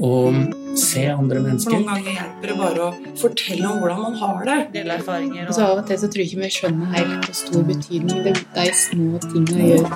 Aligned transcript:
og 0.00 0.34
se 0.78 1.04
andre 1.12 1.36
For 1.36 1.46
mennesker. 1.48 1.72
noen 1.76 1.86
ganger 1.90 2.12
hjelper 2.16 2.46
det 2.48 2.56
bare 2.58 2.80
å 2.86 2.90
fortelle 3.20 3.66
om 3.68 3.78
hvordan 3.82 4.00
man 4.02 4.14
har 4.22 4.44
det. 4.48 4.58
Dele 4.78 4.96
erfaringer 4.98 5.48
Og 5.48 5.54
så 5.54 5.68
av 5.68 5.82
og 5.82 5.86
til 5.90 5.98
så 6.00 6.08
tror 6.08 6.24
jeg 6.24 6.32
ikke 6.32 6.42
vi 6.42 6.50
skjønner 6.56 6.86
helt 6.96 7.28
hvor 7.28 7.36
stor 7.42 7.62
betydning 7.68 8.18
det, 8.24 8.34
de 8.56 8.66
små 8.72 9.20
tingene 9.28 9.62
gjør. 9.74 9.86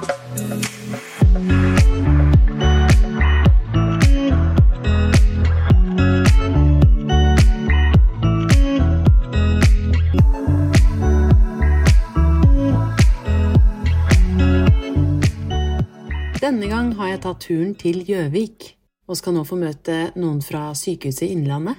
Denne 16.47 16.69
gang 16.71 16.93
har 16.95 17.09
jeg 17.09 17.21
tatt 17.25 17.41
turen 17.43 17.73
til 17.75 18.05
Gjøvik, 18.07 18.76
og 19.07 19.19
skal 19.19 19.37
nå 19.37 19.45
få 19.47 19.59
møte 19.59 20.11
noen 20.19 20.41
fra 20.45 20.69
Sykehuset 20.77 21.31
Innlandet. 21.31 21.79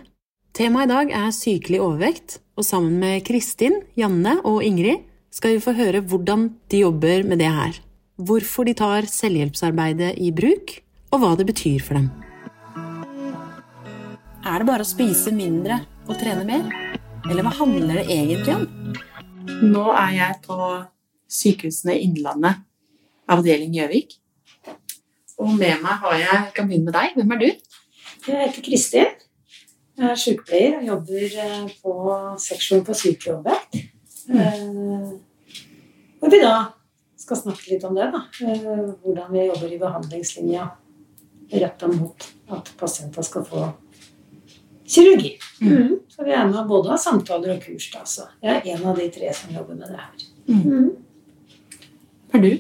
Temaet 0.58 0.88
i 0.88 0.94
dag 0.94 1.12
er 1.14 1.36
sykelig 1.36 1.82
overvekt, 1.84 2.40
og 2.58 2.66
sammen 2.66 2.98
med 3.02 3.22
Kristin, 3.28 3.82
Janne 4.00 4.40
og 4.48 4.64
Ingrid 4.66 5.04
skal 5.34 5.58
vi 5.58 5.62
få 5.62 5.76
høre 5.78 6.02
hvordan 6.02 6.48
de 6.72 6.82
jobber 6.82 7.28
med 7.28 7.44
det 7.44 7.52
her. 7.54 7.78
Hvorfor 8.18 8.66
de 8.66 8.74
tar 8.74 9.06
selvhjelpsarbeidet 9.12 10.16
i 10.18 10.32
bruk, 10.34 10.80
og 11.14 11.22
hva 11.22 11.36
det 11.38 11.46
betyr 11.52 11.84
for 11.86 12.00
dem. 12.00 12.10
Er 14.48 14.64
det 14.64 14.70
bare 14.70 14.86
å 14.86 14.88
spise 14.88 15.34
mindre 15.36 15.82
og 16.08 16.16
trene 16.18 16.46
mer? 16.48 16.66
Eller 17.28 17.44
hva 17.44 17.52
handler 17.60 18.00
det 18.00 18.08
egentlig 18.16 18.56
om? 18.56 18.66
Nå 19.68 19.84
er 19.92 20.14
jeg 20.16 20.40
på 20.48 20.58
Sykehusene 21.28 21.98
Innlandet, 22.00 22.64
avdeling 23.30 23.76
Gjøvik. 23.76 24.16
Og 25.38 25.52
med 25.54 25.82
meg 25.84 26.00
har 26.04 26.14
jeg 26.18 26.28
Jeg 26.34 26.54
kan 26.56 26.68
begynne 26.68 26.86
med 26.90 26.94
deg. 26.98 27.14
Hvem 27.16 27.32
er 27.32 27.42
du? 27.44 27.50
Jeg 28.28 28.42
heter 28.48 28.62
Kristin. 28.66 29.14
Jeg 29.98 30.10
er 30.12 30.16
sykepleier 30.20 30.78
og 30.80 30.86
jobber 30.88 31.38
eh, 31.44 31.70
på 31.82 31.94
seksjon 32.42 32.84
på 32.86 32.94
sykejobbet. 32.94 33.78
Mm. 34.28 34.40
Eh, 34.40 35.14
Og 36.22 36.32
vi 36.34 36.40
da 36.42 36.56
skal 37.18 37.38
snakke 37.38 37.70
litt 37.72 37.84
om 37.86 37.96
det, 37.98 38.08
da. 38.14 38.24
Eh, 38.42 38.92
Hvordan 39.04 39.32
vi 39.34 39.46
jobber 39.48 39.74
i 39.74 39.80
behandlingslinja 39.82 40.68
retta 41.54 41.88
mot 41.88 42.26
at 42.52 42.72
pasienter 42.78 43.24
skal 43.24 43.46
få 43.48 43.68
kirurgi. 44.88 45.38
Mm. 45.62 46.00
Så 46.12 46.24
vi 46.26 46.32
er 46.36 46.46
med 46.50 46.68
både 46.68 46.92
av 46.96 46.98
samtaler 47.02 47.56
og 47.56 47.62
kurs. 47.64 47.90
da, 47.94 48.04
så 48.06 48.28
Jeg 48.44 48.56
er 48.58 48.76
en 48.76 48.86
av 48.86 48.98
de 48.98 49.10
tre 49.10 49.34
som 49.34 49.54
jobber 49.56 49.76
med 49.76 49.88
det 49.88 50.00
her. 50.00 50.26
Mm. 50.48 50.90
Er 52.34 52.40
du? 52.44 52.52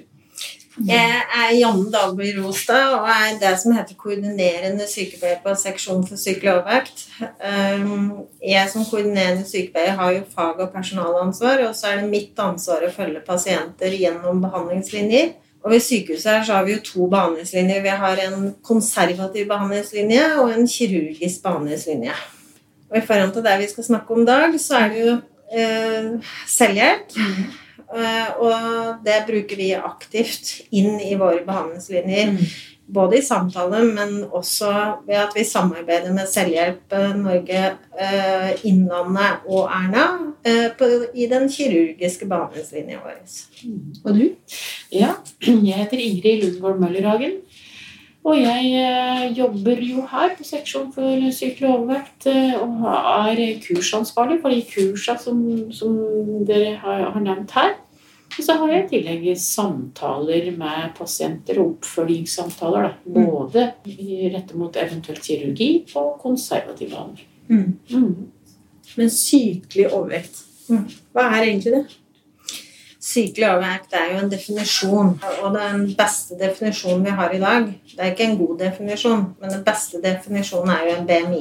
Jeg 0.85 1.21
er 1.33 1.55
Janne 1.57 1.89
Dalby 1.89 2.27
Rostad 2.37 2.93
og 2.99 3.07
er 3.09 3.39
det 3.41 3.53
som 3.57 3.73
heter 3.73 3.97
koordinerende 3.97 4.85
sykepleier 4.89 5.39
på 5.41 5.55
seksjon 5.57 6.03
for 6.05 6.21
sykelig 6.21 6.51
overvekt. 6.53 7.07
Um, 7.41 8.27
Jeg 8.43 8.69
som 8.69 8.85
koordinerende 8.85 9.47
sykepleier 9.47 9.97
har 9.97 10.13
jo 10.13 10.21
fag- 10.35 10.61
og 10.61 10.71
personalansvar, 10.73 11.65
og 11.65 11.75
så 11.75 11.91
er 11.91 12.01
det 12.01 12.11
mitt 12.11 12.39
ansvar 12.39 12.85
å 12.85 12.93
følge 12.93 13.25
pasienter 13.25 13.97
gjennom 13.97 14.41
behandlingslinjer. 14.45 15.33
Og 15.65 15.73
ved 15.73 15.81
sykehuset 15.81 16.31
her 16.31 16.43
så 16.45 16.59
har 16.59 16.65
vi 16.67 16.77
jo 16.77 16.85
to 16.85 17.09
behandlingslinjer. 17.11 17.81
Vi 17.81 17.99
har 18.03 18.25
en 18.27 18.49
konservativ 18.63 19.47
behandlingslinje 19.49 20.25
og 20.37 20.53
en 20.53 20.67
kirurgisk 20.69 21.43
behandlingslinje. 21.43 22.13
Og 22.91 22.97
i 22.97 23.05
forhold 23.07 23.33
til 23.33 23.43
det 23.43 23.59
vi 23.59 23.71
skal 23.73 23.83
snakke 23.83 24.13
om 24.13 24.21
i 24.21 24.29
dag, 24.29 24.59
så 24.61 24.83
er 24.83 24.93
det 24.93 25.01
jo 25.01 25.15
eh, 25.51 26.35
selvhjelp. 26.47 27.17
Eh, 27.95 28.31
og 28.43 29.03
det 29.05 29.21
bruker 29.29 29.59
vi 29.59 29.69
aktivt 29.77 30.57
inn 30.75 30.97
i 30.99 31.13
våre 31.19 31.45
behandlingslinjer. 31.47 32.33
Både 32.87 33.17
i 33.17 33.23
samtale, 33.23 33.81
men 33.83 34.21
også 34.31 34.69
ved 35.07 35.19
at 35.19 35.33
vi 35.35 35.43
samarbeider 35.43 36.13
med 36.15 36.29
Selvhjelp 36.31 36.93
eh, 36.95 37.15
Norge, 37.19 37.63
eh, 37.99 38.65
Innlandet 38.67 39.47
og 39.47 39.67
Erna 39.67 40.05
eh, 40.47 40.85
i 41.15 41.27
den 41.27 41.49
kirurgiske 41.51 42.29
behandlingslinja 42.31 43.01
vår. 43.03 43.19
Og 44.05 44.15
du? 44.15 44.23
Ja, 44.95 45.17
jeg 45.67 45.81
heter 45.81 46.03
Ingrid 46.03 46.45
Lundgård 46.45 46.79
Møllerhagen. 46.83 47.41
Og 48.27 48.35
jeg 48.35 48.71
eh, 48.75 49.25
jobber 49.37 49.79
jo 49.87 50.01
her 50.11 50.33
på 50.35 50.43
seksjon 50.43 50.89
for 50.91 51.27
sykelig 51.31 51.69
overvekt 51.71 52.25
eh, 52.27 52.55
og 52.59 52.81
er 53.31 53.39
kursansvarlig 53.63 54.41
for 54.43 54.51
de 54.51 54.61
kursa 54.67 55.15
som, 55.21 55.39
som 55.71 55.93
dere 56.49 56.73
har, 56.81 57.05
har 57.13 57.23
nevnt 57.23 57.53
her. 57.55 57.77
Og 58.37 58.43
så 58.43 58.57
har 58.59 58.69
jeg 58.73 58.83
i 58.83 58.89
tillegg 58.91 59.29
samtaler 59.39 60.49
med 60.59 60.89
pasienter 60.97 61.61
og 61.63 61.77
oppfølgingssamtaler. 61.77 62.89
Da. 62.89 62.91
Både 63.15 63.63
i- 63.87 64.27
rettet 64.33 64.57
mot 64.59 64.75
eventuelt 64.77 65.23
kirurgi 65.23 65.69
og 65.95 66.17
konservativ 66.21 66.91
behandling. 66.91 67.31
Mm. 67.47 67.79
Mm. 67.89 68.27
Men 68.97 69.09
sykelig 69.09 69.87
overvekt. 69.93 70.43
Hva 71.15 71.29
er 71.37 71.47
egentlig 71.47 71.73
det? 71.77 71.85
Sykelig 73.17 73.47
overvekt 73.49 73.95
er 73.97 74.11
jo 74.11 74.17
en 74.21 74.29
definisjon, 74.29 75.07
og 75.41 75.55
den 75.55 75.87
beste 75.97 76.35
definisjonen 76.37 77.05
vi 77.07 77.13
har 77.17 77.31
i 77.33 77.39
dag 77.41 77.63
Det 77.89 77.97
er 77.97 78.11
ikke 78.11 78.25
en 78.27 78.37
god 78.37 78.59
definisjon, 78.59 79.23
men 79.41 79.53
den 79.55 79.63
beste 79.65 80.01
definisjonen 80.03 80.69
er 80.69 80.83
jo 80.85 80.91
en 80.93 81.07
BMI. 81.07 81.39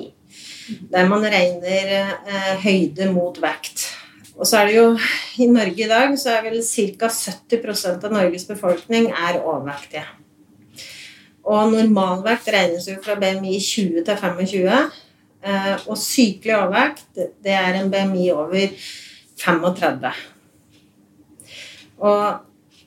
Der 0.93 1.09
man 1.11 1.27
regner 1.27 1.91
eh, 1.93 2.55
høyde 2.63 3.11
mot 3.13 3.37
vekt. 3.43 3.83
Og 4.39 4.49
så 4.49 4.63
er 4.63 4.71
det 4.71 4.77
jo 4.77 4.87
I 5.45 5.49
Norge 5.53 5.85
i 5.85 5.89
dag 5.91 6.15
så 6.19 6.39
er 6.39 6.47
vel 6.47 6.63
ca. 6.65 7.11
70% 7.13 8.07
av 8.09 8.15
Norges 8.15 8.47
befolkning 8.49 9.11
er 9.11 9.43
overvektige. 9.43 10.07
Og 11.45 11.75
normalvekt 11.75 12.49
regnes 12.55 12.89
jo 12.89 12.97
fra 13.05 13.19
BMI 13.21 13.59
20 13.61 14.07
til 14.07 14.23
25. 14.23 14.71
Eh, 15.45 15.77
og 15.85 16.01
sykelig 16.01 16.57
overvekt, 16.57 17.21
det 17.45 17.53
er 17.53 17.77
en 17.83 17.93
BMI 17.93 18.31
over 18.33 18.65
35. 19.45 20.15
Og 21.99 22.47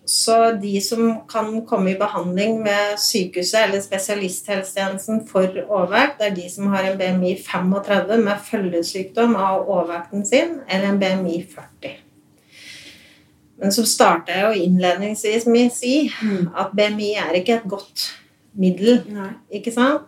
så 0.09 0.51
de 0.57 0.81
som 0.81 1.21
kan 1.29 1.51
komme 1.69 1.91
i 1.91 1.97
behandling 1.99 2.63
ved 2.65 2.97
sykehuset 2.97 3.59
eller 3.61 3.81
spesialisthelsetjenesten 3.83 5.21
for 5.29 5.45
overvekt, 5.67 6.17
det 6.17 6.29
er 6.31 6.37
de 6.37 6.47
som 6.49 6.71
har 6.73 6.87
en 6.87 6.97
BMI 6.97 7.35
35 7.45 8.17
med 8.23 8.45
følgesykdom 8.47 9.35
av 9.37 9.67
overvekten 9.67 10.25
sin, 10.25 10.55
eller 10.67 10.89
en 10.89 11.01
BMI 11.01 11.43
40. 11.53 11.93
Men 13.59 13.75
så 13.75 13.85
starter 13.85 14.33
jeg 14.33 14.47
jo 14.47 14.65
innledningsvis 14.65 15.45
med 15.51 15.69
å 15.69 15.75
si 15.77 15.95
at 16.57 16.73
BMI 16.73 17.11
er 17.21 17.37
ikke 17.41 17.59
et 17.59 17.69
godt 17.69 18.07
middel, 18.57 19.03
Nei. 19.13 19.33
ikke 19.59 19.73
sant? 19.75 20.07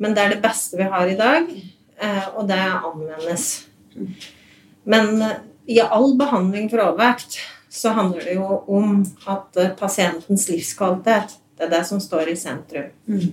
Men 0.00 0.14
det 0.16 0.24
er 0.24 0.32
det 0.34 0.44
beste 0.44 0.78
vi 0.78 0.86
har 0.88 1.10
i 1.10 1.18
dag, 1.18 1.50
eh, 2.00 2.28
og 2.32 2.48
det 2.48 2.62
anvendes. 2.62 3.66
Men 4.88 5.20
eh, 5.20 5.42
i 5.76 5.82
all 5.84 6.14
behandling 6.18 6.70
for 6.72 6.80
overvekt 6.86 7.38
så 7.74 7.94
handler 7.96 8.28
det 8.28 8.36
jo 8.36 8.60
om 8.70 9.00
at 9.30 9.56
eh, 9.58 9.72
pasientens 9.78 10.46
livskvalitet 10.50 11.34
det 11.54 11.66
er 11.66 11.72
det 11.72 11.82
som 11.86 12.00
står 12.02 12.30
i 12.32 12.36
sentrum. 12.38 12.90
Mm. 13.06 13.32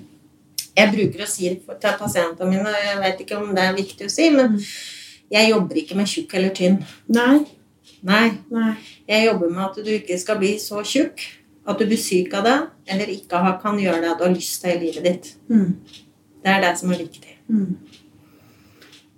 Jeg 0.78 0.92
bruker 0.94 1.24
å 1.24 1.30
si 1.30 1.50
det 1.50 1.78
til 1.84 1.96
pasientene 2.00 2.50
mine, 2.50 2.70
og 2.70 2.86
jeg 2.88 3.00
vet 3.02 3.24
ikke 3.24 3.40
om 3.40 3.50
det 3.56 3.64
er 3.66 3.78
viktig 3.78 4.08
å 4.08 4.14
si, 4.14 4.30
men 4.34 4.60
jeg 5.32 5.50
jobber 5.52 5.82
ikke 5.82 5.98
med 6.00 6.10
tjukk 6.10 6.36
eller 6.38 6.54
tynn. 6.56 6.80
Nei. 7.12 7.42
Nei, 8.06 8.28
Nei. 8.50 8.76
jeg 9.10 9.28
jobber 9.28 9.52
med 9.54 9.64
at 9.68 9.80
du 9.86 9.90
ikke 9.94 10.18
skal 10.18 10.40
bli 10.42 10.56
så 10.62 10.82
tjukk 10.86 11.26
at 11.70 11.78
du 11.78 11.86
blir 11.86 12.00
syk 12.02 12.34
av 12.40 12.46
det, 12.48 12.58
eller 12.94 13.12
ikke 13.14 13.42
kan 13.62 13.78
gjøre 13.78 14.02
det 14.02 14.14
du 14.18 14.24
har 14.26 14.34
lyst 14.34 14.62
til 14.64 14.74
i 14.74 14.80
livet 14.86 15.06
ditt. 15.06 15.34
Mm. 15.52 15.76
Det 16.42 16.54
er 16.54 16.64
det 16.64 16.72
som 16.80 16.94
er 16.94 17.04
viktig. 17.04 17.36
Mm. 17.52 17.76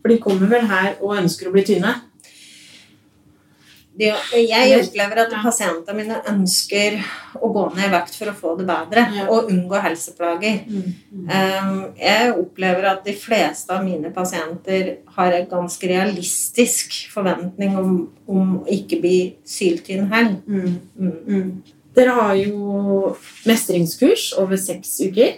For 0.02 0.12
de 0.12 0.20
kommer 0.24 0.52
vel 0.52 0.68
her 0.68 0.98
og 1.00 1.16
ønsker 1.22 1.48
å 1.48 1.54
bli 1.56 1.64
tynne? 1.68 1.94
De, 3.94 4.08
jeg 4.34 4.78
opplever 4.82 5.20
at 5.22 5.34
pasientene 5.44 5.94
mine 6.00 6.16
ønsker 6.32 6.96
å 7.38 7.50
gå 7.54 7.66
ned 7.76 7.86
i 7.86 7.92
vekt 7.94 8.16
for 8.18 8.32
å 8.32 8.34
få 8.34 8.54
det 8.58 8.66
bedre 8.66 9.04
Ja. 9.14 9.28
og 9.30 9.52
unngå 9.52 9.78
helseplager. 9.84 10.64
Um, 10.68 11.94
jeg 12.00 12.32
opplever 12.34 12.88
at 12.90 13.04
de 13.06 13.14
fleste 13.14 13.70
av 13.76 13.84
mine 13.86 14.10
pasienter 14.16 14.96
har 15.18 15.32
en 15.38 15.46
ganske 15.52 15.88
realistisk 15.92 16.96
forventning 17.14 17.78
om, 17.78 17.94
om 18.28 18.56
å 18.64 18.66
ikke 18.74 18.98
bli 19.04 19.18
syltynn 19.46 20.10
heller. 20.10 20.40
Mm. 20.48 20.80
Mm. 20.98 21.14
Mm. 21.28 21.52
Dere 21.94 22.16
har 22.18 22.34
jo 22.42 23.12
mestringskurs 23.46 24.32
over 24.42 24.58
seks 24.58 24.96
uker. 25.06 25.36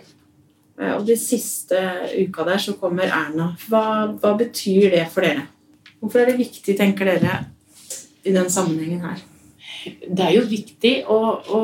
Eh, 0.79 0.93
Og 0.95 1.03
de 1.07 1.17
siste 1.19 1.75
uka 2.15 2.45
der 2.47 2.57
så 2.63 2.77
kommer 2.79 3.11
Erna. 3.11 3.49
Hva, 3.67 3.83
hva 4.15 4.31
betyr 4.39 4.91
det 4.95 5.03
for 5.11 5.27
dere? 5.27 5.49
Hvorfor 5.99 6.21
er 6.23 6.31
det 6.31 6.39
viktig, 6.39 6.77
tenker 6.77 7.05
dere, 7.11 7.37
i 8.25 8.33
den 8.33 8.49
sammenhengen 8.51 9.05
her? 9.05 9.23
det 9.85 10.25
er 10.25 10.33
jo 10.35 10.43
viktig 10.49 10.93
å, 11.11 11.19
å 11.45 11.61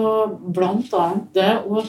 blant 0.53 0.93
annet 0.97 1.27
det 1.37 1.51
å, 1.65 1.83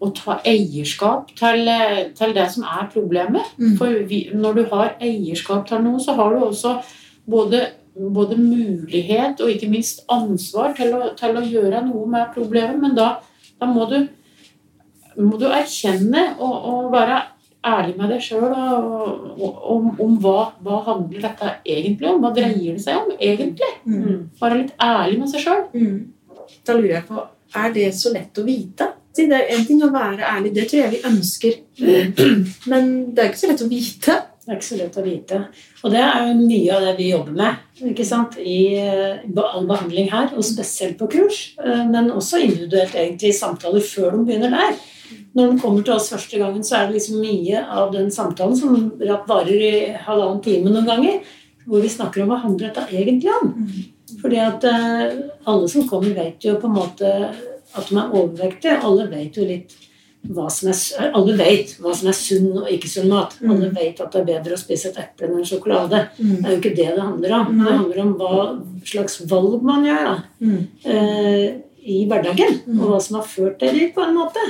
å 0.00 0.10
ta 0.16 0.38
eierskap 0.48 1.32
til, 1.38 1.70
til 2.16 2.34
det 2.36 2.46
som 2.54 2.66
er 2.68 2.88
problemet. 2.92 3.52
Mm. 3.60 3.74
For 3.80 4.00
vi, 4.10 4.22
når 4.36 4.58
du 4.58 4.62
har 4.72 4.94
eierskap 5.02 5.68
til 5.68 5.84
noe, 5.84 6.00
så 6.02 6.16
har 6.18 6.34
du 6.34 6.44
også 6.46 6.76
både, 7.30 7.64
både 7.96 8.38
mulighet 8.40 9.40
og 9.40 9.52
ikke 9.54 9.70
minst 9.72 10.04
ansvar 10.12 10.74
til 10.78 10.96
å, 10.96 11.12
til 11.18 11.36
å 11.36 11.44
gjøre 11.44 11.84
noe 11.88 12.06
med 12.10 12.32
problemet. 12.36 12.80
Men 12.82 12.96
da, 12.98 13.12
da 13.60 13.68
må, 13.70 13.88
du, 13.90 14.00
må 15.20 15.40
du 15.40 15.48
erkjenne 15.50 16.32
og, 16.38 16.56
og 16.72 16.90
være 16.96 17.22
ærlig 17.66 17.96
med 17.98 18.08
deg 18.14 18.22
sjøl 18.24 18.54
om, 18.54 19.90
om 20.00 20.14
hva, 20.22 20.52
hva 20.64 20.78
handler 20.86 21.26
dette 21.26 21.50
egentlig 21.66 22.08
om. 22.08 22.22
Hva 22.22 22.32
dreier 22.36 22.76
det 22.78 22.84
seg 22.84 22.96
om 23.02 23.10
egentlig? 23.18 23.68
Mm. 23.84 24.30
Være 24.40 24.62
litt 24.62 24.72
ærlig 24.80 25.18
med 25.20 25.32
seg 25.32 25.44
sjøl. 25.44 25.66
Mm. 25.74 26.00
Da 26.66 26.76
lurer 26.78 26.96
jeg 26.98 27.06
på, 27.10 27.26
er 27.60 27.76
det 27.76 27.90
så 27.98 28.12
lett 28.14 28.40
å 28.40 28.46
vite? 28.46 28.92
Det 29.16 29.26
er 29.34 29.48
en 29.52 29.64
ting 29.66 29.80
å 29.84 29.90
være 29.92 30.22
ærlig, 30.24 30.52
det 30.54 30.68
tror 30.70 30.84
jeg 30.84 30.92
vi 30.94 31.00
ønsker. 31.10 31.56
Men 32.70 32.90
det 33.14 33.24
er 33.24 33.32
ikke 33.32 33.42
så 33.42 33.50
lett 33.50 33.64
å 33.64 33.70
vite. 33.70 34.14
Det 34.40 34.54
er 34.54 34.56
ikke 34.56 34.66
så 34.66 34.78
lett 34.78 34.96
å 34.98 35.02
vite. 35.04 35.40
Og 35.84 35.92
det 35.92 36.00
er 36.00 36.28
jo 36.30 36.36
mye 36.38 36.76
av 36.76 36.86
det 36.86 36.94
vi 36.98 37.10
jobber 37.10 37.34
med 37.36 37.90
ikke 37.90 38.04
sant? 38.06 38.38
i 38.40 38.78
all 38.80 39.66
behandling 39.68 40.08
her, 40.12 40.30
og 40.36 40.44
spesielt 40.46 40.96
på 41.00 41.08
kurs. 41.12 41.42
eh, 41.64 41.84
Men 41.88 42.10
også 42.12 42.40
individuelt 42.44 42.94
egentlig 42.94 43.30
i 43.30 43.36
samtaler 43.36 43.84
før 43.84 44.16
de 44.16 44.24
begynner 44.28 44.56
der. 44.56 44.80
Når 45.36 45.52
den 45.52 45.60
kommer 45.62 45.84
til 45.86 45.94
oss 45.94 46.10
første 46.10 46.40
gangen, 46.40 46.64
så 46.66 46.80
er 46.80 46.88
det 46.88 46.98
liksom 46.98 47.20
mye 47.22 47.62
av 47.62 47.92
den 47.94 48.10
samtalen 48.10 48.56
som 48.58 48.88
varer 49.28 49.62
i 49.62 49.74
halvannen 50.06 50.42
time 50.42 50.72
noen 50.72 50.88
ganger, 50.88 51.20
hvor 51.68 51.84
vi 51.84 51.92
snakker 51.92 52.24
om 52.24 52.32
hva 52.32 52.40
handler 52.42 52.70
dette 52.70 52.88
egentlig 52.90 53.30
om. 53.36 53.52
Fordi 54.20 54.40
at 54.42 54.66
eh, 54.66 55.20
alle 55.46 55.68
som 55.70 55.86
kommer, 55.88 56.16
vet 56.16 56.42
jo 56.44 56.56
på 56.58 56.66
en 56.66 56.74
måte 56.80 57.12
at 57.30 57.86
de 57.86 57.94
er 58.00 58.10
overvektige. 58.10 58.80
Alle 58.82 59.06
vet 59.12 59.38
jo 59.38 59.46
litt 59.46 59.76
hva 60.28 60.50
som 60.52 60.68
er, 60.68 61.12
alle 61.16 61.34
vet 61.38 61.76
hva 61.80 61.94
som 61.96 62.10
er 62.10 62.16
sunn 62.16 62.50
og 62.60 62.68
ikke 62.74 62.90
sunn 62.90 63.08
mat. 63.12 63.38
Alle 63.46 63.70
vet 63.72 64.02
at 64.02 64.12
det 64.12 64.20
er 64.20 64.28
bedre 64.34 64.58
å 64.58 64.60
spise 64.60 64.90
et 64.90 64.98
eple 65.00 65.28
enn 65.28 65.38
en 65.38 65.46
sjokolade. 65.48 66.02
Det 66.18 66.42
er 66.42 66.50
jo 66.50 66.58
ikke 66.58 66.74
det 66.76 66.90
det 66.90 67.06
handler 67.06 67.36
om. 67.38 67.54
Det 67.62 67.76
handler 67.78 68.02
om 68.02 68.12
hva 68.18 68.42
slags 68.90 69.20
valg 69.30 69.62
man 69.64 69.86
gjør 69.86 70.06
da, 70.10 70.16
eh, 70.90 71.46
i 71.82 72.04
hverdagen. 72.10 72.60
Og 72.78 72.90
hva 72.92 73.00
som 73.02 73.16
har 73.20 73.26
ført 73.26 73.60
deg 73.62 73.74
dit, 73.76 73.92
på 73.94 74.02
en 74.04 74.14
måte. 74.18 74.42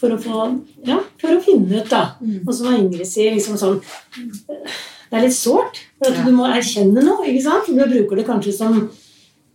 For 0.00 0.14
å, 0.14 0.18
få, 0.20 0.44
ja, 0.86 1.00
for 1.20 1.34
å 1.36 1.40
finne 1.44 1.80
ut, 1.82 1.88
da. 1.90 2.16
Og 2.46 2.52
som 2.54 2.70
Ingrid 2.74 3.06
sier, 3.08 3.34
liksom 3.34 3.56
sånn 3.60 3.80
Det 5.10 5.18
er 5.18 5.24
litt 5.26 5.34
sårt. 5.34 5.80
For 5.98 6.12
at 6.14 6.24
du 6.26 6.30
må 6.36 6.46
erkjenne 6.46 7.02
noe. 7.02 7.26
ikke 7.26 7.42
sant? 7.48 7.66
Du 7.66 7.82
bruker 7.82 8.16
det 8.20 8.26
kanskje 8.28 8.52
som 8.54 8.76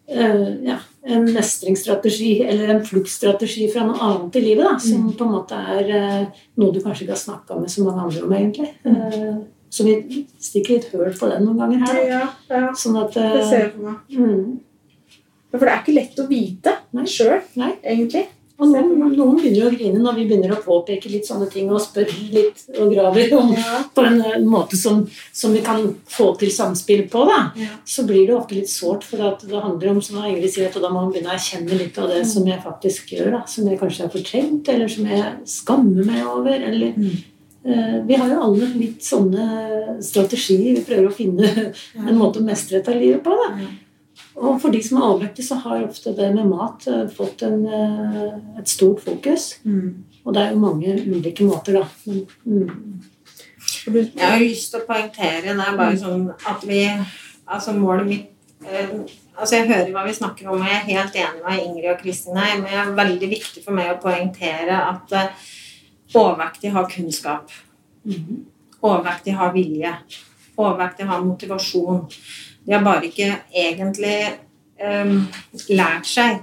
eh, 0.08 0.50
ja, 0.68 0.76
en 1.06 1.26
mestringsstrategi 1.32 2.42
eller 2.44 2.74
en 2.76 2.84
fluktstrategi 2.86 3.70
fra 3.72 3.86
noe 3.88 3.98
annet 4.02 4.36
i 4.36 4.44
livet. 4.50 4.66
Da, 4.68 4.76
som 4.84 5.08
på 5.16 5.24
en 5.28 5.36
måte 5.38 5.56
er 5.78 5.92
eh, 5.96 6.44
noe 6.60 6.74
du 6.76 6.82
kanskje 6.84 7.06
ikke 7.06 7.16
har 7.16 7.24
snakka 7.24 7.60
med 7.62 7.72
så 7.72 7.86
mange 7.88 8.04
andre 8.10 8.24
om, 8.28 8.34
egentlig. 8.36 8.72
Eh, 8.84 9.36
så 9.76 9.84
vi 9.88 9.96
stikker 10.40 10.78
litt 10.78 10.92
høl 10.94 11.16
på 11.16 11.28
den 11.32 11.44
noen 11.48 11.58
ganger 11.64 11.88
her. 11.88 11.96
Da. 11.96 12.06
Ja, 12.10 12.22
ja. 12.60 12.68
Sånn 12.80 13.00
at 13.02 13.16
eh, 13.20 13.34
Det 13.40 13.44
ser 13.48 13.64
jeg 13.66 13.74
for 13.78 13.90
meg. 13.90 13.98
Mm, 15.56 15.60
For 15.60 15.66
det 15.66 15.74
er 15.74 15.84
ikke 15.84 16.00
lett 16.00 16.20
å 16.20 16.30
vite 16.30 16.78
sjøl, 17.12 17.42
egentlig. 17.84 18.28
Og 18.56 18.70
noen, 18.72 19.10
noen 19.18 19.36
begynner 19.36 19.66
å 19.68 19.72
grine 19.74 20.00
når 20.00 20.16
vi 20.16 20.26
begynner 20.30 20.54
å 20.56 20.62
påpeke 20.64 21.10
litt 21.12 21.28
sånne 21.28 21.50
ting 21.52 21.68
og 21.76 21.82
spør 21.84 22.08
litt 22.32 22.62
og 22.80 22.94
graver 22.94 23.34
om 23.36 23.50
på 23.92 24.06
en 24.08 24.22
eh, 24.24 24.38
måte 24.48 24.78
som, 24.80 25.02
som 25.36 25.52
vi 25.52 25.60
kan 25.66 25.84
få 26.08 26.30
til 26.40 26.54
samspill 26.56 27.04
på. 27.12 27.26
da. 27.28 27.42
Ja. 27.60 27.74
Så 27.84 28.06
blir 28.08 28.24
det 28.30 28.38
ofte 28.38 28.56
litt 28.56 28.72
sårt, 28.72 29.04
for 29.04 29.20
at 29.28 29.44
det 29.44 29.60
handler 29.60 29.92
om 29.92 30.00
som 30.02 30.22
Ingrid 30.24 30.54
sier, 30.54 30.72
at 30.72 30.80
da 30.80 30.88
må 30.88 31.02
man 31.04 31.12
begynne 31.12 31.34
å 31.34 31.36
erkjenne 31.36 31.82
litt 31.84 32.00
av 32.00 32.08
det 32.16 32.24
som 32.32 32.48
jeg 32.48 32.64
faktisk 32.64 33.12
gjør. 33.18 33.32
da, 33.36 33.44
Som 33.46 33.68
jeg 33.68 33.82
kanskje 33.84 34.08
har 34.08 34.16
fortrengt, 34.16 34.72
eller 34.72 34.88
som 34.88 35.12
jeg 35.12 35.34
skammer 35.58 36.08
meg 36.08 36.24
over. 36.24 36.56
eller... 36.56 36.96
eh, 37.68 37.98
Vi 38.08 38.22
har 38.24 38.30
jo 38.38 38.40
alle 38.48 38.72
litt 38.80 39.04
sånne 39.04 40.00
strategier. 40.00 40.78
Vi 40.80 40.88
prøver 40.88 41.12
å 41.12 41.18
finne 41.20 41.74
en 42.08 42.16
måte 42.24 42.40
å 42.40 42.48
mestre 42.48 42.80
dette 42.80 42.96
livet 42.96 43.20
på. 43.28 43.36
da. 43.36 43.68
Og 44.36 44.60
for 44.62 44.72
de 44.72 44.82
som 44.84 45.00
er 45.00 45.08
overvektige, 45.08 45.48
så 45.48 45.58
har 45.64 45.84
ofte 45.86 46.12
det 46.16 46.30
med 46.36 46.48
mat 46.52 46.88
eh, 46.92 47.04
fått 47.12 47.44
en, 47.48 47.66
eh, 47.68 48.38
et 48.60 48.70
stort 48.70 49.04
fokus. 49.04 49.56
Og 50.26 50.34
det 50.36 50.42
er 50.42 50.54
jo 50.54 50.60
mange 50.60 50.96
ulike 51.06 51.48
måter, 51.48 51.80
da. 51.80 51.86
Men, 52.06 52.26
mm. 52.46 53.02
Jeg 53.86 54.10
har 54.20 54.40
lyst 54.42 54.72
til 54.74 54.82
å 54.82 54.88
poengtere 54.88 55.54
det 55.54 55.62
er 55.62 55.78
bare 55.78 55.98
sånn 55.98 56.26
at 56.34 56.64
vi 56.66 56.80
Altså 57.46 57.74
målet 57.78 58.08
mitt 58.10 58.66
eh, 58.66 58.94
Altså 59.38 59.60
Jeg 59.60 59.68
hører 59.70 59.92
hva 59.94 60.06
vi 60.08 60.16
snakker 60.18 60.50
om, 60.50 60.62
og 60.62 60.70
jeg 60.70 60.80
er 60.80 60.90
helt 60.90 61.18
enig 61.22 61.44
med 61.44 61.62
Ingrid 61.62 61.92
og 61.92 62.02
Kristin 62.02 62.40
her, 62.40 62.56
men 62.58 62.70
det 62.70 62.80
er 62.82 62.94
veldig 62.98 63.30
viktig 63.36 63.64
for 63.66 63.78
meg 63.78 63.92
å 63.92 64.00
poengtere 64.02 64.78
at 64.80 65.16
overvektige 66.16 66.72
har 66.72 66.88
kunnskap. 66.90 67.52
Overvektige 68.80 69.36
har 69.36 69.52
vilje. 69.52 69.92
Overvektige 70.56 71.10
har 71.12 71.26
motivasjon. 71.28 72.06
De 72.66 72.74
har 72.74 72.84
bare 72.86 73.10
ikke 73.10 73.30
egentlig 73.54 74.18
um, 74.82 75.20
lært 75.70 76.08
seg 76.10 76.42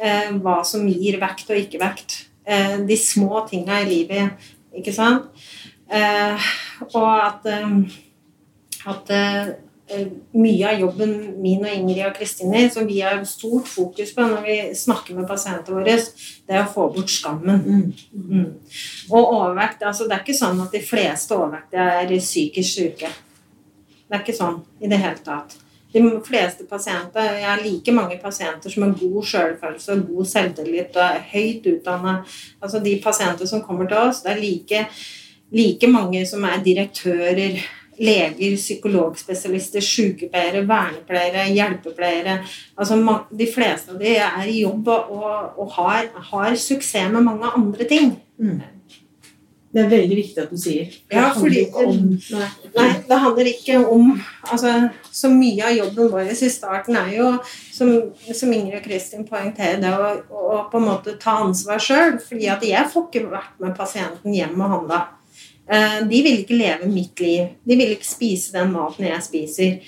uh, 0.00 0.32
hva 0.42 0.60
som 0.66 0.86
gir 0.90 1.20
vekt 1.22 1.52
og 1.52 1.60
ikke 1.60 1.82
vekt. 1.82 2.18
Uh, 2.46 2.82
de 2.86 2.98
små 2.98 3.44
tinga 3.50 3.80
i 3.82 3.88
livet, 3.90 4.50
ikke 4.76 4.94
sant? 4.94 5.30
Uh, 5.86 6.50
og 6.92 7.12
at, 7.22 7.46
eh, 7.46 7.92
at 8.90 9.10
mye 10.34 10.66
av 10.66 10.80
jobben 10.80 11.12
min 11.42 11.62
og 11.62 11.70
Ingrid 11.70 12.08
og 12.08 12.16
Kristine, 12.16 12.64
som 12.74 12.88
vi 12.88 12.98
har 13.04 13.20
stort 13.28 13.68
fokus 13.70 14.10
på 14.14 14.26
når 14.26 14.42
vi 14.42 14.56
snakker 14.74 15.14
med 15.14 15.28
pasientene 15.30 15.78
våre, 15.78 15.94
det 15.94 16.56
er 16.56 16.64
å 16.64 16.72
få 16.72 16.88
bort 16.94 17.12
skammen. 17.12 17.92
Mm. 18.10 18.48
Og 19.12 19.20
overvekt 19.22 19.86
altså 19.86 20.08
Det 20.08 20.16
er 20.16 20.24
ikke 20.24 20.38
sånn 20.40 20.64
at 20.64 20.74
de 20.74 20.82
fleste 20.82 21.38
overvektige 21.38 21.86
er 22.02 22.16
psykisk 22.18 22.80
syke. 22.80 23.12
Det 24.06 24.16
er 24.16 24.24
ikke 24.24 24.36
sånn 24.38 24.60
i 24.80 24.90
det 24.90 25.00
hele 25.02 25.22
tatt. 25.24 25.56
De 25.96 26.02
fleste 26.26 26.66
pasienter, 26.68 27.38
Jeg 27.40 27.48
har 27.48 27.62
like 27.62 27.92
mange 27.92 28.18
pasienter 28.20 28.70
som 28.70 28.82
har 28.82 28.98
god 29.00 29.24
selvfølelse 29.24 29.92
og 29.92 30.08
god 30.10 30.26
selvtillit 30.26 30.96
og 30.96 31.02
er 31.02 31.24
høyt 31.32 31.66
utdannet. 31.66 32.36
Altså 32.60 32.82
De 32.84 33.00
pasienter 33.04 33.46
som 33.46 33.62
kommer 33.62 33.86
til 33.86 33.96
oss, 33.96 34.22
det 34.22 34.32
er 34.32 34.40
like, 34.40 34.86
like 35.52 35.88
mange 35.88 36.26
som 36.26 36.44
er 36.44 36.62
direktører, 36.64 37.56
leger, 37.98 38.56
psykologspesialister, 38.56 39.80
sykepleiere, 39.80 40.66
vernepleiere, 40.68 41.48
hjelpepleiere. 41.54 42.38
Altså 42.76 43.00
De 43.32 43.46
fleste 43.46 43.94
av 43.94 43.98
de 43.98 44.16
er 44.16 44.46
i 44.46 44.60
jobb 44.60 44.88
og, 44.88 45.58
og, 45.58 45.70
har, 45.78 46.10
har 46.30 46.56
suksess 46.56 47.12
med 47.12 47.22
mange 47.22 47.46
andre 47.56 47.84
ting. 47.84 48.18
Det 49.76 49.82
er 49.84 49.90
veldig 49.92 50.16
viktig 50.16 50.40
at 50.40 50.52
du 50.54 50.56
sier. 50.56 50.86
Det 51.10 51.16
Ja, 51.18 51.26
fordi- 51.36 51.66
om 51.74 52.20
Nei. 52.32 52.46
Nei, 52.76 52.92
det 53.08 53.18
handler 53.20 53.48
ikke 53.50 53.80
om 53.92 54.22
altså, 54.42 54.90
Så 55.12 55.28
mye 55.28 55.66
av 55.68 55.76
jobben 55.76 56.08
vår 56.12 56.30
i 56.32 56.48
starten 56.48 56.96
er 56.96 57.10
jo, 57.16 57.26
som, 57.72 57.90
som 58.32 58.52
Ingrid 58.52 58.78
og 58.78 58.86
Kristin 58.86 59.26
poengterer, 59.28 59.80
det 59.80 59.92
å, 59.92 60.22
å 60.32 60.62
på 60.70 60.80
en 60.80 60.88
måte 60.88 61.18
ta 61.20 61.36
ansvar 61.44 61.78
sjøl. 61.78 62.16
Fordi 62.24 62.48
at 62.48 62.64
jeg 62.64 62.88
får 62.92 63.10
ikke 63.10 63.30
vært 63.30 63.60
med 63.60 63.76
pasienten 63.76 64.32
hjem 64.32 64.56
og 64.64 64.72
handla. 64.78 65.02
Eh, 65.68 66.00
De 66.08 66.22
vil 66.22 66.40
ikke 66.42 66.56
leve 66.56 66.88
mitt 66.88 67.20
liv. 67.20 67.48
De 67.66 67.76
vil 67.76 67.92
ikke 67.96 68.08
spise 68.16 68.52
den 68.56 68.72
maten 68.72 69.04
jeg 69.10 69.22
spiser. 69.28 69.80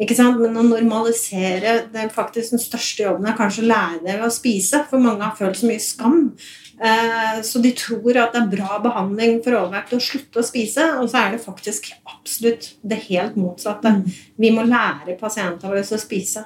Ikke 0.00 0.16
sant? 0.16 0.40
Men 0.40 0.56
å 0.56 0.64
normalisere 0.66 1.84
det 1.92 2.00
er 2.06 2.08
faktisk 2.08 2.50
Den 2.56 2.62
største 2.62 3.04
jobben 3.04 3.28
er 3.28 3.36
kanskje 3.38 3.62
å 3.62 3.70
lære 3.70 4.04
dem 4.06 4.24
å 4.24 4.32
spise. 4.32 4.86
For 4.88 4.98
mange 4.98 5.22
har 5.22 5.36
følt 5.36 5.60
så 5.60 5.68
mye 5.68 5.82
skam. 5.84 6.32
Eh, 6.80 7.42
Så 7.42 7.58
de 7.62 7.70
tror 7.72 8.16
at 8.18 8.32
det 8.34 8.40
er 8.42 8.50
bra 8.56 8.78
behandling 8.82 9.42
for 9.44 9.54
overvekt 9.58 9.92
å 9.94 10.00
slutte 10.02 10.40
å 10.40 10.46
spise, 10.46 10.82
og 10.98 11.08
så 11.10 11.20
er 11.20 11.34
det 11.34 11.44
faktisk 11.44 11.92
absolutt 12.10 12.72
det 12.82 12.98
helt 13.08 13.36
motsatte. 13.36 13.92
Vi 14.38 14.50
må 14.50 14.64
lære 14.66 15.18
pasientene 15.20 15.70
våre 15.70 15.84
å 15.84 16.00
spise. 16.00 16.44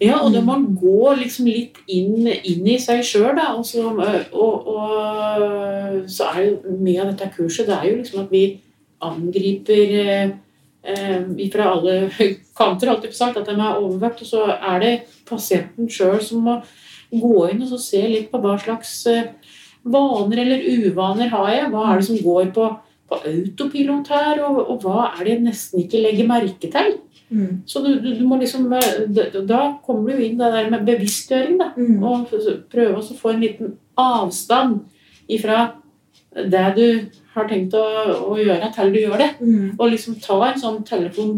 Ja, 0.00 0.20
og 0.20 0.32
da 0.34 0.40
må 0.40 0.52
man 0.58 0.76
gå 0.76 1.14
liksom 1.16 1.46
litt 1.48 1.80
inn, 1.88 2.26
inn 2.28 2.66
i 2.68 2.76
seg 2.78 3.00
sjøl, 3.04 3.32
da. 3.36 3.54
Og 3.56 3.64
så, 3.66 3.86
og, 3.88 4.68
og 4.68 6.10
så 6.10 6.28
er 6.34 6.44
jo 6.44 6.76
mye 6.78 7.00
av 7.00 7.10
dette 7.12 7.32
kurset 7.36 7.66
det 7.70 7.78
er 7.78 7.88
jo 7.90 7.96
liksom 8.02 8.24
at 8.24 8.30
vi 8.34 8.44
angriper 9.00 9.96
eh, 10.04 10.30
eh, 10.84 11.48
fra 11.52 11.70
alle 11.72 11.96
kanter 12.58 12.92
alltid 12.92 13.16
sagt 13.16 13.40
at 13.40 13.48
de 13.48 13.56
er 13.56 13.80
overvekt, 13.80 14.22
og 14.22 14.28
så 14.28 14.44
er 14.54 14.84
det 14.84 14.94
pasienten 15.28 15.88
sjøl 15.90 16.20
som 16.24 16.44
må 16.44 16.60
gå 17.10 17.48
inn 17.50 17.64
og 17.64 17.72
så 17.72 17.78
se 17.82 18.00
litt 18.06 18.28
på 18.30 18.38
hva 18.42 18.54
slags 18.60 18.92
eh, 19.10 19.32
vaner 19.84 20.42
eller 20.44 20.64
uvaner 20.84 21.30
har 21.32 21.50
jeg. 21.52 21.68
Hva 21.72 21.84
er 21.90 22.00
det 22.00 22.06
som 22.08 22.18
går 22.24 22.50
på, 22.56 22.66
på 23.10 23.20
autopilot 23.30 24.10
her, 24.12 24.42
og, 24.46 24.58
og 24.66 24.84
hva 24.84 25.06
er 25.12 25.24
det 25.24 25.34
jeg 25.34 25.44
nesten 25.46 25.84
ikke 25.84 26.02
legger 26.02 26.28
merke 26.28 26.70
til? 26.72 26.98
Mm. 27.30 27.60
Så 27.66 27.82
du, 27.84 27.92
du, 28.02 28.10
du 28.18 28.24
må 28.26 28.40
liksom 28.40 28.66
eh, 28.74 29.04
da- 29.46 29.78
kommer 29.86 30.16
du 30.16 30.24
inn 30.24 30.38
det 30.40 30.50
der 30.52 30.70
med 30.72 30.86
bevisstgjøring, 30.88 31.58
da. 31.60 31.70
Mm. 31.76 32.02
Og 32.02 32.32
prøve 32.72 32.98
å 32.98 33.18
få 33.20 33.34
en 33.34 33.44
liten 33.44 33.76
avstand 34.00 34.80
ifra 35.30 35.60
det 36.30 36.64
du 36.76 36.86
har 37.34 37.46
tenkt 37.50 37.74
å, 37.78 37.84
å 38.32 38.36
gjøre, 38.38 38.70
til 38.74 38.92
du 38.94 39.00
gjør 39.04 39.18
det. 39.22 39.30
Mm. 39.40 39.68
Og 39.78 39.92
liksom 39.92 40.18
ta 40.22 40.40
en 40.48 40.58
sånn 40.60 40.80
telefon 40.86 41.36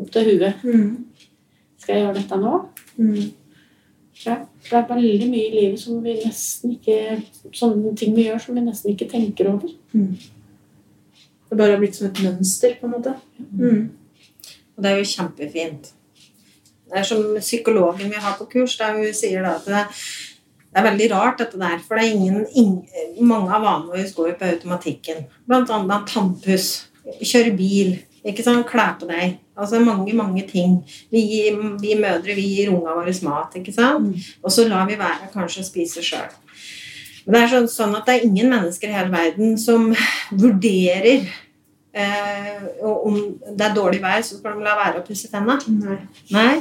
opp 0.00 0.10
til 0.14 0.32
huet. 0.32 0.64
Mm. 0.66 1.06
Skal 1.80 1.96
jeg 1.96 2.04
gjøre 2.04 2.18
dette 2.18 2.40
nå? 2.40 2.56
Mm. 2.98 3.20
Ja, 4.26 4.36
det 4.66 4.76
er 4.76 4.88
veldig 4.88 5.28
mye 5.30 5.46
i 5.46 5.54
livet 5.54 5.80
som 5.80 6.02
vi 6.04 6.18
nesten 6.18 6.74
ikke 6.74 7.54
Sånne 7.56 7.94
ting 7.96 8.12
vi 8.12 8.26
gjør 8.26 8.42
som 8.42 8.58
vi 8.58 8.64
nesten 8.66 8.92
ikke 8.92 9.08
tenker 9.08 9.48
over. 9.48 9.70
Det 11.50 11.58
bare 11.58 11.74
har 11.74 11.80
blitt 11.80 11.96
som 11.96 12.06
et 12.06 12.20
mønster, 12.22 12.76
på 12.78 12.86
en 12.86 12.92
måte. 12.92 13.14
Mm. 13.50 13.88
Og 14.76 14.84
det 14.84 14.90
er 14.90 15.00
jo 15.00 15.08
kjempefint. 15.12 15.88
Det 16.90 17.00
er 17.00 17.06
som 17.06 17.24
psykologen 17.40 18.12
vi 18.12 18.20
har 18.22 18.36
på 18.38 18.46
kurs, 18.52 18.76
der 18.78 18.98
hun 18.98 19.14
sier 19.14 19.42
da 19.46 19.56
at 19.58 19.66
det, 19.66 19.82
det 20.70 20.78
er 20.78 20.86
veldig 20.86 21.08
rart 21.10 21.42
dette 21.42 21.58
der, 21.58 21.80
for 21.82 21.98
det 21.98 22.04
er 22.06 22.14
ingen, 22.14 22.46
ingen 22.54 23.26
mange 23.26 23.50
av 23.50 23.64
vanene 23.66 23.90
våre 23.90 24.06
går 24.14 24.30
jo 24.30 24.36
på 24.38 24.52
automatikken. 24.52 25.24
Blant 25.46 25.72
annet 25.74 26.06
tannpuss, 26.10 26.68
kjøre 27.18 27.56
bil, 27.58 27.96
ikke 28.26 28.46
sant, 28.46 28.68
kle 28.70 28.86
på 29.00 29.10
deg. 29.10 29.38
Altså 29.60 29.80
mange, 29.84 30.14
mange 30.16 30.46
ting. 30.48 30.78
Vi, 31.12 31.24
vi 31.82 31.96
mødre 32.00 32.36
vi 32.38 32.46
gir 32.54 32.72
unga 32.72 32.96
våre 32.96 33.14
mat, 33.26 33.58
ikke 33.60 33.74
sant? 33.76 34.16
Og 34.42 34.54
så 34.54 34.66
lar 34.68 34.88
vi 34.88 34.98
være 35.00 35.30
kanskje 35.34 35.64
å 35.64 35.68
spise 35.68 36.04
sjøl. 36.04 36.30
Men 37.26 37.36
det 37.36 37.42
er 37.42 37.52
sånn, 37.52 37.68
sånn 37.70 37.94
at 37.98 38.08
det 38.08 38.16
er 38.16 38.26
ingen 38.26 38.50
mennesker 38.50 38.90
i 38.90 38.96
hele 38.96 39.12
verden 39.12 39.58
som 39.60 39.90
vurderer 40.32 41.28
eh, 41.92 42.62
om 42.80 43.18
det 43.44 43.66
er 43.66 43.74
dårlig 43.76 44.00
vær, 44.02 44.22
så 44.24 44.38
skal 44.38 44.56
de 44.56 44.64
la 44.64 44.76
være 44.78 45.02
å 45.02 45.06
pusse 45.06 45.30
tenna. 45.30 45.58
Nei. 45.68 45.98
Nei, 46.32 46.54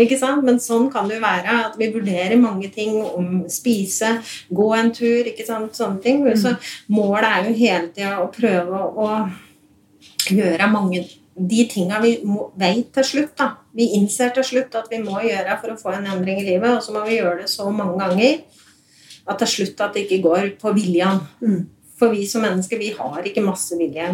ikke 0.00 0.18
sant? 0.20 0.44
Men 0.46 0.60
sånn 0.62 0.88
kan 0.92 1.08
det 1.08 1.18
jo 1.18 1.24
være 1.24 1.56
at 1.68 1.78
vi 1.80 1.90
vurderer 1.94 2.40
mange 2.40 2.70
ting 2.74 2.98
om 3.04 3.44
spise, 3.52 4.16
gå 4.48 4.68
en 4.76 4.92
tur, 4.96 5.30
ikke 5.30 5.46
sant? 5.46 5.76
sånne 5.78 6.02
ting. 6.04 6.26
Så 6.40 6.56
målet 6.92 7.30
er 7.30 7.48
jo 7.48 7.56
hele 7.60 7.88
tida 7.94 8.18
å 8.24 8.28
prøve 8.34 8.82
å, 8.82 9.06
å 9.06 10.34
gjøre 10.34 10.70
mange 10.72 11.04
de 11.48 11.64
tinga 11.70 12.00
vi 12.02 12.14
veit 12.60 12.92
til 12.94 13.06
slutt. 13.06 13.34
da. 13.38 13.50
Vi 13.72 13.86
innser 13.96 14.32
til 14.34 14.44
slutt 14.44 14.74
at 14.76 14.90
vi 14.90 15.00
må 15.02 15.22
gjøre 15.24 15.58
for 15.60 15.72
å 15.72 15.78
få 15.80 15.94
en 15.96 16.08
endring 16.12 16.40
i 16.42 16.48
livet, 16.48 16.70
og 16.76 16.82
så 16.84 16.92
må 16.92 17.04
vi 17.06 17.18
gjøre 17.18 17.42
det 17.42 17.50
så 17.52 17.70
mange 17.70 17.98
ganger 18.00 18.40
at 19.30 19.38
til 19.38 19.52
slutt 19.54 19.80
at 19.84 19.94
det 19.94 20.06
ikke 20.06 20.22
går 20.24 20.48
på 20.60 20.72
viljen. 20.76 21.22
Mm. 21.40 21.60
For 22.00 22.14
vi 22.14 22.22
som 22.24 22.40
mennesker, 22.40 22.78
vi 22.80 22.94
har 22.96 23.26
ikke 23.28 23.42
masse 23.44 23.76
vilje. 23.76 24.06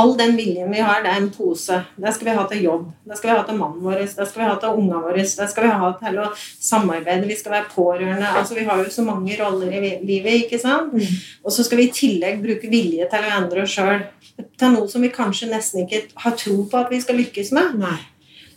All 0.00 0.14
den 0.16 0.38
viljen 0.38 0.70
vi 0.72 0.80
har, 0.80 1.02
det 1.04 1.12
er 1.12 1.20
en 1.20 1.28
pose. 1.34 1.82
Det 2.00 2.14
skal 2.16 2.30
vi 2.30 2.36
ha 2.38 2.44
til 2.48 2.62
jobb. 2.64 2.86
Det 3.04 3.18
skal 3.18 3.30
vi 3.30 3.36
ha 3.36 3.42
til 3.44 3.58
mannen 3.58 3.82
vår, 3.84 3.98
det 4.00 4.28
skal 4.30 4.40
vi 4.40 4.46
ha 4.48 4.54
til 4.62 4.78
ungene 4.80 5.02
våre, 5.04 5.24
det 5.26 5.48
skal 5.52 5.66
vi 5.66 5.74
ha 5.82 5.90
til 6.00 6.20
å 6.22 6.28
samarbeide, 6.70 7.28
vi 7.28 7.36
skal 7.36 7.56
være 7.58 7.68
pårørende. 7.74 8.30
Altså, 8.40 8.56
vi 8.56 8.64
har 8.70 8.80
jo 8.80 8.94
så 8.94 9.04
mange 9.04 9.36
roller 9.40 9.76
i 9.76 9.92
livet, 10.00 10.46
ikke 10.46 10.62
sant? 10.62 10.96
Mm. 10.96 11.20
Og 11.44 11.52
så 11.52 11.66
skal 11.66 11.82
vi 11.82 11.90
i 11.90 11.92
tillegg 12.00 12.40
bruke 12.40 12.72
vilje 12.72 13.10
til 13.12 13.28
å 13.28 13.36
endre 13.42 13.66
oss 13.66 13.76
sjøl 13.76 14.06
til 14.40 14.72
noe 14.72 14.88
som 14.88 15.04
vi 15.04 15.12
kanskje 15.12 15.50
nesten 15.50 15.84
ikke 15.84 16.06
har 16.24 16.36
tro 16.40 16.56
på 16.70 16.80
at 16.80 16.88
vi 16.92 17.02
skal 17.04 17.20
lykkes 17.20 17.52
med. 17.56 17.76
Nei. 17.84 17.98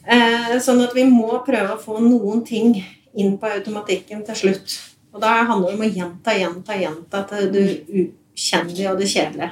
Eh, 0.03 0.55
sånn 0.63 0.81
at 0.83 0.95
vi 0.95 1.05
må 1.07 1.43
prøve 1.45 1.75
å 1.75 1.81
få 1.81 1.99
noen 2.03 2.43
ting 2.47 2.75
inn 3.19 3.37
på 3.39 3.51
automatikken 3.59 4.23
til 4.27 4.39
slutt. 4.39 4.79
Og 5.13 5.21
da 5.21 5.43
handler 5.45 5.69
det 5.69 5.77
om 5.77 5.85
å 5.85 5.93
gjenta, 5.99 6.35
gjenta, 6.39 6.77
gjenta 6.79 7.23
til 7.29 7.49
det 7.53 7.65
ukjennelige 8.33 8.91
og 8.91 8.99
det 8.99 9.09
kjedelige. 9.13 9.51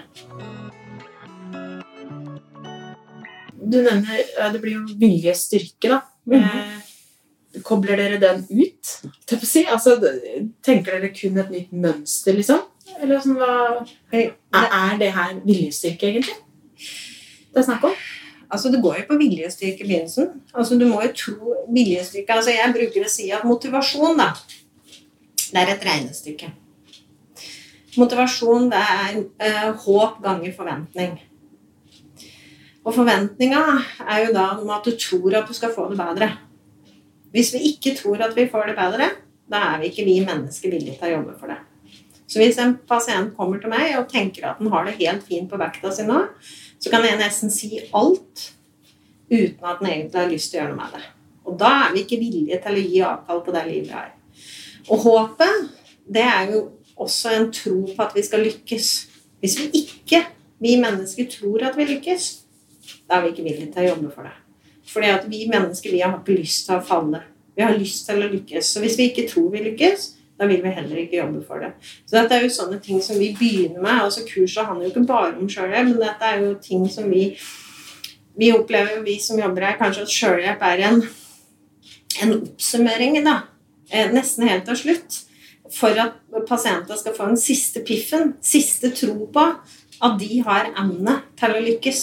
Du 3.71 3.77
nevner 3.81 4.51
Det 4.53 4.61
blir 4.61 4.79
jo 4.79 4.85
viljestyrke, 5.00 5.89
da. 5.89 6.01
Eh, 6.31 7.61
Kobler 7.63 8.00
dere 8.00 8.17
den 8.19 8.45
ut? 8.50 8.91
Si? 9.43 9.65
Altså, 9.65 9.97
tenker 10.63 10.97
dere 10.97 11.11
kun 11.13 11.38
et 11.38 11.51
nytt 11.51 11.71
mønster, 11.71 12.35
liksom? 12.38 12.63
Eller 13.01 13.19
sånn, 13.23 13.38
hva, 13.39 13.81
er 14.11 14.97
det 15.00 15.11
her 15.15 15.35
viljestyrke, 15.43 16.09
egentlig? 16.09 16.38
Det 17.51 17.61
er 17.61 17.67
snakk 17.67 17.83
om? 17.91 17.95
Altså, 18.51 18.71
Det 18.71 18.81
går 18.81 19.01
jo 19.01 19.05
på 19.09 19.19
viljestyrke 19.19 19.83
i 19.83 19.88
begynnelsen. 19.88 20.41
Altså, 20.53 20.77
Du 20.79 20.88
må 20.88 21.03
jo 21.03 21.13
tro 21.13 21.55
viljestyrke. 21.69 22.29
Altså, 22.29 22.51
Jeg 22.51 22.73
bruker 22.73 23.05
å 23.05 23.09
si 23.09 23.31
at 23.31 23.43
motivasjon, 23.43 24.17
da, 24.17 24.33
det 25.51 25.61
er 25.61 25.75
et 25.75 25.85
regnestykke. 25.85 26.51
Motivasjon, 28.00 28.69
det 28.71 28.79
er 28.79 29.17
eh, 29.43 29.71
håp 29.83 30.21
ganger 30.24 30.53
forventning. 30.55 31.17
Og 32.81 32.95
forventninga 32.95 33.63
er 34.07 34.24
jo 34.25 34.31
da 34.36 34.45
om 34.62 34.71
at 34.74 34.88
du 34.88 34.95
tror 34.95 35.36
at 35.38 35.50
du 35.50 35.53
skal 35.53 35.74
få 35.75 35.89
det 35.91 36.00
bedre. 36.00 36.29
Hvis 37.31 37.51
vi 37.55 37.65
ikke 37.74 37.93
tror 38.00 38.24
at 38.24 38.33
vi 38.36 38.48
får 38.51 38.71
det 38.71 38.77
bedre, 38.79 39.10
da 39.51 39.65
er 39.74 39.81
vi 39.81 39.91
ikke 39.91 40.07
vi 40.07 40.21
mennesker 40.24 40.71
villige 40.71 40.98
til 40.98 41.10
å 41.10 41.13
jobbe 41.17 41.36
for 41.39 41.51
det. 41.51 41.60
Så 42.31 42.39
hvis 42.39 42.57
en 42.63 42.77
pasient 42.88 43.33
kommer 43.36 43.60
til 43.60 43.71
meg 43.74 43.98
og 44.00 44.07
tenker 44.12 44.48
at 44.48 44.60
den 44.62 44.71
har 44.71 44.88
det 44.88 44.95
helt 45.01 45.24
fint 45.27 45.51
på 45.51 45.60
vekta 45.60 45.91
si 45.91 46.07
nå, 46.07 46.24
så 46.79 46.91
kan 46.93 47.03
jeg 47.05 47.19
nesten 47.19 47.51
si 47.51 47.75
alt 47.91 48.48
uten 49.31 49.67
at 49.67 49.81
den 49.81 49.89
egentlig 49.91 50.21
har 50.21 50.31
lyst 50.31 50.51
til 50.51 50.62
å 50.62 50.63
gjøre 50.63 50.75
noe 50.77 50.86
med 50.86 50.95
det. 50.95 51.03
Og 51.48 51.57
da 51.60 51.71
er 51.83 51.93
vi 51.93 52.05
ikke 52.05 52.21
villige 52.21 52.60
til 52.63 52.77
å 52.77 52.86
gi 52.88 53.01
avkall 53.03 53.43
på 53.43 53.55
det 53.55 53.65
livet 53.67 53.89
vi 53.89 53.98
har. 53.98 54.13
Og 54.88 55.03
håpet, 55.05 55.67
det 56.12 56.24
er 56.24 56.53
jo 56.53 56.63
også 57.01 57.34
en 57.38 57.50
tro 57.55 57.79
på 57.88 58.05
at 58.05 58.15
vi 58.15 58.24
skal 58.25 58.46
lykkes. 58.46 58.91
Hvis 59.41 59.58
vi 59.60 59.67
ikke, 59.81 60.24
vi 60.62 60.77
mennesker, 60.81 61.29
tror 61.31 61.65
at 61.70 61.77
vi 61.77 61.88
lykkes, 61.89 62.29
da 63.10 63.17
er 63.17 63.25
vi 63.25 63.34
ikke 63.34 63.46
villige 63.48 63.72
til 63.74 63.84
å 63.84 63.89
jobbe 63.91 64.13
for 64.13 64.29
det. 64.29 64.36
Fordi 64.91 65.12
at 65.13 65.27
vi 65.29 65.46
mennesker 65.50 65.93
vi 65.93 66.01
har 66.03 66.17
ikke 66.17 66.38
lyst 66.39 66.67
til 66.67 66.77
å 66.77 66.86
falle. 66.86 67.24
Vi 67.55 67.63
har 67.65 67.77
lyst 67.77 68.08
til 68.08 68.22
å 68.22 68.29
lykkes. 68.31 68.74
Så 68.74 68.84
hvis 68.84 68.98
vi 69.00 69.10
ikke 69.12 69.27
tror 69.29 69.50
vi 69.53 69.63
lykkes, 69.70 70.12
da 70.41 70.48
vil 70.50 70.62
vi 70.63 70.74
heller 70.74 71.01
ikke 71.03 71.20
jobbe 71.20 71.43
for 71.46 71.62
det. 71.62 71.74
Så 72.10 72.17
dette 72.17 72.38
er 72.38 72.46
jo 72.46 72.53
sånne 72.53 72.79
ting 72.81 73.01
som 73.03 73.20
vi 73.22 73.29
begynner 73.38 73.81
med. 73.81 74.05
altså 74.08 74.24
Kurset 74.25 74.65
handler 74.65 74.88
jo 74.88 74.93
ikke 74.93 75.10
bare 75.10 75.36
om 75.38 75.50
sjølhjelp, 75.50 75.91
men 75.91 76.00
dette 76.01 76.29
er 76.31 76.46
jo 76.46 76.55
ting 76.62 76.88
som 76.89 77.10
vi 77.12 77.27
vi 78.34 78.51
opplever 78.53 79.03
vi 79.03 79.20
som 79.20 79.39
jobber 79.39 79.65
her, 79.67 79.77
kanskje 79.79 80.05
at 80.05 80.13
sjølhjelp 80.13 80.63
er 80.63 80.84
en, 80.88 81.01
en 82.24 82.31
oppsummering, 82.38 83.20
da. 83.25 83.41
Eh, 83.91 84.08
Nesten 84.13 84.48
helt 84.48 84.65
til 84.70 84.79
slutt. 84.79 85.17
For 85.72 85.96
at 86.04 86.18
pasienter 86.48 86.98
skal 87.00 87.16
få 87.16 87.30
den 87.32 87.40
siste 87.40 87.84
piffen, 87.88 88.36
siste 88.44 88.92
tro 88.96 89.30
på 89.32 89.46
at 90.01 90.18
de 90.20 90.42
har 90.44 90.74
evne 90.74 91.22
til 91.40 91.56
å 91.56 91.62
lykkes. 91.68 92.01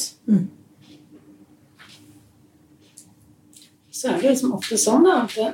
så 3.99 4.13
er 4.13 4.21
det 4.21 4.31
liksom 4.31 4.55
ofte 4.55 4.79
sånn 4.79 5.07
da, 5.07 5.23
at 5.25 5.35
det, 5.35 5.49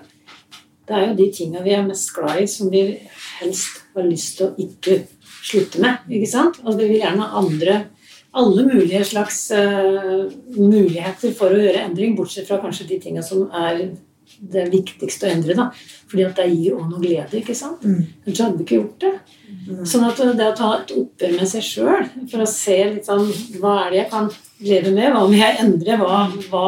det 0.84 0.96
er 0.96 1.06
jo 1.06 1.16
de 1.20 1.28
tinga 1.32 1.64
vi 1.64 1.74
er 1.76 1.86
mest 1.86 2.12
glad 2.16 2.42
i, 2.42 2.46
som 2.50 2.70
vi 2.72 2.82
helst 3.38 3.84
har 3.94 4.08
lyst 4.08 4.38
til 4.38 4.50
å 4.50 4.66
ikke 4.66 4.98
slutte 5.44 5.80
med. 5.80 6.04
ikke 6.12 6.28
sant? 6.28 6.60
Og 6.64 6.76
vi 6.76 6.90
vil 6.90 7.00
gjerne 7.00 7.24
ha 7.24 7.40
andre 7.40 7.78
alle 8.34 8.64
mulige 8.66 9.04
slags 9.06 9.46
uh, 9.54 10.26
muligheter 10.58 11.32
for 11.38 11.54
å 11.54 11.60
gjøre 11.62 11.84
endring, 11.86 12.16
bortsett 12.18 12.48
fra 12.48 12.58
kanskje 12.62 12.88
de 12.90 12.98
tinga 13.00 13.22
som 13.24 13.46
er 13.54 13.86
det 14.40 14.66
viktigste 14.72 15.28
å 15.28 15.32
endre. 15.34 15.54
da, 15.58 15.70
fordi 16.10 16.26
at 16.26 16.36
det 16.40 16.48
gir 16.52 16.76
òg 16.78 16.90
noe 16.90 17.02
glede. 17.02 17.40
ikke 17.40 17.56
sant? 17.56 17.84
Mm. 17.84 18.06
Ellers 18.26 18.42
hadde 18.44 18.58
vi 18.58 18.66
ikke 18.66 18.80
gjort 18.80 19.06
det. 19.06 19.14
Sånn 19.88 20.04
at 20.04 20.20
det 20.36 20.46
å 20.50 20.56
ta 20.56 20.70
et 20.78 20.92
oppgjør 20.92 21.36
med 21.38 21.48
seg 21.48 21.64
sjøl, 21.64 22.08
for 22.30 22.44
å 22.44 22.48
se 22.50 22.76
litt 22.90 23.06
sånn 23.08 23.30
Hva 23.60 23.86
er 23.86 23.90
det 23.90 23.98
jeg 24.02 24.10
kan 24.12 24.30
leve 24.60 24.92
med? 24.92 25.12
Hva 25.14 25.24
må 25.24 25.38
jeg 25.38 25.60
endre? 25.62 25.98
Hva, 26.00 26.24
hva 26.50 26.66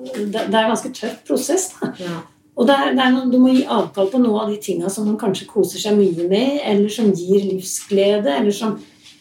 det, 0.00 0.28
det 0.32 0.44
er 0.46 0.62
en 0.64 0.72
ganske 0.72 0.92
tøff 0.96 1.18
prosess. 1.28 1.72
da. 1.80 1.90
Ja. 2.00 2.20
Og 2.60 2.66
det 2.68 2.76
er, 2.76 2.94
det 2.96 3.04
er 3.04 3.12
noe, 3.14 3.28
Du 3.32 3.38
må 3.40 3.52
gi 3.54 3.66
avkall 3.68 4.10
på 4.12 4.20
noe 4.20 4.44
av 4.44 4.52
de 4.52 4.58
tinga 4.60 4.90
som 4.92 5.06
man 5.08 5.18
kanskje 5.20 5.48
koser 5.48 5.80
seg 5.80 5.96
mye 5.98 6.28
med, 6.28 6.60
eller 6.68 6.88
som 6.92 7.12
gir 7.12 7.46
livsglede, 7.46 8.34
eller 8.36 8.54
som 8.54 8.78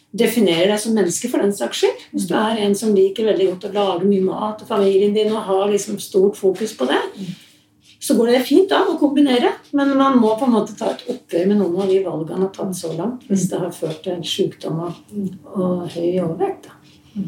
definerer 0.09 0.71
deg 0.71 0.81
som 0.81 0.95
menneske, 0.97 1.29
for 1.29 1.43
den 1.43 1.53
saks 1.55 1.83
skyld. 1.83 2.07
Hvis 2.13 2.27
du 2.29 2.33
er 2.39 2.63
en 2.65 2.73
som 2.75 2.95
liker 2.95 3.29
veldig 3.29 3.51
godt 3.51 3.67
å 3.69 3.75
lage 3.75 4.09
mye 4.09 4.25
mat, 4.25 4.63
og 4.63 4.71
familien 4.71 5.13
din, 5.15 5.31
og 5.31 5.45
har 5.47 5.69
liksom 5.71 5.99
stort 6.01 6.39
fokus 6.39 6.73
på 6.75 6.89
det, 6.89 6.99
så 7.99 8.15
går 8.15 8.31
det 8.31 8.39
fint 8.47 8.71
an 8.71 8.93
å 8.93 8.97
kombinere. 8.99 9.51
Men 9.75 9.91
man 9.99 10.17
må 10.21 10.31
på 10.39 10.47
en 10.47 10.55
måte 10.55 10.75
ta 10.79 10.93
et 10.93 11.03
oppgjør 11.11 11.49
med 11.51 11.59
noen 11.59 11.81
av 11.83 11.91
de 11.91 11.99
valgene 12.05 12.37
man 12.37 12.47
har 12.47 12.53
tatt 12.55 12.77
så 12.79 12.93
langt, 12.95 13.25
hvis 13.27 13.47
det 13.51 13.59
har 13.59 13.73
ført 13.75 14.01
til 14.05 14.15
en 14.15 14.25
sykdom 14.25 14.79
og, 14.85 15.01
og 15.55 15.87
høy 15.95 16.19
overvekt. 16.23 16.69
da. 16.69 17.23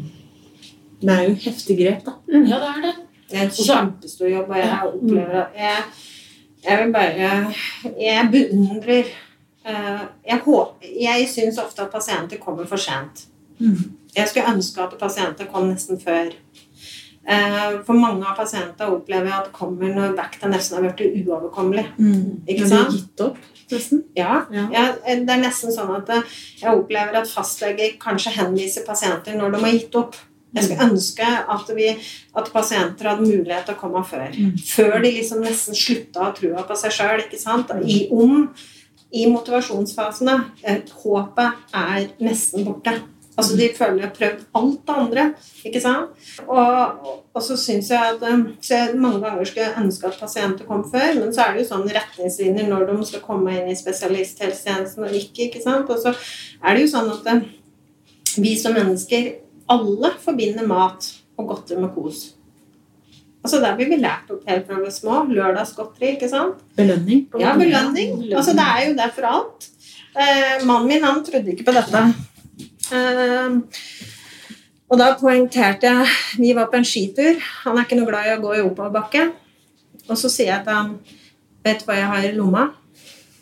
Det 1.02 1.16
er 1.16 1.26
jo 1.26 1.34
heftig 1.44 1.76
grep, 1.80 2.04
da. 2.06 2.14
Ja, 2.32 2.60
det 2.62 2.70
er 2.70 2.80
det. 2.86 2.94
Det 3.32 3.38
er 3.40 3.44
en 3.48 3.52
kjempestor 3.56 4.28
jobb, 4.28 4.50
og 4.52 4.58
jeg 4.60 4.88
opplever 4.88 5.36
at 5.40 5.54
jeg, 5.56 5.84
jeg 6.62 6.78
vil 6.82 6.90
bare 6.92 7.28
Jeg 7.98 8.26
beundrer 8.30 9.06
eh, 9.64 10.02
Jeg, 10.28 10.38
håper, 10.44 10.90
jeg 11.00 11.28
syns 11.32 11.58
ofte 11.58 11.86
at 11.86 11.92
pasienter 11.92 12.40
kommer 12.40 12.68
for 12.68 12.76
sent. 12.80 13.24
Jeg 14.16 14.28
skulle 14.28 14.52
ønske 14.52 14.82
at 14.84 14.98
pasienter 15.00 15.48
kom 15.48 15.68
nesten 15.70 16.00
før. 16.00 16.32
Eh, 17.28 17.78
For 17.86 17.94
mange 17.94 18.26
av 18.26 18.34
pasienter 18.36 18.90
opplever 18.90 19.30
at 19.30 19.44
det 19.46 19.52
kommer 19.54 19.92
når 19.94 20.16
vekta 20.18 20.48
nesten 20.50 20.78
har 20.78 20.90
blitt 20.92 21.26
uoverkommelig. 21.26 21.84
Ikke 22.48 22.66
sant? 22.66 22.90
sant? 22.90 22.96
gitt 22.96 23.20
opp, 23.20 23.36
nesten. 23.70 24.02
Ja, 24.16 24.46
Ja. 24.50 24.68
ja, 24.72 24.92
det 25.06 25.30
er 25.30 25.38
nesten 25.44 25.70
sånn 25.70 25.94
at 25.96 26.10
eh, 26.10 26.22
jeg 26.60 26.74
opplever 26.74 27.14
at 27.22 27.28
fastleger 27.30 27.94
kanskje 28.02 28.34
henviser 28.40 28.84
pasienter 28.86 29.36
når 29.38 29.52
de 29.54 29.60
har 29.64 29.70
gitt 29.78 29.94
opp. 29.94 30.16
Jeg 30.52 30.64
skulle 30.64 30.90
ønske 30.90 31.24
at, 31.48 31.70
vi, 31.74 31.86
at 32.36 32.50
pasienter 32.52 33.08
hadde 33.08 33.22
mulighet 33.24 33.64
til 33.64 33.74
å 33.74 33.78
komme 33.80 34.02
før. 34.04 34.34
Før 34.68 34.98
de 35.00 35.12
liksom 35.14 35.40
nesten 35.40 35.72
slutta 35.78 36.26
å 36.28 36.34
trua 36.36 36.66
på 36.68 36.76
seg 36.76 36.92
sjøl. 36.92 37.22
I, 37.88 38.08
om 38.12 38.50
i 39.14 39.26
motivasjonsfasene. 39.32 40.34
eh, 40.64 40.82
Håpet 41.04 41.52
er 41.72 42.08
nesten 42.20 42.64
borte. 42.66 42.98
Altså 43.32 43.56
De 43.56 43.68
føler 43.72 43.96
de 43.96 44.04
har 44.04 44.12
prøvd 44.16 44.40
alt 44.60 44.80
det 44.88 44.96
andre. 45.02 45.22
ikke 45.64 45.80
sant? 45.80 46.10
Og, 46.46 47.06
og 47.32 47.44
så 47.44 47.56
syns 47.56 47.88
jeg 47.90 48.16
at 48.16 48.26
eh, 48.28 48.42
så 48.60 48.74
jeg 48.76 48.98
mange 49.00 49.22
ganger 49.24 49.48
skulle 49.48 49.70
ønske 49.80 50.10
at 50.10 50.18
pasienter 50.20 50.68
kom 50.68 50.84
før, 50.84 51.14
men 51.20 51.32
så 51.32 51.46
er 51.46 51.54
det 51.54 51.62
jo 51.64 51.70
sånn 51.70 51.88
retningslinjer 51.88 52.68
når 52.68 52.84
de 52.90 52.98
skal 53.08 53.24
komme 53.24 53.54
inn 53.56 53.70
i 53.72 53.78
spesialisthelsetjenesten 53.78 55.06
og 55.08 55.16
ikke. 55.16 55.48
ikke 55.48 55.64
sant? 55.64 55.88
Og 55.88 56.02
så 56.02 56.12
er 56.12 56.76
det 56.76 56.84
jo 56.84 56.92
sånn 56.92 57.10
at 57.14 57.32
eh, 57.32 57.48
vi 58.42 58.52
som 58.60 58.76
mennesker 58.76 59.32
alle 59.72 60.12
forbinder 60.20 60.68
mat 60.68 61.08
og 61.38 61.48
godteri 61.48 61.80
med 61.80 61.92
kos. 61.94 62.32
Altså 63.42 63.58
Der 63.62 63.74
blir 63.78 63.88
vi 63.90 63.98
lært 63.98 64.28
opp 64.30 64.44
helt 64.46 64.68
fra 64.68 64.78
vi 64.78 64.86
er 64.86 64.94
små. 64.94 65.22
Lørdagsgodteri, 65.26 66.12
ikke 66.16 66.28
sant? 66.30 66.60
Belønning. 66.78 67.24
på 67.32 67.40
Ja, 67.42 67.56
belønning. 67.58 68.20
Altså, 68.30 68.52
det 68.54 68.66
er 68.66 68.84
jo 68.86 68.92
det 69.00 69.08
for 69.16 69.26
alt. 69.30 69.66
Eh, 70.12 70.62
mannen 70.68 70.86
min 70.92 71.02
han 71.02 71.24
trodde 71.24 71.50
ikke 71.50 71.66
på 71.66 71.74
dette. 71.74 72.04
Eh, 72.92 73.56
og 74.92 74.98
da 75.00 75.12
poengterte 75.16 75.88
jeg 75.88 76.40
Vi 76.42 76.52
var 76.56 76.68
på 76.68 76.76
en 76.76 76.84
skitur. 76.84 77.40
Han 77.64 77.78
er 77.78 77.86
ikke 77.86 77.96
noe 77.98 78.10
glad 78.10 78.28
i 78.28 78.34
å 78.36 78.42
gå 78.42 78.54
i 78.58 78.64
oppoverbakke. 78.64 79.30
Og 80.08 80.18
så 80.18 80.30
sier 80.32 80.52
jeg 80.52 80.66
til 80.66 80.76
han 80.76 80.94
Vet 81.62 81.82
du 81.82 81.86
hva 81.86 81.96
jeg 81.96 82.10
har 82.10 82.24
i 82.26 82.32
lomma? 82.34 82.66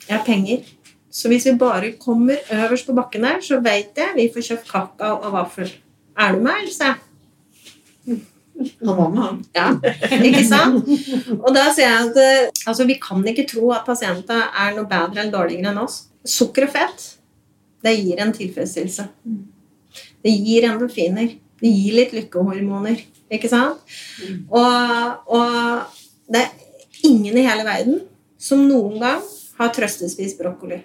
Jeg 0.06 0.18
har 0.18 0.26
penger. 0.26 0.64
Så 1.10 1.30
hvis 1.30 1.46
vi 1.48 1.54
bare 1.58 1.94
kommer 1.98 2.36
øverst 2.52 2.86
på 2.86 2.94
bakken 2.94 3.24
der, 3.24 3.38
så 3.42 3.58
vet 3.64 3.96
jeg 3.96 4.12
vi 4.14 4.26
får 4.34 4.44
kjøpt 4.46 4.68
kakao 4.68 5.16
og 5.24 5.32
vaffel. 5.34 5.70
Er 6.20 6.36
du 6.36 6.44
med, 6.44 6.66
Else? 6.66 6.90
Han 8.84 8.96
var 8.96 9.08
med, 9.08 9.22
han. 9.24 9.38
Ja, 9.56 9.68
ikke 10.28 10.44
sant? 10.44 10.90
Og 11.40 11.48
da 11.56 11.70
sier 11.72 11.86
jeg 11.86 12.10
at 12.10 12.20
eh, 12.20 12.50
altså, 12.66 12.84
vi 12.84 12.98
kan 13.00 13.24
ikke 13.32 13.46
tro 13.48 13.70
at 13.72 13.88
pasienter 13.88 14.42
er 14.52 14.76
noe 14.76 14.84
bedre 14.90 15.22
eller 15.22 15.32
dårligere 15.32 15.72
enn 15.72 15.80
oss. 15.80 16.02
Sukker 16.28 16.68
og 16.68 16.74
fett, 16.74 17.06
det 17.84 17.94
gir 17.96 18.20
en 18.20 18.32
tilfredsstillelse. 18.36 19.06
Det 20.22 20.32
gir 20.34 20.66
endorfiner. 20.68 21.34
Det 21.60 21.68
gir 21.68 21.96
litt 21.96 22.12
lykkehormoner, 22.16 23.02
ikke 23.32 23.48
sant? 23.52 23.82
Og, 24.48 25.26
og 25.28 25.98
det 26.32 26.40
er 26.46 27.04
ingen 27.04 27.36
i 27.36 27.44
hele 27.44 27.66
verden 27.66 27.98
som 28.40 28.62
noen 28.68 28.96
gang 29.02 29.20
har 29.58 29.72
trøstespist 29.76 30.40
brokkoli. 30.40 30.78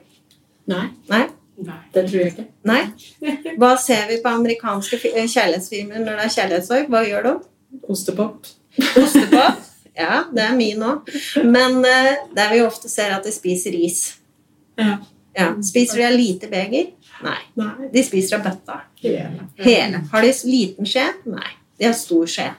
Nei, 0.67 0.89
Nei? 1.07 1.21
Nei. 1.63 1.77
det 1.93 2.03
tror 2.09 2.19
jeg 2.19 2.33
ikke. 2.33 2.45
Nei? 2.67 2.81
Hva 3.61 3.71
ser 3.79 4.09
vi 4.09 4.17
på 4.23 4.33
amerikanske 4.35 4.99
eh, 5.13 5.29
kjærlighetsfilmer 5.31 6.01
når 6.03 6.17
det 6.19 6.25
er 6.25 6.33
kjærlighetssorg? 6.35 6.89
Hva 6.91 7.03
gjør 7.07 7.27
de? 7.29 7.33
Ostepop. 7.91 8.49
Ostepop. 8.99 9.61
Ja, 9.95 10.25
det 10.27 10.43
er 10.43 10.55
min 10.57 10.81
òg. 10.83 11.07
Men 11.47 11.77
det 11.85 11.99
der 12.35 12.49
vi 12.51 12.57
ofte 12.65 12.89
ser 12.91 13.13
at 13.15 13.23
de 13.23 13.31
spiser 13.31 13.71
ris. 13.71 14.01
Ja. 14.75 14.97
Ja. 15.35 15.49
Spiser 15.63 15.99
de 15.99 16.07
av 16.07 16.15
lite 16.15 16.47
beger? 16.51 16.91
Nei. 17.25 17.37
Nei. 17.59 17.89
De 17.93 18.03
spiser 18.03 18.39
av 18.39 18.45
bøtta. 18.47 18.79
Hele. 19.03 19.49
Hele. 19.59 20.01
Har 20.11 20.25
de 20.25 20.33
liten 20.49 20.87
skje? 20.89 21.05
Nei. 21.27 21.51
De 21.77 21.89
har 21.89 21.95
stor 21.97 22.27
skje. 22.31 22.49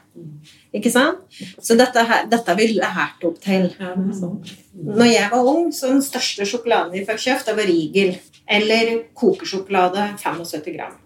Ikke 0.77 0.91
sant? 0.93 1.23
Så 1.65 1.77
dette, 1.79 2.03
her, 2.05 2.27
dette 2.29 2.53
har 2.53 2.59
vi 2.59 2.67
lært 2.77 3.25
opp 3.25 3.39
til. 3.41 3.71
Ja, 3.81 3.95
sånn. 4.13 4.43
Når 4.77 5.09
jeg 5.09 5.31
var 5.33 5.49
ung, 5.55 5.71
så 5.73 5.89
den 5.89 6.03
største 6.05 6.45
sjokoladen 6.49 6.93
vi 6.93 7.05
fikk 7.09 7.23
kjøpt, 7.25 7.47
det 7.49 7.55
var 7.57 7.71
Rigel. 7.71 8.17
Eller 8.47 8.91
kokesjokolade 9.17 10.11
75 10.21 10.75
gram. 10.77 10.99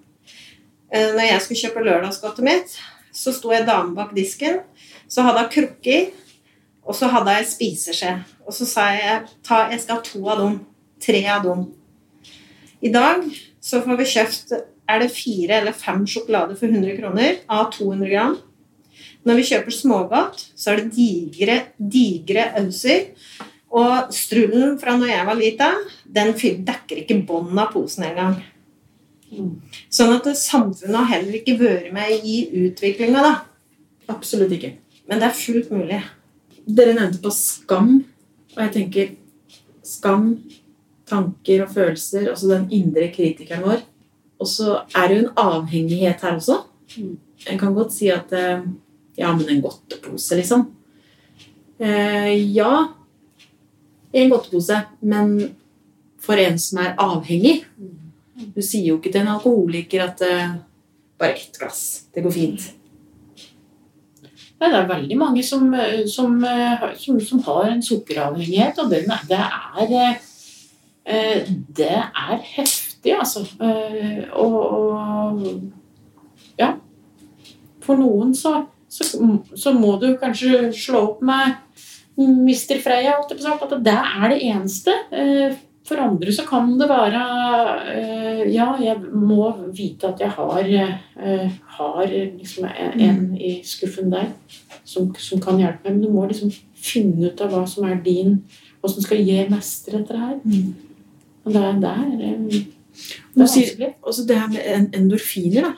Eh, 0.90 1.12
Når 1.14 1.22
jeg 1.28 1.44
skulle 1.44 1.60
kjøpe 1.62 1.84
lørdagsgodtet 1.86 2.44
mitt, 2.44 2.74
så 3.14 3.32
sto 3.34 3.52
jeg 3.54 3.68
dame 3.68 3.94
bak 3.94 4.10
disken. 4.16 4.58
Så 5.10 5.22
hadde 5.26 5.46
hun 5.46 5.52
krukker, 5.54 6.10
og 6.82 6.96
så 6.98 7.08
hadde 7.14 7.36
jeg 7.38 7.48
spiseskje. 7.52 8.16
Og 8.46 8.54
så 8.56 8.66
sa 8.66 8.88
jeg 8.96 9.22
ta, 9.46 9.68
jeg 9.70 9.84
skal 9.84 10.00
ha 10.00 10.04
to 10.06 10.24
av 10.26 10.42
dem. 10.42 10.58
Tre 11.00 11.22
av 11.32 11.46
dem. 11.46 11.64
I 12.80 12.92
dag 12.92 13.24
så 13.60 13.80
får 13.84 13.98
vi 14.00 14.10
kjøpt 14.14 14.54
er 14.90 15.02
det 15.02 15.10
fire 15.14 15.60
eller 15.60 15.76
fem 15.76 16.02
sjokolader 16.08 16.58
for 16.58 16.70
100 16.70 16.96
kroner 16.98 17.42
av 17.50 17.70
200 17.76 18.10
gram. 18.10 18.38
Når 19.24 19.38
vi 19.38 19.46
kjøper 19.50 19.74
smågodt, 19.74 20.42
så 20.56 20.72
er 20.72 20.80
det 20.80 20.94
digre, 20.96 21.56
digre 21.76 22.46
auser. 22.60 23.10
Og 23.70 24.10
strullen 24.14 24.78
fra 24.80 24.96
når 24.98 25.12
jeg 25.12 25.26
var 25.28 25.38
lita, 25.38 25.68
den 26.04 26.32
dekker 26.34 27.02
ikke 27.04 27.20
bånden 27.28 27.60
av 27.62 27.70
posen 27.74 28.08
engang. 28.08 28.40
Sånn 29.92 30.16
at 30.16 30.26
samfunnet 30.34 30.96
har 30.96 31.10
heller 31.12 31.38
ikke 31.38 31.58
vært 31.60 31.92
med 31.94 32.24
i 32.26 32.40
utviklinga, 32.64 33.22
da. 33.22 33.34
Absolutt 34.10 34.56
ikke. 34.56 34.72
Men 35.06 35.22
det 35.22 35.28
er 35.28 35.38
fullt 35.38 35.70
mulig. 35.70 36.00
Dere 36.66 36.96
nevnte 36.96 37.22
på 37.22 37.30
skam, 37.34 38.00
og 38.56 38.64
jeg 38.64 38.74
tenker 38.74 39.12
skam, 39.86 40.32
tanker 41.10 41.64
og 41.64 41.72
følelser, 41.74 42.30
altså 42.30 42.52
den 42.54 42.68
indre 42.74 43.10
kritikeren 43.12 43.66
vår. 43.66 43.82
Og 44.40 44.48
så 44.48 44.80
er 44.96 45.08
det 45.08 45.16
jo 45.16 45.24
en 45.26 45.40
avhengighet 45.42 46.22
her 46.24 46.38
også. 46.38 46.62
En 47.50 47.58
kan 47.60 47.74
godt 47.76 47.92
si 47.92 48.08
at 48.12 48.32
eh, 48.36 48.64
ja, 49.18 49.32
men 49.36 49.48
en 49.48 49.62
godtepose, 49.64 50.38
liksom. 50.38 50.64
Eh, 51.80 52.32
ja, 52.54 52.72
en 54.12 54.32
godtepose, 54.32 54.80
men 55.00 55.36
for 56.20 56.40
en 56.40 56.58
som 56.60 56.82
er 56.82 56.98
avhengig 57.00 57.62
Du 58.40 58.60
sier 58.64 58.90
jo 58.90 58.96
ikke 58.98 59.12
til 59.12 59.22
en 59.22 59.34
alkoholiker 59.34 60.02
at 60.06 60.22
eh, 60.24 60.54
bare 61.20 61.36
ett 61.36 61.58
glass, 61.60 62.06
det 62.14 62.22
går 62.24 62.32
fint. 62.32 62.62
Nei, 64.60 64.70
det 64.70 64.78
er 64.78 64.88
veldig 64.88 65.18
mange 65.20 65.42
som, 65.44 65.66
som, 66.08 66.38
som, 66.96 67.20
som 67.24 67.42
har 67.44 67.68
en 67.68 67.84
sukkeravhengighet, 67.84 68.80
og 68.80 68.92
er, 68.96 69.04
det 69.28 69.36
er 69.36 70.16
Det 71.06 71.90
er 71.90 72.36
heftig, 72.56 73.14
altså. 73.18 73.40
Eh, 73.60 74.24
Og, 74.36 74.58
og 74.72 75.62
ja. 76.58 76.74
For 77.80 77.96
noen 77.96 78.34
så, 78.36 78.66
så, 78.88 79.08
så 79.56 79.72
må 79.72 79.96
du 80.00 80.12
kanskje 80.20 80.68
slå 80.76 81.00
opp 81.08 81.22
med 81.24 81.56
Mr. 82.20 82.76
Freya, 82.84 83.16
at 83.22 83.32
det 83.80 83.96
er 83.96 84.28
det 84.28 84.40
eneste. 84.44 84.92
Eh, 85.12 85.56
For 85.88 85.98
andre 85.98 86.30
så 86.30 86.44
kan 86.46 86.76
det 86.78 86.86
være 86.86 87.20
eh, 87.90 88.42
Ja, 88.52 88.76
jeg 88.78 89.00
må 89.10 89.48
vite 89.74 90.12
at 90.12 90.20
jeg 90.20 90.30
har, 90.36 90.60
eh, 90.68 91.48
har 91.78 92.04
liksom 92.06 92.68
en, 92.68 93.00
en 93.00 93.22
i 93.40 93.56
skuffen 93.66 94.12
der 94.12 94.28
som, 94.84 95.08
som 95.18 95.40
kan 95.40 95.58
hjelpe 95.58 95.88
meg. 95.88 95.96
Men 95.96 96.04
du 96.04 96.12
må 96.12 96.28
liksom 96.28 96.52
finne 96.76 97.32
ut 97.32 97.40
av 97.42 97.50
hva 97.56 97.64
som 97.66 97.88
er 97.88 97.98
din 98.04 98.42
Åssen 98.82 99.02
skal 99.04 99.18
jeg 99.20 99.50
mestre 99.52 99.98
dette 99.98 100.16
her. 100.16 100.38
Og 101.44 101.52
det, 101.52 101.60
er- 101.62 101.84
er, 101.88 102.04
eh, 102.04 102.18
det 102.18 102.28
er 102.30 102.64
vanskelig. 103.36 103.94
også 104.02 104.26
det 104.28 104.36
her 104.40 104.48
med 104.48 104.94
endorfiner, 104.98 105.62
da. 105.62 105.72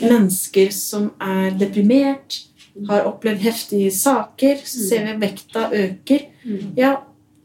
Mennesker 0.00 0.70
som 0.74 1.10
er 1.20 1.50
deprimert, 1.58 2.44
har 2.88 3.02
opplevd 3.08 3.40
heftige 3.42 3.90
saker, 3.90 4.60
så 4.64 4.84
ser 4.88 5.06
vi 5.08 5.26
vekta 5.26 5.64
øker. 5.74 6.20
Ja, 6.78 6.92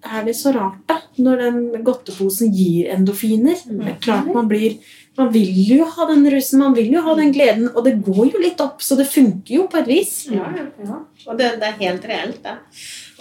er 0.05 0.25
det 0.27 0.35
så 0.35 0.51
rart, 0.53 0.77
da? 0.89 0.99
Når 1.17 1.35
den 1.41 1.83
godteposen 1.85 2.51
gir 2.53 2.91
endorfiner. 2.93 3.55
Det 3.65 3.87
er 3.87 3.97
klart 4.01 4.29
man 4.33 4.47
blir 4.49 4.77
Man 5.17 5.29
vil 5.29 5.57
jo 5.67 5.85
ha 5.85 6.07
den 6.09 6.25
rusen, 6.31 6.59
man 6.63 6.73
vil 6.73 6.89
jo 6.95 7.01
ha 7.05 7.13
den 7.17 7.33
gleden, 7.35 7.67
og 7.69 7.83
det 7.85 7.99
går 8.01 8.31
jo 8.33 8.39
litt 8.41 8.61
opp, 8.63 8.81
så 8.81 8.97
det 8.97 9.05
funker 9.11 9.59
jo 9.59 9.67
på 9.69 9.77
et 9.83 9.89
vis. 9.91 10.13
Ja, 10.33 10.47
ja. 10.81 11.01
Og 11.27 11.37
det, 11.37 11.51
det 11.61 11.67
er 11.69 11.81
helt 11.83 12.07
reelt, 12.09 12.39
det. 12.41 12.55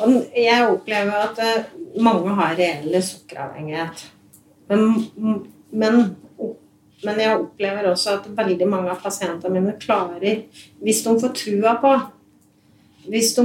Og 0.01 0.15
jeg 0.41 0.71
opplever 0.71 1.27
at 1.27 1.43
eh, 1.45 1.67
mange 2.01 2.33
har 2.39 2.57
reelle 2.57 3.03
sukkeravhengighet. 3.05 4.07
Men, 4.73 5.43
men, 5.69 5.99
men 7.05 7.21
jeg 7.21 7.43
opplever 7.43 7.91
også 7.91 8.17
at 8.17 8.31
veldig 8.41 8.71
mange 8.73 8.95
av 8.95 9.05
pasientene 9.05 9.61
mine 9.61 9.77
klarer, 9.83 10.47
hvis 10.81 11.05
de 11.05 11.15
får 11.21 11.37
trua 11.43 11.77
på 11.83 11.93
Hvis 13.03 13.33
de 13.35 13.43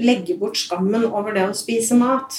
legger 0.00 0.38
bort 0.40 0.56
skammen 0.56 1.02
over 1.04 1.34
det 1.36 1.42
å 1.44 1.56
spise 1.56 1.94
mat 2.00 2.38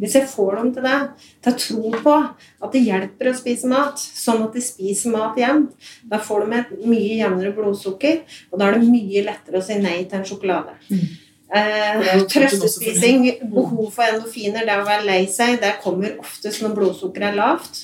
Hvis 0.00 0.16
jeg 0.18 0.28
får 0.30 0.56
dem 0.58 0.70
til 0.76 0.86
det, 0.86 0.98
til 1.44 1.52
å 1.52 1.60
tro 1.64 1.92
på 2.04 2.14
at 2.22 2.74
det 2.74 2.84
hjelper 2.86 3.30
å 3.30 3.34
spise 3.36 3.70
mat, 3.70 4.00
sånn 4.00 4.44
at 4.46 4.56
de 4.56 4.62
spiser 4.64 5.14
mat 5.14 5.38
jevnt, 5.38 5.74
da 6.08 6.20
får 6.22 6.46
de 6.46 6.60
et 6.60 6.72
mye 6.84 7.18
jevnere 7.20 7.52
blodsukker, 7.56 8.22
og 8.50 8.60
da 8.60 8.68
er 8.68 8.78
det 8.78 8.88
mye 8.92 9.26
lettere 9.28 9.60
å 9.60 9.66
si 9.66 9.78
nei 9.82 9.98
til 10.04 10.20
en 10.20 10.28
sjokolade. 10.28 10.76
Mm. 10.88 11.04
Eh, 11.52 12.12
trøstespising, 12.32 13.26
behov 13.52 13.90
for 13.92 14.08
endofiner, 14.08 14.64
det 14.64 14.76
å 14.80 14.86
være 14.86 15.04
lei 15.04 15.24
seg, 15.28 15.58
det 15.60 15.74
kommer 15.82 16.14
oftest 16.22 16.62
når 16.64 16.78
blodsukkeret 16.78 17.28
er 17.28 17.36
lavt 17.36 17.82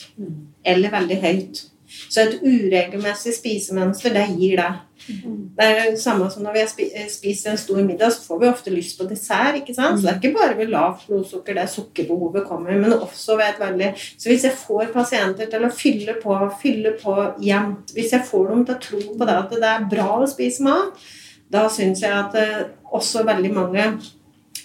eller 0.64 0.94
veldig 0.94 1.18
høyt. 1.24 1.60
Så 1.88 2.20
et 2.20 2.42
uregelmessig 2.44 3.32
spisemønster, 3.38 4.12
det 4.12 4.26
gir 4.36 4.60
det. 4.60 4.68
Det 5.08 5.64
er 5.64 5.78
det 5.94 6.00
samme 6.02 6.26
som 6.30 6.44
når 6.44 6.56
vi 6.56 6.62
har 6.62 6.82
eh, 6.84 7.06
spist 7.08 7.46
en 7.48 7.60
stor 7.60 7.78
middag, 7.80 8.12
så 8.12 8.26
får 8.26 8.40
vi 8.42 8.48
ofte 8.50 8.72
lyst 8.74 8.98
på 8.98 9.06
dessert. 9.08 9.56
ikke 9.56 9.74
sant? 9.76 9.96
Så 9.96 10.04
det 10.04 10.12
er 10.12 10.18
ikke 10.20 10.36
bare 10.36 10.58
ved 10.58 10.72
lavt 10.72 11.06
blodsukker 11.08 11.56
det 11.56 11.68
sukkerbehovet 11.72 12.44
kommer, 12.48 12.76
men 12.76 12.92
også 12.98 13.38
ved 13.38 13.54
et 13.54 13.62
veldig 13.62 13.92
Så 13.96 14.28
hvis 14.28 14.44
jeg 14.44 14.58
får 14.58 14.92
pasienter 14.92 15.48
til 15.48 15.64
å 15.64 15.72
fylle 15.72 16.18
på, 16.20 16.36
fylle 16.62 16.92
på 17.00 17.16
jevnt, 17.44 17.94
hvis 17.96 18.12
jeg 18.12 18.28
får 18.28 18.52
dem 18.52 18.66
til 18.66 18.76
å 18.76 18.84
tro 18.88 19.02
på 19.22 19.30
det 19.30 19.38
at 19.38 19.56
det 19.56 19.72
er 19.72 19.88
bra 19.94 20.10
å 20.18 20.28
spise 20.28 20.66
mat, 20.66 21.08
da 21.48 21.64
syns 21.72 22.04
jeg 22.04 22.12
at 22.12 22.36
eh, 22.36 22.68
også 22.92 23.24
veldig 23.24 23.54
mange 23.56 23.88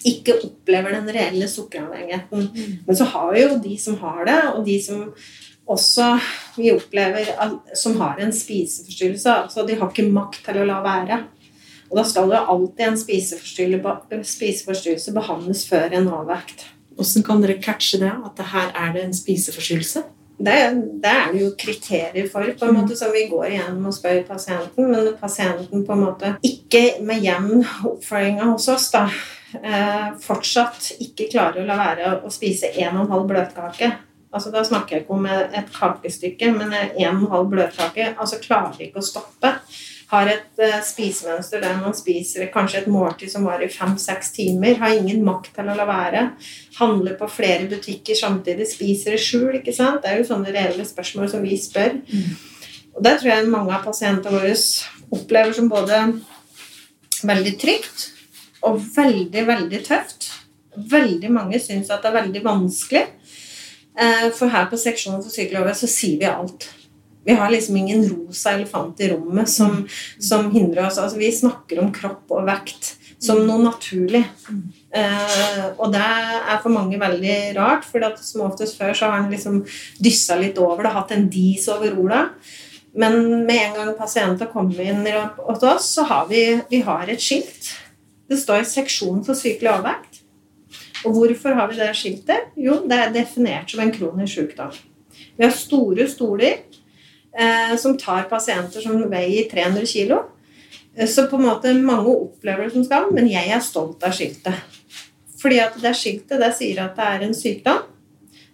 ikke 0.04 0.36
opplever 0.44 0.92
den 0.92 1.08
reelle 1.08 1.48
sukkeravhengigheten. 1.48 2.48
Men 2.84 2.96
så 2.98 3.06
har 3.08 3.30
vi 3.32 3.44
jo 3.46 3.56
de 3.64 3.76
som 3.80 3.96
har 4.02 4.24
det, 4.28 4.40
og 4.52 4.66
de 4.66 4.76
som 4.84 5.06
også 5.70 6.20
vi 6.56 6.72
opplever 6.72 7.26
at- 7.38 7.78
som 7.78 8.00
har 8.00 8.16
en 8.20 8.32
spiseforstyrrelse. 8.32 9.30
Altså 9.30 9.66
de 9.66 9.74
har 9.74 9.90
ikke 9.90 10.12
makt 10.12 10.44
til 10.44 10.54
å 10.54 10.66
la 10.66 10.82
være. 10.82 11.24
Og 11.90 11.96
da 11.96 12.04
skal 12.04 12.28
jo 12.28 12.32
alltid 12.32 12.86
en 12.86 12.96
spiseforstyrrelse, 12.96 15.14
behandles 15.14 15.68
før 15.68 15.92
en 15.92 16.08
overvekt. 16.08 16.64
Hvordan 16.96 17.22
kan 17.24 17.42
dere 17.42 17.62
catche 17.62 17.98
det? 17.98 18.12
At 18.24 18.36
det 18.36 18.46
her 18.46 18.72
er 18.74 18.92
det 18.92 19.04
en 19.04 19.14
spiseforstyrrelse? 19.14 20.02
Det, 20.36 21.02
det 21.02 21.10
er 21.10 21.32
det 21.32 21.40
jo 21.40 21.50
kriterier 21.58 22.30
for, 22.30 22.42
på 22.42 22.64
en 22.66 22.74
måte, 22.74 22.96
som 22.96 23.12
vi 23.12 23.28
går 23.30 23.44
igjennom 23.52 23.86
og 23.86 23.94
spør 23.94 24.22
pasienten. 24.26 24.90
Men 24.90 25.16
pasienten 25.20 25.86
på 25.86 25.92
en 25.92 26.04
måte 26.04 26.36
ikke 26.42 27.00
med 27.06 27.22
jevn 27.22 27.66
oppfølging 27.86 28.40
hos 28.42 28.68
oss 28.68 28.90
da, 28.90 29.10
eh, 29.62 30.10
fortsatt 30.20 30.92
ikke 31.00 31.30
klarer 31.30 31.62
å 31.62 31.66
la 31.68 31.76
være 31.78 32.22
å 32.26 32.30
spise 32.32 32.66
1,5 32.74 33.28
bløtkake 33.30 33.92
altså 34.34 34.52
Da 34.52 34.64
snakker 34.66 34.96
jeg 34.96 35.04
ikke 35.04 35.16
om 35.16 35.26
et 35.30 35.72
kakestykke, 35.72 36.52
men 36.52 36.74
1,5 36.74 37.50
bløtkake. 37.50 38.14
altså 38.18 38.40
Klarer 38.42 38.86
ikke 38.88 39.02
å 39.02 39.06
stoppe. 39.06 39.54
Har 40.10 40.28
et 40.30 40.60
uh, 40.60 40.80
spisemønster 40.84 41.62
der 41.62 41.78
man 41.80 41.94
spiser 41.96 42.50
kanskje 42.52 42.82
et 42.82 42.90
måltid 42.92 43.32
som 43.32 43.46
varer 43.48 43.72
fem-seks 43.72 44.34
timer. 44.36 44.76
Har 44.82 44.94
ingen 44.94 45.24
makt 45.26 45.54
til 45.56 45.70
å 45.70 45.76
la 45.78 45.86
være. 45.88 46.24
Handler 46.78 47.16
på 47.18 47.30
flere 47.32 47.68
butikker 47.70 48.18
samtidig. 48.18 48.68
Spiser 48.70 49.16
i 49.16 49.22
skjul. 49.22 49.60
ikke 49.60 49.74
sant? 49.74 50.02
Det 50.02 50.12
er 50.12 50.20
jo 50.20 50.28
sånne 50.28 50.54
reelle 50.54 50.86
spørsmål 50.86 51.30
som 51.32 51.46
vi 51.46 51.56
spør. 51.58 51.96
Og 52.94 53.02
det 53.02 53.16
tror 53.20 53.32
jeg 53.32 53.50
mange 53.50 53.74
av 53.74 53.86
pasientene 53.86 54.38
våre 54.38 54.54
opplever 55.14 55.56
som 55.56 55.70
både 55.70 56.02
veldig 57.24 57.54
trygt 57.58 58.10
og 58.64 58.78
veldig, 58.94 59.46
veldig 59.48 59.80
tøft. 59.86 60.30
Veldig 60.74 61.30
mange 61.32 61.60
syns 61.62 61.90
at 61.90 62.02
det 62.02 62.10
er 62.10 62.20
veldig 62.20 62.44
vanskelig. 62.44 63.04
Eh, 63.98 64.30
For 64.34 64.50
her 64.50 64.66
på 64.70 64.78
seksjonen 64.80 65.22
for 65.22 65.30
sykkelloven 65.30 65.76
så 65.78 65.90
sier 65.90 66.18
vi 66.18 66.30
alt. 66.30 66.68
Vi 67.24 67.32
har 67.32 67.50
liksom 67.50 67.76
ingen 67.76 68.02
rosa 68.04 68.52
elefant 68.52 69.00
i 69.00 69.08
rommet 69.14 69.48
som, 69.48 69.86
som 70.20 70.50
hindrer 70.52 70.86
oss. 70.86 70.98
Altså, 71.00 71.16
vi 71.16 71.30
snakker 71.32 71.80
om 71.80 71.92
kropp 71.94 72.34
og 72.36 72.44
vekt 72.50 72.90
som 73.24 73.40
noe 73.46 73.62
naturlig. 73.62 74.20
Eh, 74.94 75.62
og 75.78 75.88
det 75.94 76.02
er 76.04 76.60
for 76.60 76.74
mange 76.74 76.98
veldig 77.00 77.38
rart, 77.56 77.86
for 77.88 78.04
som 78.20 78.44
oftest 78.44 78.76
før 78.80 78.92
så 78.96 79.08
har 79.08 79.22
en 79.22 79.32
liksom 79.32 79.62
dyssa 80.04 80.36
litt 80.40 80.60
over 80.60 80.84
det, 80.84 80.92
hatt 80.98 81.14
en 81.16 81.30
dis 81.32 81.64
over 81.72 81.96
orda. 82.02 82.26
Men 82.94 83.46
med 83.46 83.56
en 83.56 83.78
gang 83.78 83.94
pasienter 83.98 84.50
kommer 84.52 84.84
inn 84.84 85.02
hos 85.38 85.64
oss, 85.64 85.88
så 85.96 86.04
har 86.10 86.28
vi, 86.30 86.44
vi 86.70 86.82
har 86.86 87.08
et 87.10 87.22
skilt. 87.22 87.72
Det 88.28 88.38
står 88.40 88.62
'seksjon 88.64 89.24
for 89.24 89.34
sykelig 89.34 89.72
overvekt'. 89.72 90.23
Og 91.04 91.16
hvorfor 91.18 91.56
har 91.56 91.70
vi 91.70 91.78
det 91.78 91.90
skiltet? 91.98 92.50
Jo, 92.56 92.80
det 92.88 92.98
er 92.98 93.14
definert 93.14 93.70
som 93.70 93.82
en 93.84 93.92
kronisk 93.94 94.38
sykdom. 94.38 94.72
Vi 95.36 95.44
har 95.44 95.52
store 95.54 96.06
stoler 96.10 96.62
eh, 97.36 97.74
som 97.80 97.98
tar 98.00 98.28
pasienter 98.30 98.84
som 98.84 99.02
veier 99.10 99.48
300 99.50 99.86
kg. 99.90 100.22
Så 101.10 101.26
på 101.26 101.40
en 101.40 101.48
måte 101.48 101.72
mange 101.74 102.12
opplever 102.12 102.68
det 102.68 102.76
som 102.76 102.84
skam, 102.86 103.10
men 103.16 103.26
jeg 103.26 103.50
er 103.50 103.62
stolt 103.62 104.04
av 104.06 104.14
skiltet. 104.14 104.62
Fordi 105.40 105.58
at 105.60 105.74
det 105.82 105.92
skiltet 105.98 106.40
det 106.40 106.52
sier 106.56 106.84
at 106.84 106.94
det 106.96 107.08
er 107.10 107.26
en 107.26 107.36
sykdom. 107.36 107.82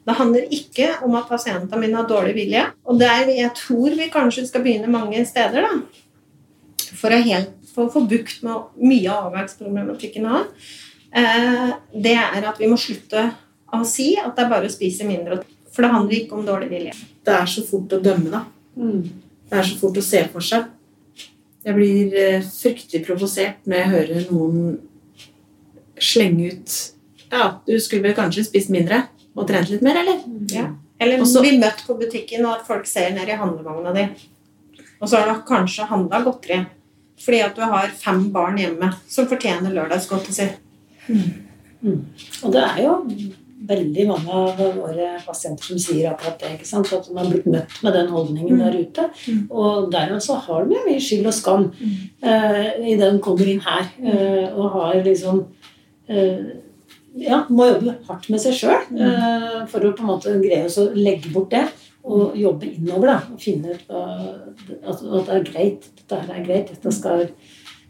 Det 0.08 0.16
handler 0.16 0.52
ikke 0.56 0.88
om 1.04 1.14
at 1.18 1.28
pasientene 1.28 1.80
mine 1.82 1.98
har 2.00 2.08
dårlig 2.08 2.32
vilje. 2.34 2.64
Og 2.88 2.98
det 2.98 3.08
er, 3.12 3.32
jeg 3.36 3.52
tror 3.58 3.96
vi 3.98 4.08
kanskje 4.12 4.46
skal 4.48 4.64
begynne 4.64 4.90
mange 4.90 5.20
steder 5.28 5.68
da, 5.68 5.74
for 6.96 7.12
å, 7.12 7.20
helt, 7.26 7.52
for 7.70 7.86
å 7.86 7.92
få 7.92 8.06
bukt 8.08 8.40
med 8.46 8.80
mye 8.80 9.12
av 9.12 9.28
avverksproblematikken. 9.28 10.26
nå. 10.26 10.40
Eh, 11.12 11.70
det 11.94 12.16
er 12.16 12.44
at 12.46 12.58
vi 12.60 12.68
må 12.70 12.78
slutte 12.78 13.24
å 13.72 13.84
si 13.86 14.12
at 14.18 14.34
det 14.36 14.44
er 14.44 14.50
bare 14.52 14.68
å 14.68 14.72
spise 14.72 15.06
mindre. 15.08 15.40
For 15.70 15.86
det 15.86 15.92
handler 15.92 16.16
ikke 16.18 16.38
om 16.38 16.46
dårlig 16.46 16.70
vilje. 16.70 16.94
Det 17.24 17.34
er 17.34 17.46
så 17.50 17.62
fort 17.66 17.92
å 17.94 18.02
dømme, 18.02 18.30
da. 18.32 18.44
Det 19.50 19.58
er 19.58 19.66
så 19.66 19.78
fort 19.78 19.98
å 19.98 20.04
se 20.04 20.22
for 20.32 20.44
seg. 20.44 20.68
Jeg 21.66 21.76
blir 21.76 22.14
eh, 22.16 22.46
fryktelig 22.46 23.04
provosert 23.04 23.66
når 23.68 23.76
jeg 23.82 23.90
hører 23.94 24.30
noen 24.30 24.78
slenge 26.00 26.52
ut 26.54 26.76
Ja, 27.30 27.60
du 27.66 27.74
skulle 27.78 28.08
vel 28.08 28.16
kanskje 28.16 28.46
spist 28.46 28.70
mindre 28.72 29.02
og 29.36 29.46
trent 29.46 29.68
litt 29.70 29.82
mer, 29.84 29.98
eller? 30.00 30.22
Ja. 30.50 30.70
Eller 31.00 31.20
Også- 31.20 31.40
bli 31.44 31.58
møtt 31.58 31.84
på 31.86 31.94
butikken, 31.98 32.44
og 32.46 32.60
at 32.60 32.66
folk 32.66 32.86
ser 32.86 33.10
ned 33.10 33.28
i 33.28 33.36
handlevogna 33.36 33.92
di. 33.94 34.08
Og 35.00 35.08
så 35.08 35.20
har 35.20 35.34
du 35.34 35.42
kanskje 35.42 35.86
handla 35.86 36.24
godteri 36.24 36.66
fordi 37.20 37.42
at 37.44 37.54
du 37.54 37.60
har 37.60 37.88
fem 37.88 38.30
barn 38.32 38.56
hjemme 38.56 38.94
som 39.06 39.26
fortjener 39.28 39.70
lørdagsgodtet 39.74 40.32
sitt. 40.32 40.56
Og 42.44 42.52
det 42.52 42.64
er 42.64 42.82
jo 42.84 42.96
veldig 43.70 44.06
mange 44.08 44.36
av 44.42 44.60
våre 44.60 45.10
pasienter 45.24 45.70
som 45.70 45.80
sier 45.80 46.10
akkurat 46.10 46.40
det. 46.40 46.54
ikke 46.56 46.68
sant? 46.68 46.92
At 46.96 47.08
de 47.08 47.16
har 47.16 47.28
blitt 47.28 47.48
møtt 47.50 47.76
med 47.84 47.96
den 47.96 48.08
holdningen 48.12 48.62
der 48.62 48.78
ute. 48.78 49.06
Og 49.50 49.90
dermed 49.92 50.24
så 50.24 50.38
har 50.46 50.64
de 50.64 50.78
jo 50.78 50.86
mye 50.86 51.02
skyld 51.02 51.28
og 51.28 51.36
skam 51.36 51.68
eh, 51.76 52.80
i 52.80 52.96
det 52.96 53.10
de 53.10 53.20
kommer 53.22 53.52
inn 53.52 53.62
her 53.64 53.86
Uh, 54.00 54.48
og 54.56 54.72
har 54.74 54.98
liksom 55.04 55.42
uh, 56.10 56.40
Ja, 57.20 57.42
må 57.50 57.66
jobbe 57.66 57.94
hardt 58.06 58.28
med 58.32 58.40
seg 58.42 58.54
sjøl 58.56 58.86
uh, 58.96 59.62
for 59.70 59.84
å 59.84 59.92
på 59.96 60.04
en 60.04 60.10
måte 60.10 60.34
greie 60.42 60.68
å 60.68 60.84
legge 60.96 61.32
bort 61.34 61.52
det. 61.52 61.66
Og 62.00 62.36
jobbe 62.38 62.68
innover 62.70 63.10
da, 63.10 63.16
og 63.28 63.42
finne 63.42 63.74
ut 63.76 63.90
at, 63.92 65.02
at 65.02 65.02
det 65.02 65.34
er 65.34 65.48
greit. 65.50 65.88
Dette 65.98 66.20
er 66.22 66.46
greit. 66.46 66.70
Dette 66.72 66.92
skal 66.96 67.26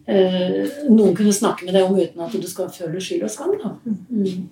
noen 0.08 1.12
kunne 1.14 1.32
snakke 1.34 1.66
med 1.66 1.76
deg 1.76 1.86
om 1.86 1.98
uten 1.98 2.22
at 2.24 2.32
du 2.32 2.46
skal 2.48 2.70
føle 2.72 3.02
skyld 3.02 3.26
og 3.26 3.30
skam. 3.30 3.52
da. 3.60 3.74
Mm. 3.84 4.48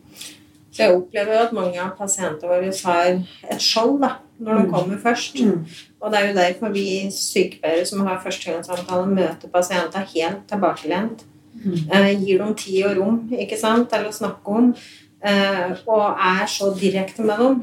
Så 0.78 0.84
jeg 0.84 0.94
opplever 0.94 1.34
jo 1.34 1.40
at 1.42 1.54
mange 1.56 1.80
av 1.82 1.96
pasientene 1.98 2.52
våre 2.52 2.68
har 2.84 3.08
et 3.50 3.62
skjold 3.64 3.96
da, 4.04 4.12
når 4.38 4.60
de 4.60 4.68
kommer 4.70 5.00
først. 5.02 5.40
Mm. 5.42 5.64
Og 5.98 6.12
det 6.12 6.20
er 6.20 6.28
jo 6.28 6.36
derfor 6.36 6.70
vi 6.76 6.84
sykepleiere 7.10 7.88
som 7.88 8.04
har 8.06 8.20
førstegangssamtale, 8.22 9.08
møter 9.10 9.50
pasienter 9.50 10.06
helt 10.12 10.44
tilbakelent. 10.50 11.24
Mm. 11.58 11.74
Eh, 11.90 12.12
gir 12.22 12.38
dem 12.38 12.54
tid 12.54 12.86
og 12.86 13.00
rom 13.00 13.18
ikke 13.34 13.58
sant, 13.58 13.90
til 13.90 14.06
å 14.06 14.14
snakke 14.14 14.54
om. 14.60 14.70
Eh, 15.18 15.74
og 15.90 16.04
er 16.28 16.46
så 16.46 16.70
direkte 16.78 17.26
med 17.26 17.42
dem 17.42 17.58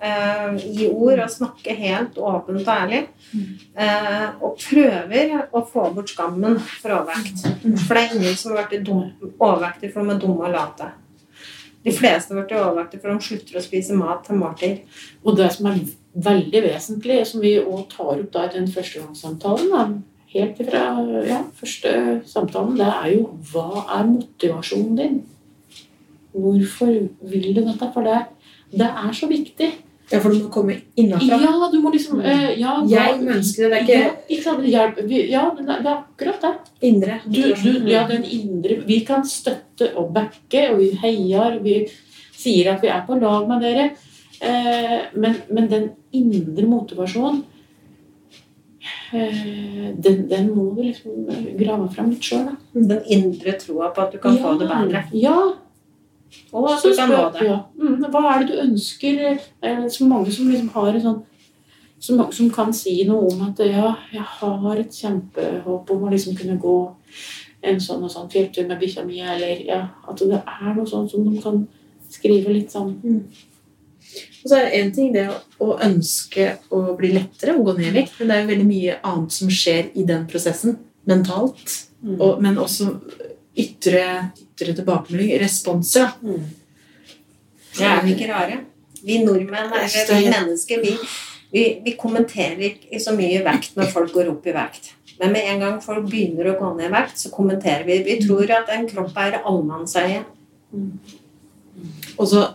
eh, 0.00 0.56
i 0.82 0.88
ord 0.88 1.22
og 1.24 1.32
snakke 1.32 1.76
helt 1.76 2.18
åpent 2.18 2.62
og 2.62 2.72
ærlig. 2.74 3.02
Eh, 3.74 4.26
og 4.40 4.58
prøver 4.60 5.36
å 5.52 5.62
få 5.68 5.90
bort 5.94 6.12
skammen 6.12 6.58
for 6.60 6.96
overvekt. 6.98 7.46
For 7.86 7.94
det 7.94 8.02
er 8.02 8.16
ingen 8.16 8.40
som 8.40 8.54
har 8.54 8.64
vært 8.64 8.84
dum, 8.86 9.06
overvektige 9.38 9.94
for 9.94 10.04
de 10.04 10.16
er 10.16 10.22
dumme 10.24 10.48
og 10.48 10.54
late. 10.56 10.90
De 11.80 11.92
fleste 11.96 12.34
har 12.34 12.42
vært 12.42 12.58
overvektige 12.58 13.00
for 13.00 13.12
de 13.12 13.26
slutter 13.30 13.56
å 13.56 13.64
spise 13.64 13.96
mat 13.96 14.24
til 14.26 14.40
måltid. 14.40 14.84
Og 15.24 15.38
det 15.38 15.48
som 15.56 15.70
er 15.70 15.80
veldig 16.12 16.64
vesentlig, 16.66 17.20
som 17.26 17.42
vi 17.44 17.56
også 17.60 17.86
tar 17.96 18.14
opp 18.16 18.32
da 18.34 18.46
i 18.46 18.54
den 18.56 18.70
førstegangssamtalen, 18.70 19.70
da, 19.72 19.84
helt 20.34 20.60
fra 20.66 20.82
ja, 21.26 21.42
første 21.58 21.92
samtalen, 22.28 22.76
det 22.78 22.88
er 22.88 23.12
jo 23.14 23.28
hva 23.52 23.84
er 23.98 24.10
motivasjonen 24.10 24.98
din? 24.98 25.20
Hvorfor 26.30 26.92
vil 27.32 27.48
du 27.56 27.62
dette? 27.64 27.88
For 27.94 28.06
det, 28.06 28.18
det 28.70 28.86
er 28.86 29.14
så 29.16 29.30
viktig. 29.30 29.70
Ja, 30.10 30.18
for 30.18 30.32
du 30.34 30.40
må 30.42 30.48
komme 30.50 30.74
innafra. 30.98 31.36
Ja, 31.38 31.68
du 31.70 31.76
må 31.80 31.92
liksom 31.94 32.18
uh, 32.18 32.48
ja, 32.58 32.72
Jeg 32.90 33.20
ønsker 33.22 33.70
det. 33.70 33.70
Det 33.70 33.82
ikke, 33.84 33.98
ja, 34.00 34.10
ikke 34.28 34.42
sant? 34.42 34.64
Hjelp. 34.66 34.96
Vi- 35.06 35.28
Ja, 35.30 35.44
det 35.54 35.68
er 35.68 35.84
er 35.86 35.92
akkurat 36.00 36.40
det. 36.42 36.52
indre. 36.88 37.20
Du, 37.26 37.40
du, 37.62 37.88
ja, 37.88 38.06
den 38.08 38.24
indre 38.24 38.80
Vi 38.86 39.00
kan 39.06 39.22
støtte 39.24 39.92
og 39.96 40.12
backe, 40.14 40.64
og 40.72 40.78
vi 40.80 40.90
heier, 41.02 41.60
vi 41.62 41.86
sier 42.34 42.72
at 42.74 42.82
vi 42.82 42.88
er 42.88 43.04
på 43.06 43.20
lag 43.20 43.46
med 43.48 43.62
dere. 43.62 43.90
Uh, 44.42 45.00
men, 45.20 45.36
men 45.52 45.68
den 45.68 45.90
indre 46.12 46.66
motivasjonen 46.66 47.42
uh, 49.14 49.90
den, 50.00 50.28
den 50.30 50.50
må 50.54 50.70
du 50.74 50.82
liksom 50.82 51.26
grave 51.60 51.88
fram 51.94 52.10
litt 52.10 52.24
sjøl. 52.24 52.48
Den 52.74 53.02
indre 53.06 53.52
troa 53.60 53.90
på 53.94 54.06
at 54.06 54.12
du 54.14 54.18
kan 54.18 54.38
få 54.40 54.58
det 54.58 54.68
bedre. 54.70 55.04
Ja. 55.12 55.36
Og 56.52 56.70
at 56.70 56.82
så 56.82 56.92
du 56.92 56.96
kan 56.98 57.10
nå 57.10 57.24
det. 57.34 57.46
Ja. 57.48 57.58
Mm, 57.78 58.06
hva 58.10 58.22
er 58.30 58.44
det 58.44 58.52
du 58.52 58.62
ønsker? 58.62 59.18
Det 59.20 59.72
er 59.72 59.88
så 59.92 60.06
mange 60.06 60.32
som 60.34 60.50
liksom 60.50 60.70
har 60.76 60.94
en 60.94 61.04
sånn 61.06 61.20
som, 62.00 62.20
som 62.32 62.48
kan 62.50 62.72
si 62.72 62.94
noe 63.04 63.28
om 63.28 63.42
at 63.44 63.60
ja, 63.66 63.90
jeg 64.12 64.24
har 64.24 64.78
et 64.80 64.94
kjempehåp 65.02 65.90
om 65.92 66.06
å 66.06 66.12
liksom 66.12 66.36
kunne 66.38 66.56
gå 66.60 66.76
en 67.68 67.80
sånn 67.82 68.06
og 68.06 68.12
sånn 68.12 68.30
fjelltur 68.32 68.64
med 68.68 68.80
bikkja 68.80 69.04
mi, 69.04 69.20
eller 69.20 69.60
ja, 69.66 69.82
at 70.08 70.22
det 70.24 70.40
er 70.40 70.70
noe 70.72 70.88
sånt 70.88 71.12
som 71.12 71.26
de 71.26 71.42
kan 71.44 71.60
skrive 72.10 72.54
litt 72.54 72.72
sånn 72.72 72.94
Og 73.04 74.46
så 74.48 74.56
er 74.56 74.72
en 74.78 74.92
ting 74.96 75.12
det 75.12 75.26
å 75.60 75.74
ønske 75.84 76.54
å 76.72 76.96
bli 76.96 77.12
lettere 77.18 77.52
og 77.58 77.68
gå 77.68 77.76
ned 77.76 77.90
i 77.90 77.96
vekt, 78.00 78.16
men 78.18 78.30
det 78.30 78.36
er 78.36 78.42
jo 78.46 78.52
veldig 78.54 78.68
mye 78.70 78.96
annet 79.12 79.36
som 79.36 79.52
skjer 79.52 79.92
i 79.92 80.06
den 80.08 80.24
prosessen 80.30 80.78
mentalt. 81.10 81.76
Mm. 82.00 82.16
Og, 82.16 82.40
men 82.40 82.56
også 82.58 82.94
ytre, 83.60 84.04
ytre 84.42 84.74
tilbakemelding, 84.78 85.34
respons, 85.42 85.94
ja. 85.96 86.10
Mm. 86.22 86.46
Det 87.76 87.86
er 87.86 88.00
vi 88.04 88.14
ikke 88.16 88.30
rare. 88.30 88.60
Vi 89.00 89.18
nordmenn, 89.24 89.72
eller 89.72 90.14
vi 90.14 90.30
mennesker, 90.32 90.80
vi, 90.84 90.94
vi, 91.52 91.64
vi 91.84 91.94
kommenterer 91.98 92.66
ikke 92.72 93.00
så 93.00 93.14
mye 93.16 93.42
vekt 93.46 93.78
når 93.78 93.92
folk 93.94 94.12
går 94.16 94.32
opp 94.32 94.48
i 94.50 94.56
vekt. 94.56 94.92
Men 95.20 95.34
med 95.36 95.48
en 95.52 95.62
gang 95.62 95.78
folk 95.84 96.08
begynner 96.08 96.50
å 96.50 96.56
gå 96.58 96.72
ned 96.76 96.88
i 96.88 96.94
vekt, 96.94 97.18
så 97.20 97.32
kommenterer 97.32 97.84
vi. 97.88 98.00
Vi 98.06 98.18
tror 98.24 98.50
at 98.56 98.72
en 98.72 98.86
kropp 98.88 99.16
er 99.20 99.40
allemannseie. 99.42 100.24
Og 102.16 102.26
så 102.28 102.48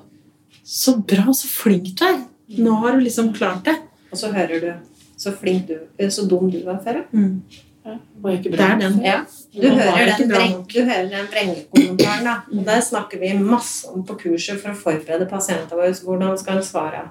Så 0.65 0.95
bra, 0.97 1.29
så 1.29 1.45
flink 1.45 1.91
du 1.93 2.01
er. 2.07 2.23
Nå 2.57 2.71
har 2.81 2.95
du 2.95 3.03
liksom 3.05 3.27
klart 3.33 3.65
det. 3.65 3.75
og 4.11 4.17
så 4.17 4.31
hører 4.33 4.61
du 4.63 4.71
så 5.17 5.31
flink 5.31 5.67
du, 5.67 5.77
så 6.09 6.25
dum 6.27 6.49
du 6.51 6.59
var 6.65 6.81
før. 6.83 7.03
Mm. 7.11 7.41
Det 7.85 8.59
er 8.59 8.79
den. 8.79 8.95
Ja. 9.05 9.19
Du, 9.53 9.67
hører 9.69 10.15
den 10.17 10.29
breng, 10.29 10.55
du 10.73 10.79
hører 10.81 11.09
den 11.11 11.27
vrengekommentaren, 11.29 12.25
da. 12.25 12.35
Og 12.57 12.63
der 12.65 12.81
snakker 12.81 13.19
vi 13.21 13.33
masse 13.37 13.91
om 13.91 14.01
på 14.05 14.15
kurset 14.23 14.57
for 14.61 14.73
å 14.73 14.79
forberede 14.79 15.27
pasientene 15.29 15.77
våre. 15.77 15.93
Hvordan 16.07 16.39
skal 16.41 16.63
svare? 16.65 17.03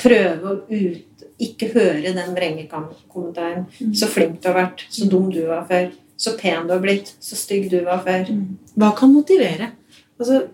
Prøve 0.00 0.54
å 0.54 0.56
ut, 0.70 1.26
ikke 1.44 1.68
høre 1.74 2.14
den 2.16 2.32
vrengekommentaren. 2.38 3.68
Så 3.92 4.08
flink 4.08 4.40
du 4.40 4.48
har 4.48 4.58
vært. 4.62 4.86
Så 4.88 5.10
dum 5.12 5.28
du 5.34 5.42
var 5.50 5.68
før. 5.68 5.92
Så 6.16 6.36
pen 6.40 6.68
du 6.68 6.72
har 6.72 6.80
blitt. 6.80 7.12
Så 7.20 7.36
stygg 7.36 7.68
du 7.70 7.82
var 7.84 8.00
før. 8.06 8.32
Hva 8.80 8.94
kan 8.96 9.12
motivere? 9.12 9.74
Altså, 10.18 10.44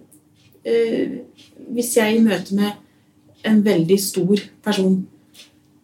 øh, 0.67 1.19
hvis 1.71 1.97
jeg 1.97 2.17
i 2.17 2.25
møte 2.25 2.59
med 2.59 2.73
en 3.47 3.63
veldig 3.65 4.01
stor 4.03 4.43
person 4.65 5.07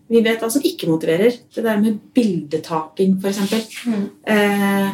Vi 0.07 0.23
vet 0.23 0.43
hva 0.43 0.49
som 0.53 0.63
ikke 0.63 0.87
motiverer. 0.87 1.35
Det 1.55 1.65
der 1.65 1.81
med 1.83 1.99
bildetaking, 2.15 3.19
f.eks. 3.19 3.77
Eh, 4.27 4.91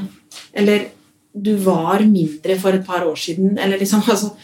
eller 0.53 0.89
du 1.33 1.55
var 1.65 2.05
mindre 2.09 2.57
for 2.61 2.77
et 2.77 2.87
par 2.87 3.05
år 3.05 3.17
siden, 3.17 3.59
eller 3.59 3.79
liksom 3.79 4.03
altså, 4.09 4.35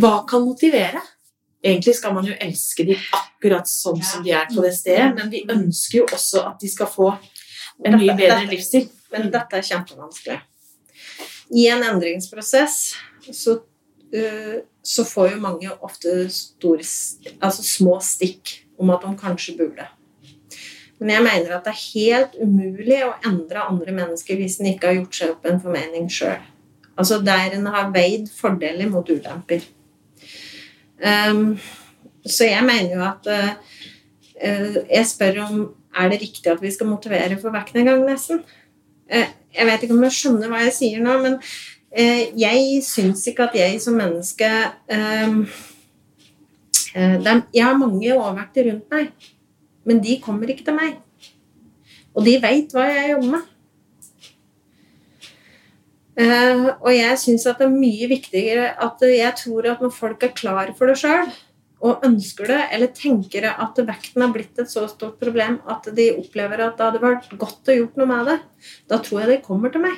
Hva 0.00 0.22
kan 0.24 0.40
motivere? 0.40 1.00
Egentlig 1.60 1.92
skal 1.98 2.14
man 2.16 2.24
jo 2.24 2.32
elske 2.40 2.86
de 2.88 2.94
akkurat 2.96 3.68
sånn 3.68 3.98
som 4.00 4.22
de 4.24 4.32
er 4.32 4.46
på 4.48 4.62
det 4.64 4.70
stedet, 4.72 5.10
men 5.18 5.28
vi 5.28 5.42
ønsker 5.44 5.98
jo 5.98 6.06
også 6.06 6.40
at 6.48 6.62
de 6.62 6.70
skal 6.72 6.88
få 6.88 7.10
en 7.84 7.98
mye 8.00 8.14
bedre 8.16 8.46
livsstil. 8.48 8.86
Men 9.10 9.30
dette 9.32 9.58
er 9.58 9.66
kjempevanskelig. 9.66 10.40
I 11.50 11.66
en 11.72 11.82
endringsprosess 11.82 12.76
så, 13.34 13.56
uh, 14.14 14.58
så 14.82 15.06
får 15.06 15.32
jo 15.32 15.40
mange 15.42 15.72
ofte 15.82 16.28
store, 16.32 16.84
altså 17.40 17.64
små 17.66 17.96
stikk 18.04 18.60
om 18.80 18.92
at 18.94 19.02
de 19.04 19.16
kanskje 19.18 19.56
burde. 19.58 19.88
Men 21.00 21.14
jeg 21.14 21.24
mener 21.24 21.56
at 21.56 21.64
det 21.64 21.72
er 21.72 21.84
helt 21.96 22.38
umulig 22.44 23.00
å 23.06 23.16
endre 23.26 23.64
andre 23.64 23.92
mennesker 23.96 24.36
hvis 24.36 24.58
en 24.60 24.68
ikke 24.74 24.90
har 24.90 24.98
gjort 24.98 25.16
seg 25.16 25.34
opp 25.34 25.46
en 25.48 25.60
formening 25.62 26.10
sjøl. 26.12 26.40
Altså 27.00 27.22
der 27.24 27.56
en 27.56 27.68
har 27.72 27.92
veid 27.94 28.28
fordeler 28.36 28.90
mot 28.92 29.08
ulemper. 29.08 29.64
Um, 31.00 31.54
så 32.28 32.50
jeg 32.50 32.64
mener 32.68 32.92
jo 32.92 33.04
at 33.06 33.28
uh, 33.32 33.54
Jeg 34.84 35.06
spør 35.08 35.38
om 35.46 35.54
er 35.96 36.10
det 36.12 36.20
riktig 36.20 36.50
at 36.52 36.60
vi 36.62 36.70
skal 36.72 36.90
motivere 36.90 37.38
for 37.40 37.52
vekt 37.54 37.78
en 37.80 37.88
gang, 37.88 38.04
nesten. 38.06 38.42
Eh, 39.10 39.26
Jeg 39.50 39.66
vet 39.66 39.82
ikke 39.82 39.96
om 39.96 40.04
jeg 40.06 40.14
skjønner 40.14 40.50
hva 40.50 40.60
jeg 40.62 40.74
sier 40.76 41.00
nå, 41.02 41.16
men 41.24 41.36
eh, 41.90 42.30
jeg 42.38 42.78
syns 42.86 43.24
ikke 43.26 43.48
at 43.48 43.56
jeg 43.58 43.80
som 43.82 43.96
menneske 43.98 44.46
ehm, 44.94 45.40
eh, 46.94 47.16
Jeg 47.18 47.64
har 47.64 47.78
mange 47.78 48.12
overvekter 48.14 48.68
rundt 48.70 48.94
meg, 48.94 49.10
men 49.84 49.98
de 50.04 50.20
kommer 50.22 50.52
ikke 50.52 50.68
til 50.68 50.78
meg. 50.78 51.00
Og 52.14 52.22
de 52.26 52.36
veit 52.42 52.70
hva 52.74 52.86
jeg 52.86 53.16
jobber 53.16 53.32
med. 53.38 53.48
Og 56.20 56.90
jeg 56.92 57.18
syns 57.22 57.46
at 57.48 57.58
det 57.62 57.64
er 57.64 57.72
mye 57.72 58.06
viktigere 58.10 58.64
at 58.84 59.02
jeg 59.08 59.32
tror 59.40 59.68
at 59.70 59.80
når 59.80 59.94
folk 59.94 60.26
er 60.26 60.34
klar 60.36 60.72
for 60.76 60.90
det 60.90 60.98
sjøl, 61.00 61.30
og 61.80 62.04
ønsker 62.04 62.50
det, 62.50 62.60
eller 62.74 62.92
tenker 62.92 63.46
at 63.50 63.78
vekten 63.88 64.24
har 64.24 64.32
blitt 64.34 64.58
et 64.60 64.68
så 64.68 64.84
stort 64.90 65.16
problem 65.20 65.58
at 65.70 65.88
de 65.96 66.10
opplever 66.20 66.60
at 66.66 66.76
det 66.76 66.86
hadde 66.86 67.02
vært 67.02 67.30
godt 67.40 67.72
å 67.72 67.76
gjort 67.78 67.96
noe 67.96 68.10
med 68.10 68.28
det, 68.28 68.38
da 68.90 69.00
tror 69.00 69.22
jeg 69.22 69.30
de 69.30 69.44
kommer 69.46 69.72
til 69.72 69.84
meg. 69.86 69.96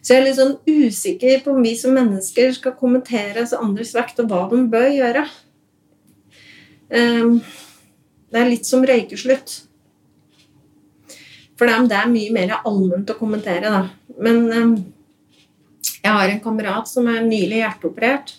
Så 0.00 0.14
jeg 0.14 0.20
er 0.20 0.26
litt 0.28 0.38
sånn 0.38 0.54
usikker 0.64 1.42
på 1.44 1.52
om 1.52 1.64
vi 1.64 1.74
som 1.76 1.92
mennesker 1.96 2.54
skal 2.56 2.76
kommentere 2.78 3.44
andres 3.58 3.92
vekt, 3.96 4.22
og 4.22 4.30
hva 4.30 4.46
de 4.52 4.62
bør 4.72 4.86
gjøre. 4.94 5.24
Ehm, 6.90 7.40
det 8.30 8.40
er 8.40 8.48
litt 8.48 8.68
som 8.68 8.86
røykeslutt. 8.86 9.58
For 11.60 11.68
det 11.68 11.98
er 11.98 12.08
mye 12.08 12.32
mer 12.32 12.56
allment 12.62 13.12
å 13.12 13.18
kommentere, 13.18 13.68
da. 13.68 13.82
Men 14.22 14.40
ehm, 14.48 14.74
jeg 16.00 16.16
har 16.16 16.32
en 16.32 16.40
kamerat 16.40 16.88
som 16.88 17.10
er 17.12 17.20
nylig 17.26 17.60
hjerteoperert. 17.60 18.32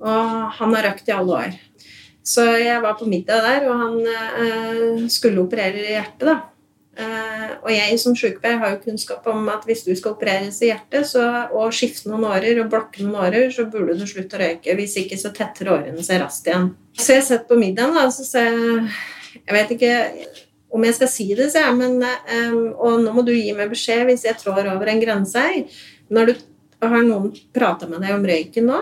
Og 0.00 0.54
han 0.56 0.76
har 0.76 0.88
røkt 0.88 1.10
i 1.10 1.16
alle 1.16 1.42
år. 1.44 1.58
Så 2.24 2.44
jeg 2.60 2.80
var 2.84 2.96
på 2.98 3.08
middag 3.08 3.42
der, 3.44 3.66
og 3.70 3.80
han 3.80 3.98
eh, 4.06 5.06
skulle 5.12 5.42
operere 5.42 5.80
i 5.80 5.94
hjertet. 5.96 6.28
da. 6.28 6.38
Eh, 7.00 7.52
og 7.62 7.70
jeg 7.70 7.96
som 8.02 8.16
sykepleier 8.18 8.58
har 8.60 8.74
jo 8.74 8.82
kunnskap 8.82 9.24
om 9.30 9.46
at 9.52 9.64
hvis 9.68 9.84
du 9.86 9.92
skal 9.96 10.16
opereres 10.16 10.58
i 10.60 10.68
hjertet 10.68 11.06
så, 11.08 11.22
og 11.54 11.72
skifte 11.74 12.10
noen 12.10 12.26
årer 12.28 12.58
og 12.60 12.68
blokke 12.72 13.04
noen 13.04 13.20
årer, 13.22 13.48
så 13.54 13.64
burde 13.70 13.96
du 13.96 14.04
slutte 14.08 14.36
å 14.36 14.42
røyke. 14.42 14.76
Hvis 14.76 14.98
ikke 15.00 15.18
så 15.20 15.32
tetter 15.36 15.72
årene 15.72 16.04
seg 16.04 16.20
raskt 16.22 16.50
igjen. 16.50 16.72
Så 16.98 17.16
jeg 17.16 17.26
sitter 17.28 17.48
på 17.48 17.58
middagen, 17.60 17.96
da, 17.96 18.06
og 18.08 18.14
så 18.14 18.26
sier 18.26 18.50
jeg 18.50 18.90
Jeg 19.30 19.54
vet 19.54 19.74
ikke 19.76 19.90
om 20.74 20.84
jeg 20.84 20.94
skal 20.96 21.08
si 21.10 21.26
det, 21.38 21.52
sier 21.52 21.68
jeg, 21.68 21.76
men 21.78 22.02
eh, 22.02 22.54
Og 22.74 23.00
nå 23.04 23.14
må 23.14 23.22
du 23.26 23.32
gi 23.32 23.52
meg 23.56 23.70
beskjed 23.70 24.08
hvis 24.08 24.26
jeg 24.26 24.38
trår 24.42 24.72
over 24.74 24.90
en 24.90 25.02
grense 25.02 25.38
her. 25.38 25.82
Når 26.10 26.32
du, 26.32 26.34
har 26.80 27.02
noen 27.04 27.34
prata 27.52 27.86
med 27.86 28.00
deg 28.00 28.16
om 28.16 28.22
røyken 28.24 28.66
nå? 28.70 28.78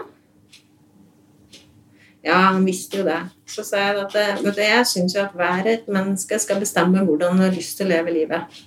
Ja, 2.25 2.39
han 2.51 2.65
visste 2.67 3.01
jo 3.01 3.05
det. 3.07 3.21
Så 3.49 3.63
sa 3.67 3.83
jeg 3.85 4.01
at 4.03 4.17
eh, 4.19 4.41
vet 4.43 4.57
du, 4.57 4.63
jeg 4.65 4.87
syns 4.91 5.15
jo 5.15 5.23
at 5.23 5.37
hver 5.39 5.69
et 5.71 5.87
menneske 5.93 6.39
skal 6.43 6.59
bestemme 6.63 7.05
hvordan 7.07 7.37
han 7.37 7.47
har 7.47 7.55
lyst 7.55 7.79
til 7.79 7.87
å 7.89 7.93
leve 7.95 8.15
livet. 8.15 8.59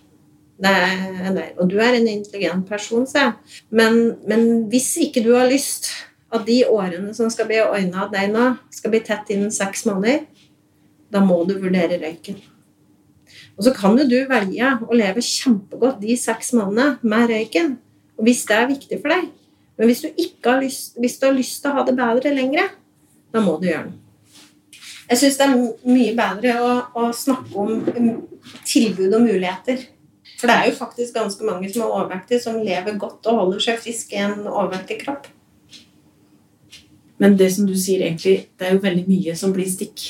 Det. 0.61 1.47
Og 1.57 1.65
du 1.71 1.79
er 1.81 1.97
en 1.97 2.07
intelligent 2.07 2.67
person, 2.69 3.07
sa 3.09 3.23
jeg. 3.23 3.59
Men, 3.73 3.99
men 4.29 4.47
hvis 4.71 4.93
ikke 5.07 5.23
du 5.25 5.33
har 5.33 5.49
lyst 5.49 5.89
at 6.31 6.45
de 6.47 6.61
årene 6.69 7.15
som 7.17 7.31
skal 7.33 7.49
bli 7.49 7.59
ordna 7.63 8.05
av 8.05 8.13
deg 8.13 8.31
nå, 8.31 8.45
skal 8.71 8.93
bli 8.93 9.01
tett 9.03 9.33
innen 9.33 9.51
seks 9.53 9.83
måneder, 9.89 10.23
da 11.11 11.19
må 11.25 11.41
du 11.49 11.57
vurdere 11.59 11.99
røyken. 11.99 12.37
Og 13.57 13.65
så 13.65 13.73
kan 13.75 13.97
jo 13.99 14.07
du 14.07 14.19
velge 14.29 14.69
å 14.87 14.95
leve 14.95 15.23
kjempegodt 15.25 15.99
de 16.01 16.15
seks 16.17 16.53
månedene 16.55 17.01
med 17.03 17.27
røyken. 17.33 17.73
Hvis 18.21 18.45
det 18.47 18.57
er 18.57 18.69
viktig 18.69 19.01
for 19.01 19.11
deg. 19.11 19.27
Men 19.79 19.89
hvis 19.89 20.03
du, 20.05 20.11
har 20.45 20.61
lyst, 20.61 20.95
hvis 21.01 21.17
du 21.17 21.25
har 21.25 21.35
lyst 21.35 21.59
til 21.63 21.71
å 21.71 21.79
ha 21.79 21.83
det 21.87 21.97
bedre 21.97 22.33
lengre, 22.35 22.67
da 23.31 23.43
må 23.43 23.57
du 23.61 23.67
gjøre 23.69 23.89
det. 23.89 23.97
Jeg 25.11 25.19
syns 25.19 25.37
det 25.39 25.47
er 25.47 25.57
mye 25.91 26.13
bedre 26.15 26.53
å, 26.63 26.69
å 26.95 27.09
snakke 27.15 27.57
om 27.59 27.81
um, 27.83 28.11
tilbud 28.67 29.11
og 29.11 29.25
muligheter. 29.25 29.83
For 30.39 30.49
det 30.49 30.55
er 30.55 30.69
jo 30.69 30.77
faktisk 30.77 31.17
ganske 31.17 31.45
mange 31.45 31.67
som 31.69 31.83
er 31.83 31.91
overvektige, 31.91 32.39
som 32.41 32.61
lever 32.63 32.95
godt 33.01 33.27
og 33.29 33.41
holder 33.43 33.61
seg 33.61 33.81
friske 33.83 34.15
i 34.15 34.23
en 34.23 34.47
overvektig 34.47 35.01
kropp. 35.03 35.27
Men 37.21 37.35
det 37.37 37.51
som 37.53 37.67
du 37.69 37.75
sier 37.77 38.07
egentlig, 38.07 38.47
det 38.57 38.67
er 38.69 38.77
jo 38.77 38.81
veldig 38.81 39.03
mye 39.05 39.35
som 39.37 39.51
blir 39.53 39.67
stikk. 39.69 40.07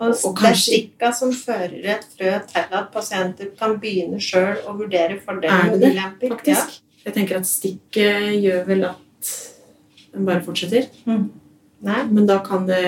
Og, 0.00 0.14
Og 0.14 0.38
det 0.38 0.48
er 0.48 0.56
stikka 0.56 1.10
som 1.12 1.34
fører 1.36 1.90
et 1.92 2.06
frø 2.14 2.30
til 2.48 2.78
at 2.78 2.86
pasienter 2.94 3.50
kan 3.58 3.74
begynne 3.82 4.22
sjøl 4.24 4.62
å 4.64 4.72
vurdere 4.78 5.18
Er 5.18 5.20
fordeler 5.26 5.74
og 5.74 5.82
ulemper. 5.82 6.32
faktisk? 6.32 6.78
Jeg 7.04 7.16
tenker 7.16 7.40
at 7.42 7.48
stikket 7.48 8.40
gjør 8.40 8.64
vel 8.70 8.86
at 8.94 9.34
den 10.14 10.24
bare 10.24 10.40
fortsetter. 10.46 10.88
Ja. 11.04 11.18
Nei, 11.86 12.04
Men 12.10 12.26
da 12.28 12.38
kan 12.44 12.66
det 12.68 12.82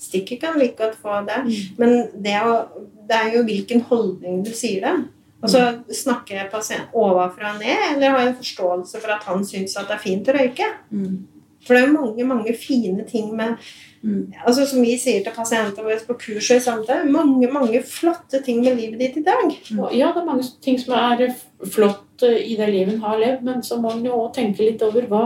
stikket 0.00 0.40
kan 0.40 0.58
like 0.58 0.78
godt 0.78 0.96
få 1.02 1.20
det. 1.26 1.42
Mm. 1.44 1.76
Men 1.76 2.22
det, 2.24 2.36
å, 2.40 2.86
det 3.08 3.16
er 3.16 3.34
jo 3.36 3.42
hvilken 3.44 3.82
holdning 3.90 4.40
du 4.46 4.52
sier 4.56 4.86
det. 4.86 4.94
Altså, 5.40 5.60
Snakker 5.92 6.36
jeg 6.36 6.52
pasient 6.52 6.96
ovenfra 6.96 7.54
og 7.54 7.60
ned, 7.60 7.84
eller 7.94 8.12
har 8.12 8.24
jeg 8.24 8.32
en 8.32 8.40
forståelse 8.40 9.00
for 9.00 9.12
at 9.14 9.28
han 9.28 9.44
syns 9.48 9.76
at 9.80 9.88
det 9.88 9.96
er 9.96 10.02
fint 10.08 10.32
å 10.32 10.36
røyke? 10.36 10.72
mm. 10.92 11.20
For 11.60 11.76
det 11.76 11.80
er 11.82 11.90
jo 11.90 11.92
mange 11.92 12.24
mange 12.24 12.52
fine 12.56 13.04
ting 13.04 13.34
med 13.36 13.58
Mm. 14.02 14.32
altså 14.46 14.64
Som 14.66 14.80
vi 14.80 14.94
sier 14.96 15.20
til 15.20 15.34
pasientene 15.36 15.84
våre 15.84 15.98
på 16.06 16.14
kurs 16.22 16.46
og 16.50 16.56
i 16.56 16.64
samtale, 16.64 17.10
mange 17.12 17.50
mange 17.52 17.82
flotte 17.84 18.40
ting 18.44 18.62
med 18.64 18.78
livet 18.78 18.98
ditt 18.98 19.18
i 19.20 19.24
dag. 19.26 19.44
Mm. 19.44 19.82
Ja, 19.92 20.12
det 20.14 20.22
er 20.22 20.24
mange 20.24 20.46
ting 20.64 20.78
som 20.80 20.94
er 20.96 21.34
flott 21.68 22.24
eh, 22.24 22.38
i 22.52 22.56
det 22.56 22.70
livet 22.72 22.94
en 22.94 23.04
har 23.04 23.20
levd, 23.20 23.44
men 23.44 23.60
så 23.62 23.76
må 23.80 23.92
en 23.92 24.06
jo 24.06 24.14
også 24.16 24.38
tenke 24.38 24.64
litt 24.64 24.80
over 24.86 25.04
hva, 25.10 25.22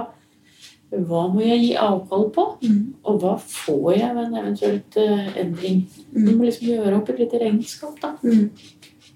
hva 1.08 1.24
må 1.32 1.42
jeg 1.44 1.60
gi 1.62 1.74
avkall 1.80 2.28
på, 2.34 2.46
Mm. 2.62 2.94
og 3.04 3.20
hva 3.20 3.34
får 3.40 3.96
jeg 3.96 4.14
ved 4.14 4.24
en 4.24 4.40
eventuelt 4.40 4.96
uh, 4.96 5.38
endring. 5.40 5.84
Mm. 6.14 6.24
Du 6.26 6.32
må 6.36 6.44
liksom 6.44 6.68
gjøre 6.68 6.96
opp 6.96 7.10
et 7.10 7.22
lite 7.24 7.40
regnskap, 7.42 8.00
da. 8.00 8.14
Mm. 8.22 8.50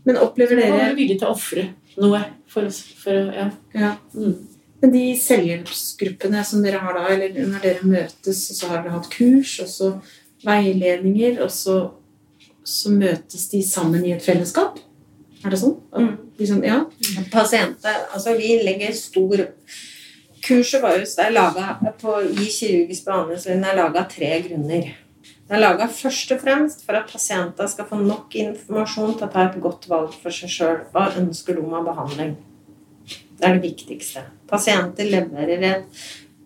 Men 0.04 0.20
opplever 0.22 0.56
dere... 0.56 0.80
er 0.90 0.96
villig 0.96 1.18
til 1.18 1.28
å 1.28 1.34
ofre 1.34 1.68
noe 1.98 2.22
for, 2.46 2.68
oss. 2.68 2.80
for 3.02 3.12
ja. 3.34 3.50
ja. 3.74 3.94
Mm. 4.14 4.34
Men 4.80 4.92
de 4.94 5.04
selvhjelpsgruppene 5.18 6.44
som 6.46 6.62
dere 6.62 6.80
har 6.82 6.94
da, 6.94 7.06
eller 7.10 7.34
når 7.34 7.64
dere 7.64 7.88
møtes, 7.88 8.44
og 8.52 8.60
så 8.60 8.70
har 8.70 8.84
dere 8.84 8.94
hatt 8.94 9.10
kurs, 9.10 9.56
og 9.64 9.70
så 9.72 9.88
veiledninger, 10.46 11.40
og 11.42 11.50
så, 11.50 11.78
så 12.62 12.92
møtes 12.94 13.48
de 13.50 13.62
sammen 13.66 14.06
i 14.06 14.14
et 14.14 14.22
fellesskap? 14.22 14.78
Er 15.44 15.54
det 15.54 15.60
sånn? 15.60 15.76
Mm. 15.94 16.14
liksom, 16.38 16.64
ja? 16.66 16.80
Pasienter 17.30 18.08
Altså, 18.14 18.34
vi 18.38 18.56
legger 18.66 18.94
stor 18.94 19.44
Kurset 20.44 20.82
vårt 20.82 21.18
er 21.18 21.34
laget 21.34 22.00
på, 22.00 22.14
i 22.22 22.48
kirurgisk 22.52 23.04
behandling 23.06 23.44
den 23.44 23.64
er 23.64 23.78
laga 23.78 24.04
av 24.04 24.10
tre 24.12 24.30
grunner. 24.46 24.90
Den 25.48 25.56
er 25.56 25.62
laga 25.62 25.88
først 25.88 26.32
og 26.34 26.42
fremst 26.42 26.84
for 26.84 26.98
at 26.98 27.10
pasienter 27.10 27.68
skal 27.70 27.88
få 27.88 27.98
nok 28.02 28.36
informasjon 28.36 29.16
til 29.16 29.26
å 29.26 29.32
ta 29.32 29.46
et 29.48 29.58
godt 29.64 29.88
valg 29.88 30.14
for 30.22 30.34
seg 30.34 30.52
sjøl. 30.52 30.78
Hva 30.92 31.08
ønsker 31.20 31.56
de 31.56 31.64
av 31.64 31.88
behandling? 31.88 32.36
Det 33.38 33.46
er 33.46 33.56
det 33.56 33.64
viktigste. 33.64 34.24
Pasienter 34.50 35.08
leverer 35.08 35.64
et 35.70 36.02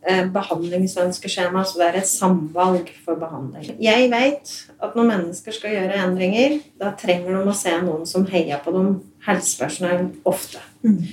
eh, 0.07 0.25
behandlingsønskeskjema, 0.31 1.65
så 1.67 1.81
det 1.81 1.89
er 1.89 2.01
et 2.03 2.11
samvalg 2.11 2.93
for 3.05 3.19
behandling. 3.19 3.75
Jeg 3.83 4.11
vet 4.13 4.55
at 4.79 4.97
når 4.99 5.09
mennesker 5.11 5.57
skal 5.57 5.77
gjøre 5.79 6.01
endringer, 6.05 6.59
da 6.79 6.93
trenger 6.99 7.39
de 7.41 7.43
å 7.49 7.57
se 7.57 7.75
noen 7.83 8.07
som 8.09 8.29
heier 8.31 8.63
på 8.63 8.75
dem, 8.77 8.95
helsepersonell, 9.27 10.11
ofte. 10.29 10.63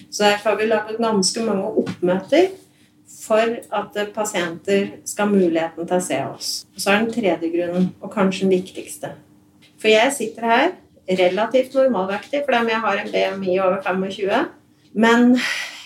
Så 0.10 0.26
derfor 0.26 0.52
har 0.52 0.62
vi 0.62 0.70
laget 0.70 1.02
ganske 1.02 1.46
mange 1.46 1.74
oppmøter 1.84 2.50
for 3.20 3.56
at 3.76 3.98
pasienter 4.16 4.92
skal 5.06 5.28
ha 5.28 5.34
muligheten 5.34 5.88
til 5.88 5.98
å 5.98 6.04
se 6.04 6.20
oss. 6.24 6.52
Og 6.76 6.84
så 6.84 6.94
er 6.94 7.02
den 7.02 7.14
tredje 7.14 7.50
grunnen, 7.52 7.90
og 8.00 8.14
kanskje 8.14 8.46
den 8.46 8.56
viktigste. 8.56 9.12
For 9.80 9.92
jeg 9.92 10.14
sitter 10.16 10.48
her 10.48 10.70
relativt 11.20 11.76
normalvektig, 11.76 12.44
fordi 12.46 12.62
om 12.62 12.70
jeg 12.70 12.84
har 12.86 13.02
en 13.02 13.12
BMI 13.14 13.60
over 13.60 13.82
25, 13.86 14.46
men 14.94 15.38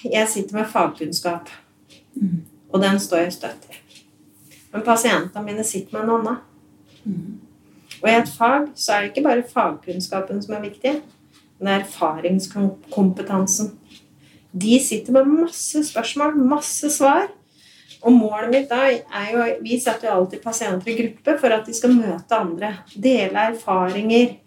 jeg 0.03 0.29
sitter 0.29 0.59
med 0.59 0.71
fagkunnskap, 0.71 1.49
og 2.69 2.81
den 2.81 2.99
står 2.99 3.25
jeg 3.25 3.33
støtt 3.37 3.69
i. 3.69 3.79
Men 4.73 4.85
pasientene 4.85 5.45
mine 5.45 5.63
sitter 5.63 5.97
med 5.97 6.03
en 6.03 6.15
annen. 6.17 6.37
Og 8.01 8.09
i 8.09 8.15
et 8.17 8.29
fag 8.37 8.67
så 8.75 8.93
er 8.93 9.01
det 9.01 9.11
ikke 9.13 9.27
bare 9.27 9.45
fagkunnskapen 9.53 10.41
som 10.43 10.55
er 10.57 10.65
viktig, 10.65 10.93
men 11.59 11.67
er 11.71 11.85
erfaringskompetansen. 11.85 13.71
De 14.53 14.77
sitter 14.79 15.15
med 15.15 15.31
masse 15.41 15.81
spørsmål, 15.87 16.37
masse 16.37 16.89
svar. 16.93 17.31
Og 18.03 18.11
målet 18.11 18.51
mitt 18.51 18.69
da 18.69 18.85
er 18.91 19.29
jo 19.31 19.45
Vi 19.63 19.79
setter 19.79 20.09
jo 20.09 20.15
alltid 20.17 20.43
pasienter 20.43 20.91
i 20.91 20.97
gruppe 20.97 21.37
for 21.39 21.55
at 21.55 21.65
de 21.65 21.73
skal 21.73 21.95
møte 21.95 22.37
andre. 22.37 22.73
Dele 22.93 23.47
erfaringer. 23.53 24.37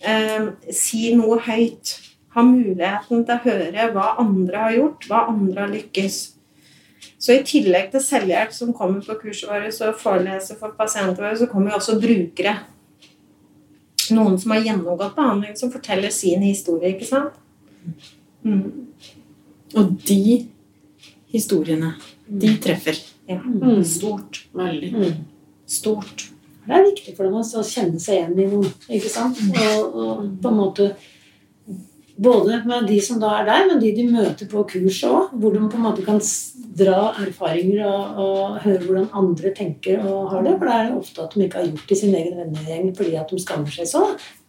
Eh, 0.00 0.48
si 0.70 1.14
noe 1.16 1.40
høyt. 1.40 1.96
Ha 2.36 2.44
muligheten 2.44 3.24
til 3.24 3.32
å 3.32 3.42
høre 3.46 3.90
hva 3.94 4.08
andre 4.20 4.64
har 4.66 4.74
gjort, 4.76 5.06
hva 5.08 5.22
andre 5.32 5.64
har 5.64 5.72
lykkes. 5.72 6.18
Så 7.18 7.32
i 7.32 7.44
tillegg 7.46 7.88
til 7.90 8.02
selvhjelp 8.04 8.52
som 8.52 8.74
kommer 8.76 9.00
på 9.00 9.16
kurset 9.22 9.48
vårt 9.48 9.80
og 9.86 10.00
foreleser 10.00 10.58
for 10.60 10.76
pasientene 10.76 11.22
våre, 11.24 11.38
så 11.40 11.48
kommer 11.48 11.72
jo 11.72 11.78
også 11.80 11.96
brukere. 12.02 12.58
Noen 14.14 14.36
som 14.38 14.52
har 14.52 14.62
gjennomgått 14.62 15.16
behandling, 15.16 15.56
som 15.58 15.72
forteller 15.72 16.12
sin 16.14 16.44
historie, 16.44 16.92
ikke 16.92 17.08
sant? 17.08 17.40
Mm. 18.44 18.85
Og 19.76 19.92
de 20.08 20.46
historiene, 21.32 21.92
de 22.26 22.54
treffer. 22.62 22.98
Ja. 23.28 23.40
Mm. 23.42 23.82
Stort. 23.84 24.46
Veldig. 24.56 24.92
Mm. 24.94 25.18
Stort. 25.66 26.28
Det 26.66 26.74
er 26.74 26.86
viktig 26.88 27.14
for 27.14 27.26
dem 27.26 27.36
å 27.38 27.66
kjenne 27.66 28.00
seg 28.02 28.20
igjen 28.20 28.40
i 28.42 28.48
noen. 28.50 28.72
ikke 28.90 29.10
sant? 29.10 29.38
Og, 29.42 30.00
og 30.02 30.24
på 30.42 30.52
en 30.52 30.58
måte 30.62 30.94
Både 32.16 32.62
med 32.64 32.86
de 32.88 32.94
som 33.04 33.18
da 33.20 33.28
er 33.36 33.42
der, 33.44 33.66
men 33.68 33.80
de 33.82 33.90
de 33.92 34.06
møter 34.08 34.48
på 34.48 34.62
kurset 34.64 35.10
òg. 35.10 35.34
Hvor 35.36 35.52
de 35.52 35.60
på 35.60 35.76
en 35.76 35.84
måte 35.84 36.04
kan 36.06 36.16
dra 36.76 37.10
erfaringer 37.20 37.82
og, 37.84 38.20
og 38.24 38.56
høre 38.62 38.86
hvordan 38.86 39.10
andre 39.20 39.52
tenker 39.52 40.00
og 40.00 40.30
har 40.32 40.46
det. 40.46 40.54
For 40.56 40.70
det 40.70 40.78
er 40.78 40.94
ofte 40.96 41.26
at 41.26 41.36
de 41.36 41.44
ikke 41.44 41.60
har 41.60 41.68
gjort 41.68 41.84
det 41.90 41.98
i 41.98 42.00
sin 42.00 42.16
egen 42.16 42.38
vennegjeng 42.40 42.88
fordi 42.96 43.18
at 43.20 43.34
de 43.34 43.42
skammer 43.44 43.76
seg 43.76 43.90
så. 43.92 44.02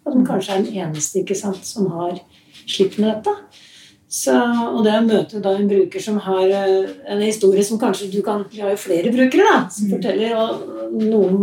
At 0.07 0.15
de 0.15 0.23
kanskje 0.29 0.55
er 0.55 0.63
den 0.63 0.79
eneste 0.85 1.19
ikke 1.19 1.35
sant, 1.35 1.67
som 1.67 1.91
har 1.91 2.21
slitt 2.63 2.95
med 3.03 3.17
dette. 3.17 3.35
Så, 4.07 4.33
og 4.39 4.85
det 4.85 4.93
å 4.95 5.03
møte 5.03 5.41
da 5.43 5.51
en 5.57 5.67
bruker 5.67 5.99
som 5.99 6.19
har 6.23 6.43
eh, 6.47 6.91
en 7.11 7.23
historie 7.23 7.63
som 7.67 7.79
kanskje 7.79 8.07
du 8.13 8.21
kan 8.23 8.45
Vi 8.47 8.61
har 8.63 8.71
jo 8.71 8.79
flere 8.79 9.11
brukere 9.11 9.43
da, 9.43 9.57
som 9.71 9.89
forteller, 9.91 10.37
og 10.39 10.93
noen 11.01 11.41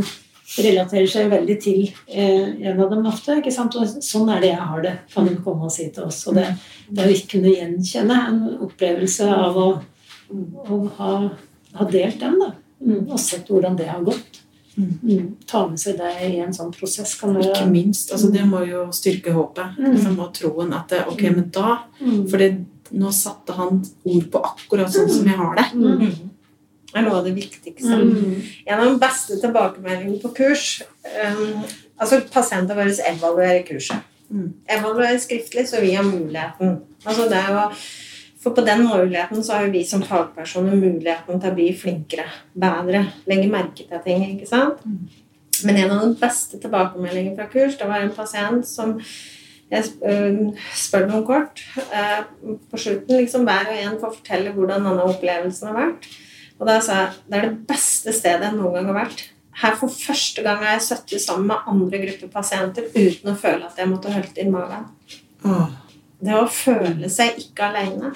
relaterer 0.54 1.08
seg 1.10 1.28
veldig 1.32 1.56
til 1.60 1.82
eh, 2.08 2.54
en 2.68 2.80
av 2.80 2.92
dem 2.92 3.04
ofte. 3.10 3.38
ikke 3.40 3.52
sant? 3.52 3.76
Og 3.76 4.04
sånn 4.04 4.30
er 4.32 4.40
det 4.40 4.52
jeg 4.54 4.68
har 4.70 4.84
det, 4.84 4.94
kan 5.12 5.28
hun 5.28 5.40
komme 5.44 5.68
og 5.68 5.74
si 5.74 5.90
til 5.92 6.08
oss. 6.08 6.22
Og 6.30 6.38
det, 6.38 6.46
det 6.88 7.04
å 7.04 7.12
ikke 7.12 7.36
kunne 7.36 7.52
gjenkjenne 7.52 8.20
en 8.30 8.40
opplevelse 8.64 9.28
av 9.28 9.60
å, 9.60 9.68
å 10.32 10.80
ha, 11.00 11.12
ha 11.80 11.90
delt 11.92 12.20
den, 12.22 12.40
da. 12.40 12.52
Mm, 12.84 13.04
og 13.08 13.20
sett 13.20 13.48
hvordan 13.48 13.76
det 13.80 13.88
har 13.88 14.04
gått. 14.04 14.43
Mm, 14.76 15.34
ta 15.46 15.60
med 15.70 15.78
seg 15.78 15.98
det 16.00 16.12
i 16.26 16.40
en 16.42 16.54
sånn 16.54 16.72
prosess 16.74 17.14
kan 17.20 17.34
være 17.36 17.52
Ikke 17.52 17.66
minst. 17.70 18.10
Altså, 18.14 18.30
det 18.34 18.42
må 18.48 18.64
jo 18.66 18.88
styrke 18.94 19.34
håpet. 19.34 19.78
Mm. 19.78 20.18
Og 20.18 20.30
troen 20.34 20.74
at 20.74 20.90
det, 20.90 21.04
ok, 21.10 21.22
men 21.30 21.50
da 21.54 21.76
mm. 22.00 22.24
For 22.32 22.46
nå 22.94 23.10
satte 23.14 23.54
han 23.56 23.80
ord 23.82 24.26
på 24.30 24.42
akkurat 24.44 24.92
sånn 24.92 25.10
som 25.10 25.28
jeg 25.30 25.38
har 25.38 25.54
det. 25.58 25.68
Mm. 25.74 26.32
Det 26.94 27.00
er 27.00 27.06
noe 27.06 27.20
av 27.20 27.26
det 27.26 27.34
viktigste. 27.34 27.96
Mm. 27.98 28.34
En 28.66 28.80
av 28.80 28.90
de 28.90 28.98
beste 29.02 29.38
tilbakemeldingene 29.42 30.20
på 30.22 30.34
kurs 30.36 30.68
um, 31.02 31.64
Altså, 31.94 32.18
pasienter 32.26 32.74
våre 32.74 32.90
evaluerer 33.06 33.60
kurset. 33.68 34.02
Mm. 34.26 34.48
Evaluerer 34.66 35.18
skriftlig, 35.22 35.68
så 35.70 35.78
vi 35.82 35.92
har 35.94 36.02
muligheten. 36.02 36.80
Altså, 37.04 37.28
det 37.30 37.38
er 37.38 37.52
jo 37.54 37.66
For 38.44 38.52
på 38.52 38.64
den 38.66 38.82
muligheten 38.84 39.40
så 39.44 39.56
har 39.56 39.66
jo 39.66 39.72
vi 39.72 39.84
som 39.88 40.02
fagpersoner 40.04 40.76
muligheten 40.76 41.40
til 41.40 41.50
å 41.50 41.56
bli 41.56 41.70
flinkere, 41.80 42.26
bedre, 42.52 43.06
legge 43.30 43.48
merke 43.48 43.86
til 43.88 44.02
ting. 44.04 44.24
ikke 44.34 44.48
sant? 44.50 44.82
Men 45.64 45.78
en 45.80 45.94
av 45.94 46.02
de 46.04 46.18
beste 46.20 46.60
tilbakemeldingene 46.60 47.38
fra 47.38 47.48
kurs, 47.48 47.78
det 47.80 47.88
var 47.88 48.04
en 48.04 48.12
pasient 48.12 48.66
som 48.68 48.98
jeg 49.72 49.94
øh, 50.04 50.52
spør 50.76 51.06
noen 51.08 51.24
kort. 51.26 51.62
eh, 51.88 52.20
På 52.70 52.80
slutten 52.80 53.16
liksom 53.16 53.46
hver 53.48 53.70
og 53.72 53.80
en 53.80 54.00
får 54.02 54.18
fortelle 54.18 54.52
hvordan 54.52 54.84
denne 54.90 55.06
opplevelsen 55.08 55.70
har 55.70 55.78
vært. 55.78 56.10
Og 56.60 56.68
da 56.68 56.76
sa 56.84 56.98
jeg 56.98 57.14
det 57.30 57.38
er 57.38 57.46
det 57.48 57.62
beste 57.70 58.12
stedet 58.14 58.50
jeg 58.50 58.58
noen 58.58 58.76
gang 58.76 58.90
har 58.92 59.00
vært. 59.06 59.24
Her 59.62 59.78
for 59.78 59.88
første 59.88 60.42
gang 60.44 60.60
har 60.60 60.76
jeg 60.76 60.84
sittet 60.90 61.22
sammen 61.22 61.48
med 61.48 61.70
andre 61.70 62.02
grupper 62.02 62.30
pasienter 62.34 62.90
uten 62.92 63.32
å 63.32 63.38
føle 63.38 63.70
at 63.70 63.80
jeg 63.80 63.90
måtte 63.90 64.12
hølte 64.12 64.42
inn 64.42 64.52
magen. 64.52 64.84
Åh. 65.46 65.80
Det 66.24 66.36
å 66.38 66.46
føle 66.50 67.10
seg 67.12 67.40
ikke 67.42 67.68
alene. 67.70 68.14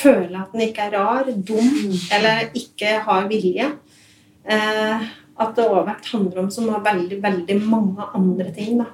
Føle 0.00 0.42
at 0.42 0.52
den 0.52 0.66
ikke 0.68 0.86
er 0.86 0.94
rar, 0.96 1.30
dum 1.30 1.96
eller 2.14 2.50
ikke 2.56 2.98
har 3.06 3.26
vilje. 3.30 3.70
Eh, 4.50 5.08
at 5.40 5.56
det 5.56 5.64
overvekt 5.64 6.10
handler 6.12 6.42
om 6.42 6.50
som 6.52 6.68
har 6.68 6.84
veldig, 6.84 7.18
veldig 7.22 7.56
mange 7.64 8.06
andre 8.14 8.52
ting. 8.52 8.78
da. 8.78 8.86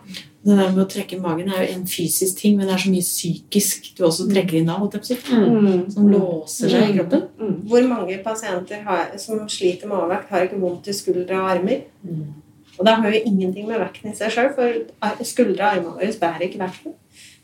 Det 0.47 0.55
der 0.55 0.71
med 0.71 0.85
å 0.85 0.87
trekke 0.87 1.19
magen 1.19 1.49
er 1.51 1.65
jo 1.65 1.75
en 1.75 1.87
fysisk 1.91 2.39
ting, 2.39 2.57
men 2.57 2.69
det 2.69 2.77
er 2.77 2.83
så 2.85 2.91
mye 2.93 3.07
psykisk 3.07 3.89
du 3.99 4.05
også 4.07 4.29
trekker 4.31 4.61
inn 4.61 4.71
av. 4.71 4.79
holdt 4.85 5.11
jeg 5.11 5.19
på. 5.27 5.35
Mm. 5.35 5.91
Som 5.91 6.11
låser 6.13 6.71
seg 6.71 6.93
i 6.93 6.99
kroppen. 7.01 7.25
Hvor 7.67 7.89
mange 7.91 8.19
pasienter 8.23 8.85
har, 8.87 9.17
som 9.19 9.43
sliter 9.51 9.91
med 9.91 9.99
overvekt, 9.99 10.31
har 10.31 10.47
ikke 10.47 10.61
vondt 10.63 10.87
i 10.87 10.95
skuldre 10.95 11.41
og 11.41 11.51
armer? 11.57 11.83
Mm. 12.07 12.29
Og 12.77 12.87
det 12.87 12.95
har 12.95 13.11
jo 13.11 13.25
ingenting 13.25 13.67
med 13.67 13.81
vekten 13.81 14.13
i 14.13 14.15
seg 14.15 14.31
sjøl, 14.37 14.53
for 14.55 15.25
skuldre 15.27 15.65
og 15.65 15.69
armene 15.73 15.97
våre 15.97 16.15
bærer 16.21 16.47
ikke 16.47 16.63
vekten. 16.63 16.95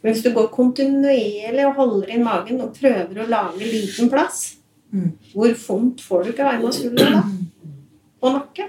Men 0.03 0.13
hvis 0.13 0.23
du 0.25 0.33
går 0.35 0.49
kontinuerlig 0.51 1.67
og 1.69 1.75
holder 1.79 2.09
inn 2.11 2.25
magen 2.27 2.61
og 2.65 2.75
prøver 2.75 3.23
å 3.23 3.29
lage 3.31 3.59
liten 3.69 4.11
plass, 4.11 4.57
Mm. 4.93 5.13
hvor 5.33 5.55
vondt 5.67 6.03
får 6.05 6.25
du 6.25 6.31
ikke 6.33 6.45
være 6.45 6.59
med 6.59 6.67
og 6.69 6.75
skulle 6.75 7.05
da? 7.15 7.23
Og 8.21 8.35
nakke? 8.35 8.67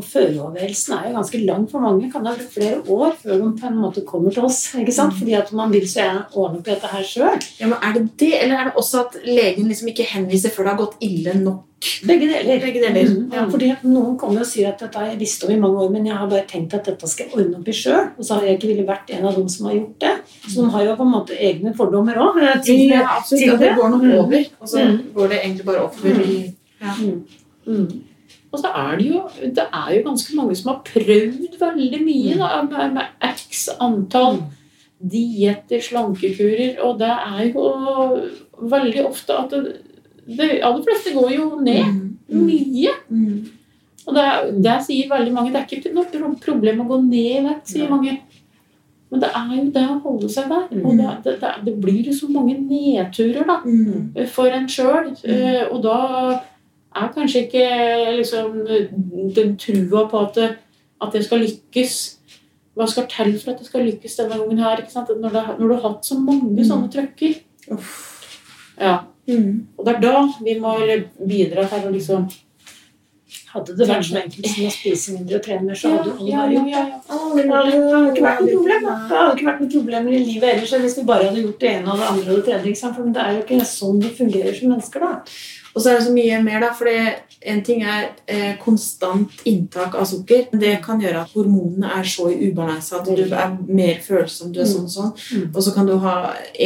Og 0.00 0.04
førerovervelsen 0.08 0.94
er 0.96 1.08
jo 1.10 1.16
ganske 1.18 1.40
lang 1.44 1.66
for 1.70 1.84
mange. 1.84 2.08
Kan 2.12 2.24
det 2.24 2.32
ha 2.32 2.38
brukt 2.40 2.54
flere 2.56 2.80
år 2.88 3.16
før 3.20 3.36
de 3.42 3.48
på 3.60 3.66
en 3.68 3.76
måte 3.82 4.04
kommer 4.08 4.32
til 4.32 4.46
oss. 4.48 4.60
ikke 4.80 4.94
sant? 4.96 5.12
Fordi 5.18 5.34
at 5.36 5.52
man 5.52 5.72
vil 5.74 5.84
så 5.90 6.00
gjerne 6.00 6.22
ordne 6.32 6.60
opp 6.62 6.68
i 6.68 6.70
dette 6.72 6.88
her 6.94 7.02
sjøl. 7.04 7.36
Ja, 7.60 7.66
men 7.68 7.76
Er 7.84 7.92
det 7.98 8.06
det, 8.22 8.32
eller 8.42 8.56
er 8.56 8.64
det 8.70 8.78
også 8.80 9.02
at 9.04 9.18
legen 9.26 9.68
liksom 9.68 9.88
ikke 9.92 10.06
henviser 10.14 10.48
før 10.54 10.64
det 10.64 10.72
har 10.72 10.80
gått 10.86 10.96
ille 11.04 11.34
nok? 11.42 11.66
Begge 12.04 12.26
deler. 12.28 12.60
Begge 12.60 12.80
deler. 12.82 13.06
Mm, 13.08 13.30
ja, 13.32 13.44
fordi 13.48 13.70
at 13.72 13.84
Noen 13.88 14.16
kommer 14.20 14.40
og 14.40 14.46
sier 14.48 14.68
at 14.68 14.78
dette 14.82 14.98
har 15.00 15.06
jeg 15.12 15.18
visst 15.20 15.44
om 15.46 15.50
i 15.54 15.56
mange 15.60 15.80
år, 15.80 15.90
men 15.92 16.04
jeg 16.06 16.16
har 16.16 16.28
bare 16.28 16.44
tenkt 16.48 16.74
at 16.76 16.84
dette 16.84 17.08
skal 17.08 17.26
jeg 17.26 17.38
ordne 17.38 17.56
opp 17.60 17.68
i 17.68 17.72
sjøl. 17.72 18.10
Og 18.18 18.24
så 18.24 18.34
har 18.36 18.44
jeg 18.48 18.58
ikke 18.58 18.68
ville 18.72 18.84
vært 18.88 19.10
en 19.16 19.24
av 19.30 19.34
dem 19.38 19.48
som 19.48 19.66
har 19.66 19.74
gjort 19.78 19.98
det. 20.00 20.12
Så 20.48 20.60
de 20.64 20.70
har 20.74 20.84
jo 20.84 20.96
på 20.96 21.06
en 21.08 21.14
måte 21.14 21.38
egne 21.40 21.72
fordommer 21.76 22.16
òg. 22.20 22.40
Ja, 22.42 22.52
absolutt. 22.56 23.40
til 23.40 23.50
det 23.56 23.58
det. 23.60 23.76
går 23.76 23.88
nok 23.96 24.02
Mm. 24.02 24.12
over, 24.18 24.44
og 24.60 24.68
så 24.68 24.78
Mm. 24.84 24.98
går 25.14 25.28
det 25.28 25.38
egentlig 25.44 25.64
bare 25.64 25.82
oppover. 25.84 26.52
ja, 26.80 26.94
Mm. 27.66 28.04
Og 28.50 28.58
så 28.58 28.70
er 28.74 28.96
det 28.98 29.06
jo 29.06 29.20
det 29.42 29.66
er 29.66 29.90
jo 29.94 30.06
ganske 30.08 30.36
mange 30.36 30.56
som 30.58 30.72
har 30.72 30.80
prøvd 30.86 31.58
veldig 31.60 32.00
mye 32.02 32.38
da, 32.40 32.48
med, 32.66 32.96
med 32.96 33.28
x 33.30 33.68
antall 33.78 34.40
dietter, 35.00 35.80
slankekurer, 35.80 36.74
og 36.84 36.98
det 37.00 37.08
er 37.08 37.44
jo 37.54 37.62
veldig 38.68 39.06
ofte 39.06 39.36
at 39.38 39.54
det, 39.54 39.78
det 40.26 40.50
aller 40.60 40.82
fleste 40.84 41.14
går 41.14 41.30
jo 41.38 41.46
ned 41.64 41.94
mye. 42.28 42.92
Mm. 43.08 43.38
Og 44.06 44.16
det, 44.16 44.26
det 44.64 44.76
sier 44.84 45.08
veldig 45.10 45.32
mange. 45.32 45.54
Det 45.54 45.62
er 45.62 45.78
ikke 45.78 45.94
noe 45.94 46.34
problem 46.42 46.82
å 46.82 46.90
gå 46.90 47.00
ned 47.06 47.32
i 47.38 47.46
vekt, 47.46 47.72
sier 47.72 47.88
mange. 47.90 48.18
Men 49.10 49.22
det 49.24 49.30
er 49.34 49.48
jo 49.56 49.64
det 49.74 49.86
å 49.90 49.96
holde 50.04 50.28
seg 50.30 50.52
der. 50.52 50.68
Og 50.84 51.00
det, 51.24 51.34
det, 51.64 51.74
blir 51.82 52.04
jo 52.06 52.14
så 52.14 52.28
mange 52.30 52.58
nedturer 52.60 53.46
da, 53.48 53.56
Mm. 53.64 54.26
for 54.30 54.52
en 54.54 54.68
sjøl. 54.70 55.10
Og 55.70 55.80
da 55.82 55.98
er 56.96 57.12
kanskje 57.14 57.44
ikke 57.46 57.66
liksom, 58.18 58.56
den 59.36 59.56
trua 59.56 60.06
på 60.10 60.24
at, 60.26 60.34
det- 60.34 60.56
at 61.02 61.12
det 61.12 61.24
skal 61.24 61.38
lykkes 61.44 62.16
Hva 62.76 62.86
skal 62.88 63.06
til 63.10 63.32
for 63.40 63.50
at 63.52 63.58
det 63.58 63.66
skal 63.66 63.82
lykkes 63.84 64.16
denne 64.16 64.36
gangen 64.38 64.58
her? 64.58 64.76
ikke 64.80 64.92
sant? 64.92 65.08
Når, 65.20 65.28
det, 65.34 65.42
når 65.58 65.68
du 65.68 65.74
har 65.74 65.88
hatt 65.90 66.04
så 66.06 66.14
mange 66.18 66.64
sånne 66.64 66.88
trøkker. 66.92 67.34
Ja. 68.80 68.98
Mm. 69.28 69.66
Og 69.78 69.84
det 69.86 69.94
er 69.96 70.00
da 70.00 70.12
vi 70.42 70.54
må 70.58 70.76
bidra 71.28 71.66
til 71.68 71.88
å 71.88 71.90
liksom 71.92 72.30
Hadde 73.50 73.74
det 73.78 73.86
vært 73.90 74.04
så 74.06 74.16
enkelt 74.20 74.46
som 74.46 74.66
å 74.66 74.70
spise 74.70 75.12
mindre 75.16 75.38
og 75.40 75.42
trene 75.42 75.66
mer, 75.66 75.74
så 75.78 75.90
hadde 75.90 76.12
alle 76.14 76.30
ja, 76.30 76.44
ja, 76.46 76.60
det. 76.62 76.70
ja, 76.70 76.82
ja. 76.86 76.98
Det 77.34 77.46
hadde 77.50 79.32
ikke 79.34 79.46
vært 79.48 79.62
noe 79.64 79.70
problemer 79.72 80.14
i 80.14 80.20
livet 80.22 80.52
ellers 80.52 80.74
hvis 80.84 80.98
vi 81.00 81.04
bare 81.08 81.26
hadde 81.28 81.42
gjort 81.42 81.58
det 81.62 81.70
ene 81.72 81.90
og 81.90 81.98
det 81.98 82.06
andre 82.12 82.28
og 82.30 82.36
det 82.38 82.44
tredje. 82.46 82.70
Ikke 82.70 82.80
sant? 82.80 82.94
For 82.98 83.10
det 83.16 83.24
er 83.24 83.32
jo 83.34 83.40
ikke 83.42 83.66
sånn 83.72 83.98
vi 84.04 84.10
fungerer 84.20 84.54
som 84.54 84.70
mennesker, 84.70 85.02
da. 85.02 85.10
Og 85.74 85.82
så 85.82 85.90
er 85.90 85.98
det 85.98 86.06
så 86.06 86.14
mye 86.14 86.38
mer, 86.42 86.60
da. 86.64 86.70
For 86.74 86.90
en 86.90 87.62
ting 87.64 87.84
er 87.86 88.08
eh, 88.26 88.56
konstant 88.60 89.44
inntak 89.48 89.94
av 89.98 90.08
sukker. 90.08 90.48
Det 90.60 90.72
kan 90.84 91.00
gjøre 91.02 91.22
at 91.22 91.36
hormonene 91.36 91.92
er 92.00 92.08
så 92.08 92.28
i 92.32 92.50
ubalanse 92.50 92.98
at 92.98 93.06
du 93.06 93.22
er 93.28 93.54
mer 93.68 94.02
følsom. 94.04 94.52
du 94.52 94.60
er 94.60 94.68
sånn 94.68 94.88
og 94.88 94.94
sånn. 94.94 95.14
Mm. 95.14 95.46
Og 95.54 95.62
så 95.64 95.74
kan 95.76 95.88
du 95.88 95.94
ha 96.02 96.16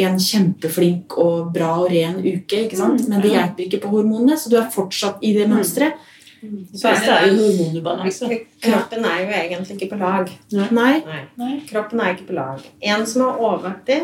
en 0.01 0.19
kjempeflink 0.21 1.19
og 1.21 1.53
bra 1.55 1.75
og 1.83 1.93
ren 1.93 2.19
uke, 2.25 2.65
ikke 2.65 2.81
sant? 2.81 3.05
Mm. 3.05 3.13
men 3.13 3.25
det 3.25 3.35
hjelper 3.35 3.69
ikke 3.69 3.85
på 3.85 3.93
hormonene, 3.99 4.39
så 4.41 4.53
du 4.53 4.59
er 4.61 4.73
fortsatt 4.73 5.23
i 5.25 5.35
det 5.37 5.49
mønsteret. 5.53 6.01
Så 6.75 6.89
det 6.89 7.13
er 7.13 7.27
jo 7.29 7.37
hormonubalanse. 7.43 8.29
Kroppen 8.65 9.05
er 9.05 9.21
jo 9.23 9.29
egentlig 9.39 9.77
ikke 9.77 9.91
på 9.95 10.01
lag. 10.01 10.31
Nei. 10.53 10.95
Nei. 11.41 11.53
Kroppen 11.71 12.01
er 12.01 12.15
ikke 12.15 12.27
på 12.31 12.37
lag. 12.39 12.65
En 12.83 13.07
som 13.07 13.23
er 13.27 13.41
overvektig, 13.49 14.01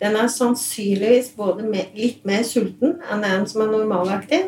den 0.00 0.16
er 0.16 0.30
sannsynligvis 0.32 1.32
både 1.36 1.66
litt 1.96 2.22
mer 2.28 2.44
sulten 2.46 2.96
enn 3.12 3.24
en 3.26 3.46
som 3.50 3.64
er 3.66 3.72
normalvektig. 3.74 4.42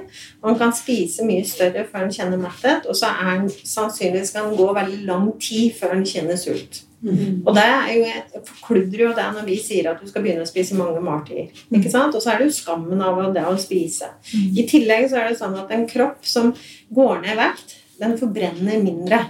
Han 0.44 0.56
kan 0.60 0.72
spise 0.76 1.26
mye 1.28 1.44
større 1.48 1.84
før 1.90 2.06
han 2.06 2.14
kjenner 2.14 2.40
metthet, 2.40 2.88
og 2.88 2.96
så 2.96 3.10
er 3.12 3.28
han 3.32 3.50
sannsynligvis 3.50 4.32
kan 4.36 4.54
gå 4.56 4.70
veldig 4.78 5.04
lang 5.08 5.28
tid 5.40 5.76
før 5.80 5.96
han 5.98 6.08
kjenner 6.08 6.40
sult. 6.40 6.84
Og 7.02 7.50
det 7.56 7.66
jo, 7.96 8.40
forkludrer 8.48 9.04
jo 9.08 9.12
det 9.16 9.28
når 9.34 9.46
vi 9.48 9.58
sier 9.62 9.90
at 9.90 10.02
du 10.02 10.08
skal 10.10 10.24
begynne 10.24 10.46
å 10.46 10.48
spise 10.48 10.78
mange 10.78 11.02
måltider. 11.02 11.50
Ikke 11.74 11.90
sant? 11.90 12.14
Og 12.14 12.22
så 12.22 12.32
er 12.32 12.42
det 12.42 12.50
jo 12.50 12.58
skammen 12.60 13.02
av 13.02 13.22
det 13.34 13.44
å 13.48 13.54
spise. 13.60 14.12
I 14.32 14.66
tillegg 14.70 15.08
så 15.10 15.22
er 15.22 15.30
det 15.30 15.40
sånn 15.40 15.58
at 15.58 15.72
en 15.74 15.88
kropp 15.90 16.22
som 16.26 16.52
går 16.94 17.24
ned 17.24 17.34
i 17.34 17.40
vekt, 17.40 17.78
den 18.02 18.18
forbrenner 18.20 18.82
mindre. 18.82 19.24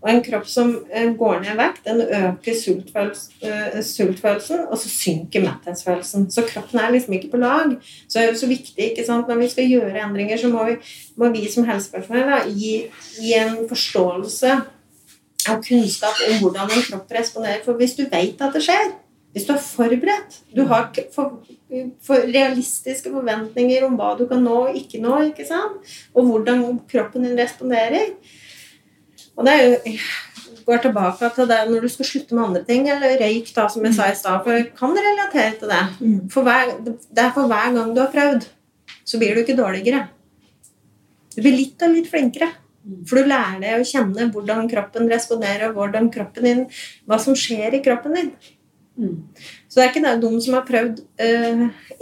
Og 0.00 0.08
en 0.08 0.22
kropp 0.24 0.46
som 0.48 0.70
eh, 0.88 1.10
går 1.12 1.42
ned 1.42 1.52
i 1.52 1.58
vekt, 1.58 1.82
den 1.84 2.00
øker 2.00 2.54
sultfølels, 2.56 3.26
eh, 3.44 3.80
sultfølelsen, 3.84 4.62
og 4.70 4.80
så 4.80 4.88
synker 4.88 5.44
metthetsfølelsen. 5.44 6.24
Så 6.32 6.46
kroppen 6.48 6.80
er 6.80 6.94
liksom 6.94 7.18
ikke 7.18 7.34
på 7.34 7.42
lag. 7.42 7.74
Så 8.08 8.16
det 8.16 8.22
er 8.22 8.30
jo 8.30 8.40
så 8.40 8.48
viktig 8.48 8.86
ikke 8.90 9.04
sant? 9.04 9.28
når 9.28 9.42
vi 9.42 9.50
skal 9.52 9.68
gjøre 9.68 10.00
endringer, 10.06 10.40
så 10.40 10.48
må 10.48 10.64
vi, 10.70 10.78
må 11.20 11.28
vi 11.34 11.44
som 11.52 11.68
helsepersonell 11.68 12.32
da, 12.32 12.40
gi, 12.48 12.74
gi 13.20 13.34
en 13.36 13.58
forståelse 13.68 14.56
og 15.48 15.62
kunnskap 15.64 16.20
om 16.26 16.42
hvordan 16.42 16.74
en 16.74 16.84
kropp 16.88 17.14
responderer. 17.16 17.62
For 17.64 17.78
hvis 17.80 17.96
du 17.98 18.04
vet 18.10 18.42
at 18.42 18.56
det 18.56 18.64
skjer, 18.66 18.92
hvis 19.32 19.46
du 19.46 19.52
er 19.54 19.62
forberedt, 19.62 20.40
du 20.56 20.64
har 20.66 20.88
for, 21.14 21.38
for 22.02 22.26
realistiske 22.34 23.12
forventninger 23.14 23.86
om 23.86 23.94
hva 23.98 24.16
du 24.18 24.26
kan 24.30 24.42
nå 24.44 24.56
og 24.66 24.78
ikke 24.78 25.00
nå, 25.02 25.20
ikke 25.30 25.46
sant? 25.46 25.92
og 26.14 26.26
hvordan 26.26 26.80
kroppen 26.90 27.28
din 27.28 27.38
responderer 27.38 28.16
Og 29.36 29.46
det 29.46 29.52
er 29.54 29.62
jo 29.68 29.94
går 30.66 30.82
tilbake 30.84 31.30
til 31.34 31.48
det 31.50 31.58
når 31.70 31.84
du 31.84 31.90
skal 31.92 32.08
slutte 32.08 32.36
med 32.36 32.44
andre 32.44 32.62
ting, 32.64 32.88
eller 32.90 33.18
røyk, 33.20 33.50
da, 33.56 33.66
som 33.72 33.84
jeg 33.86 33.96
sa 33.96 34.08
i 34.10 34.16
stad, 34.18 34.42
for 34.44 34.56
jeg 34.56 34.70
kan 34.78 34.96
relatere 34.96 35.52
til 35.58 35.72
det. 35.72 35.82
For 36.32 36.46
hver, 36.46 36.74
det 36.86 37.24
er 37.24 37.32
for 37.34 37.50
hver 37.50 37.74
gang 37.76 37.94
du 37.96 38.00
har 38.02 38.12
prøvd, 38.14 38.48
så 39.04 39.18
blir 39.18 39.34
du 39.34 39.42
ikke 39.42 39.58
dårligere. 39.58 40.06
Du 41.34 41.40
blir 41.42 41.56
litt 41.56 41.82
og 41.86 41.94
litt 41.94 42.10
flinkere. 42.10 42.50
For 43.08 43.20
du 43.20 43.30
lærer 43.30 43.60
deg 43.62 43.80
å 43.80 43.86
kjenne 43.86 44.30
hvordan 44.34 44.70
kroppen 44.70 45.10
responderer, 45.10 45.70
og 45.70 45.78
hvordan 45.78 46.10
kroppen 46.14 46.48
din, 46.48 46.64
hva 47.08 47.20
som 47.22 47.36
skjer 47.38 47.76
i 47.78 47.84
kroppen 47.84 48.16
din. 48.18 48.32
Så 49.70 49.78
det 49.78 49.84
er 49.84 49.90
ikke 49.92 50.16
de 50.20 50.30
som 50.44 50.56
har 50.58 50.66
prøvd 50.68 50.98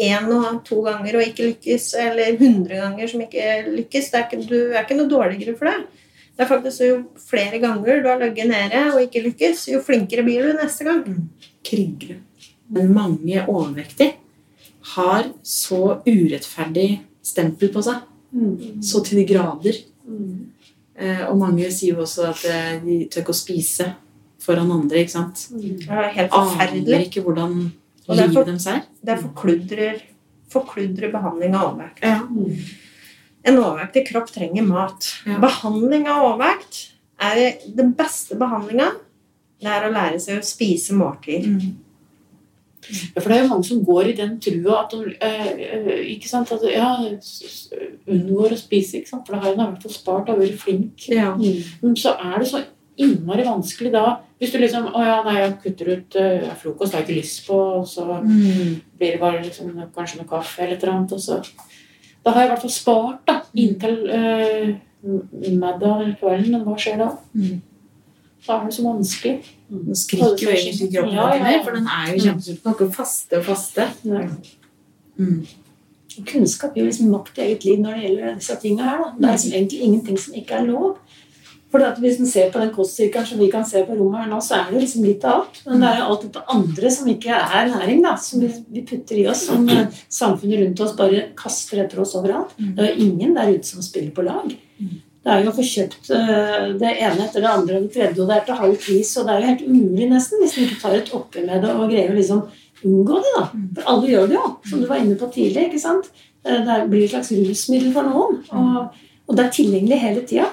én 0.03 0.31
og 0.35 0.63
to 0.67 0.81
ganger 0.87 1.19
og 1.19 1.27
ikke 1.27 1.51
lykkes, 1.51 1.93
eller 2.01 2.39
hundre 2.41 2.81
ganger 2.81 3.11
som 3.11 3.23
ikke 3.23 3.49
lykkes. 3.69 4.11
Det 4.11 4.19
er 4.19 4.27
ikke, 4.27 4.41
du 4.49 4.59
er 4.73 4.83
ikke 4.83 4.99
noe 4.99 5.11
dårligere 5.11 5.57
for 5.59 5.71
det. 5.71 6.05
Det 6.39 6.45
er 6.45 6.51
faktisk 6.53 6.85
Jo 6.87 6.97
flere 7.19 7.59
ganger 7.59 8.03
du 8.03 8.09
har 8.09 8.21
ligget 8.23 8.47
nede 8.47 8.85
og 8.93 9.03
ikke 9.03 9.25
lykkes, 9.25 9.69
jo 9.73 9.83
flinkere 9.83 10.23
blir 10.27 10.47
du 10.47 10.59
neste 10.59 10.87
gang. 10.87 11.05
Krigere. 11.67 12.21
Men 12.71 12.93
mange 12.95 13.45
overvektige 13.49 14.15
har 14.95 15.29
så 15.43 15.99
urettferdig 16.07 16.91
stempel 17.27 17.73
på 17.75 17.83
seg. 17.85 18.07
Så 18.85 19.03
til 19.05 19.21
de 19.21 19.27
grader. 19.29 19.81
Eh, 20.09 20.48
og 21.31 21.39
mange 21.39 21.71
sier 21.75 21.95
jo 21.95 22.03
også 22.03 22.29
at 22.33 22.45
eh, 22.51 22.77
de 22.83 22.99
tør 23.07 23.23
ikke 23.23 23.35
å 23.35 23.39
spise 23.39 23.87
foran 24.43 24.71
andre. 24.75 25.05
ikke 25.05 25.15
sant? 25.15 25.45
Det 25.55 25.87
er 25.87 26.11
helt 26.17 26.35
Aner 26.35 26.53
forferdelig. 26.53 27.01
ikke 27.07 27.25
hvordan 27.27 27.57
livet 28.09 28.39
deres 28.51 28.67
er. 28.73 28.85
Det 29.05 29.19
forkludrer, 29.23 30.03
forkludrer 30.53 31.13
behandling 31.13 31.55
av 31.55 31.73
overvekt. 31.73 32.03
Ja. 32.03 32.23
En 33.49 33.59
overvektig 33.61 34.07
kropp 34.11 34.33
trenger 34.35 34.67
mat. 34.67 35.11
Ja. 35.27 35.39
Behandling 35.43 36.09
av 36.11 36.25
overvekt 36.33 36.81
er 37.21 37.59
den 37.75 37.93
beste 37.99 38.39
behandlinga. 38.39 38.93
Det 39.59 39.71
er 39.75 39.87
å 39.89 39.93
lære 39.93 40.19
seg 40.23 40.39
å 40.41 40.47
spise 40.47 40.95
måltider. 40.99 41.61
Ja, 42.89 43.21
for 43.21 43.29
det 43.29 43.37
er 43.37 43.43
jo 43.43 43.51
mange 43.51 43.67
som 43.69 43.85
går 43.85 44.09
i 44.11 44.17
den 44.17 44.39
trua 44.41 44.79
at 44.85 44.95
de 44.95 45.13
eh, 45.21 45.51
eh, 45.67 45.91
ikke 46.15 46.29
sant, 46.31 46.53
at, 46.55 46.63
ja, 46.73 46.95
unngår 48.09 48.55
å 48.55 48.59
spise, 48.59 48.99
ikke 49.01 49.11
sant? 49.13 49.27
for 49.27 49.37
da 49.37 49.43
har 49.43 49.55
hun 49.55 49.61
i 49.63 49.69
hvert 49.71 49.85
fall 49.85 49.95
spart 49.95 50.33
og 50.33 50.41
vært 50.43 50.59
flink. 50.63 51.09
Ja. 51.13 51.35
Men 51.37 51.97
så 52.01 52.15
er 52.17 52.39
det 52.41 52.49
så 52.51 52.63
innmari 52.99 53.45
vanskelig 53.47 53.93
da 53.95 54.17
Hvis 54.39 54.51
du 54.53 54.59
liksom 54.59 54.89
Å 54.95 55.01
ja, 55.03 55.17
nei, 55.27 55.35
jeg 55.39 55.53
kutter 55.63 55.89
ut 55.97 56.17
uh, 56.19 56.49
frokost, 56.59 56.93
har 56.95 57.03
jeg 57.03 57.09
ikke 57.09 57.21
lyst 57.21 57.47
på, 57.47 57.57
og 57.81 57.87
så 57.91 58.05
Mm. 58.23 58.81
blir 58.99 59.13
det 59.13 59.21
bare 59.21 59.43
liksom, 59.43 59.73
kanskje 59.95 60.19
noe 60.21 60.29
kaffe 60.31 60.63
eller 60.63 60.77
et 60.77 60.83
eller 60.83 60.95
annet. 60.95 61.13
Og 61.13 61.21
så. 61.21 61.41
Da 62.25 62.31
har 62.31 62.43
jeg 62.43 62.49
i 62.49 62.53
hvert 62.53 62.63
fall 62.63 62.75
spart 62.75 63.21
da, 63.27 63.37
inntil 63.55 63.97
uh, 64.11 64.77
middag 65.33 65.85
eller 66.03 66.15
kvelden, 66.21 66.53
men 66.53 66.65
hva 66.67 66.77
skjer 66.79 66.99
da? 67.03 67.09
Mm. 67.35 67.61
Da 68.49 68.57
er 68.57 68.67
det 68.67 68.75
så 68.79 68.85
vanskelig. 68.87 69.55
Nå 69.69 69.95
skriker 70.01 70.45
jo 70.47 70.53
egentlig 70.55 70.91
kroppen 70.95 71.15
Ja, 71.15 71.31
ja, 71.35 71.43
mer, 71.45 71.57
ja. 71.59 71.63
for 71.67 71.77
den 71.77 71.89
er 71.93 72.13
jo 72.15 72.21
kjempesulten. 72.25 72.63
Kan 72.65 72.77
ikke 72.79 72.93
faste 72.97 73.41
og 73.41 73.45
faste. 73.45 73.89
Mm. 75.19 75.41
Kunnskap 76.27 76.77
gir 76.77 76.89
liksom 76.89 77.11
makt 77.13 77.39
i 77.39 77.45
eget 77.51 77.67
liv 77.69 77.83
når 77.83 77.99
det 77.99 78.07
gjelder 78.07 78.39
disse 78.41 78.57
tingene 78.63 78.89
her. 78.89 79.03
Da. 79.03 79.11
Det 79.19 79.29
er 79.29 79.37
liksom 79.37 79.57
egentlig 79.59 79.81
ingenting 79.89 80.21
som 80.25 80.39
ikke 80.41 80.61
er 80.63 80.71
lov. 80.71 80.95
For 81.69 81.85
at 81.85 81.99
Hvis 82.01 82.17
en 82.17 82.27
ser 82.27 82.49
på 82.53 82.61
den 82.63 82.71
kostsirkelen 82.73 83.27
som 83.29 83.41
vi 83.43 83.51
kan 83.53 83.67
se 83.69 83.83
på 83.85 83.97
rommet 83.97 84.23
her 84.23 84.31
nå, 84.31 84.39
så 84.41 84.57
er 84.57 84.71
det 84.73 84.81
liksom 84.87 85.05
litt 85.05 85.25
av 85.29 85.43
alt. 85.43 85.59
Men 85.67 85.83
det 85.85 85.91
er 85.91 85.99
jo 85.99 86.07
alt 86.07 86.23
dette 86.25 86.45
andre 86.55 86.93
som 86.95 87.11
ikke 87.13 87.41
er 87.59 87.69
næring, 87.75 88.01
da, 88.07 88.15
som 88.17 88.41
vi, 88.41 88.85
putter 88.89 89.21
i 89.21 89.27
oss, 89.29 89.43
som 89.51 89.69
eh, 89.69 89.99
samfunnet 90.21 90.63
rundt 90.63 90.81
oss 90.87 90.97
bare 90.97 91.27
kaster 91.37 91.83
etter 91.85 92.01
oss 92.01 92.17
overalt. 92.17 92.57
Det 92.57 92.87
er 92.87 92.95
jo 92.95 93.11
ingen 93.11 93.37
der 93.37 93.53
ute 93.53 93.69
som 93.69 93.85
spiller 93.85 94.17
på 94.17 94.25
lag. 94.25 94.57
Det 95.25 95.33
er 95.35 95.43
jo 95.43 95.51
å 95.51 95.57
få 95.57 95.65
kjøpt 95.67 96.11
eh, 96.15 96.69
det 96.79 96.93
ene 96.95 97.25
etter 97.27 97.43
det 97.43 97.51
andre 97.51 97.81
og 97.81 97.89
det 97.89 97.95
tredje, 97.97 98.23
og 98.23 98.29
det 98.31 98.37
er 98.37 98.45
til 98.47 98.61
halv 98.61 98.77
pris, 98.85 99.11
og 99.19 99.27
det 99.27 99.35
er 99.35 99.41
jo 99.43 99.49
helt 99.51 99.65
umulig 99.67 100.09
nesten 100.13 100.43
hvis 100.43 100.55
du 100.55 100.61
ikke 100.63 100.81
tar 100.85 100.97
et 100.97 101.11
oppgjør 101.19 101.49
med 101.49 101.65
det 101.65 101.73
og 101.75 101.91
greier 101.91 102.13
å 102.13 102.19
liksom 102.19 102.45
unngå 102.87 103.19
det, 103.25 103.33
da. 103.35 103.47
For 103.77 103.91
alle 103.93 104.13
gjør 104.13 104.29
det 104.31 104.37
jo, 104.39 104.45
som 104.71 104.85
du 104.85 104.87
var 104.87 105.03
inne 105.03 105.17
på 105.19 105.31
tidlig. 105.35 105.67
ikke 105.67 105.83
sant? 105.83 106.13
Eh, 106.47 106.61
Det 106.65 106.79
blir 106.93 107.05
et 107.05 107.17
slags 107.17 107.33
rusmiddel 107.35 107.91
for 107.97 108.07
noen, 108.07 108.39
og, 108.55 109.03
og 109.27 109.37
det 109.37 109.45
er 109.45 109.57
tilgjengelig 109.59 110.01
hele 110.05 110.23
tida. 110.31 110.47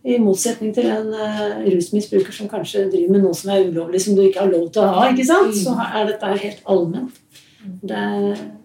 I 0.00 0.16
motsetning 0.16 0.72
til 0.72 0.86
en 0.88 1.10
uh, 1.12 1.58
rusmisbruker 1.68 2.32
som 2.32 2.48
kanskje 2.48 2.86
driver 2.88 3.12
med 3.12 3.20
noe 3.20 3.36
som 3.36 3.50
er 3.52 3.66
ulovlig, 3.68 4.00
som 4.00 4.14
du 4.16 4.22
ikke 4.24 4.40
har 4.40 4.48
lov 4.48 4.70
til 4.72 4.80
å 4.80 4.94
ha, 4.96 5.02
ikke 5.12 5.26
sant? 5.28 5.52
så 5.60 5.74
er 5.76 6.08
dette 6.08 6.30
helt 6.40 6.62
allment. 6.72 7.18
Det 7.60 8.04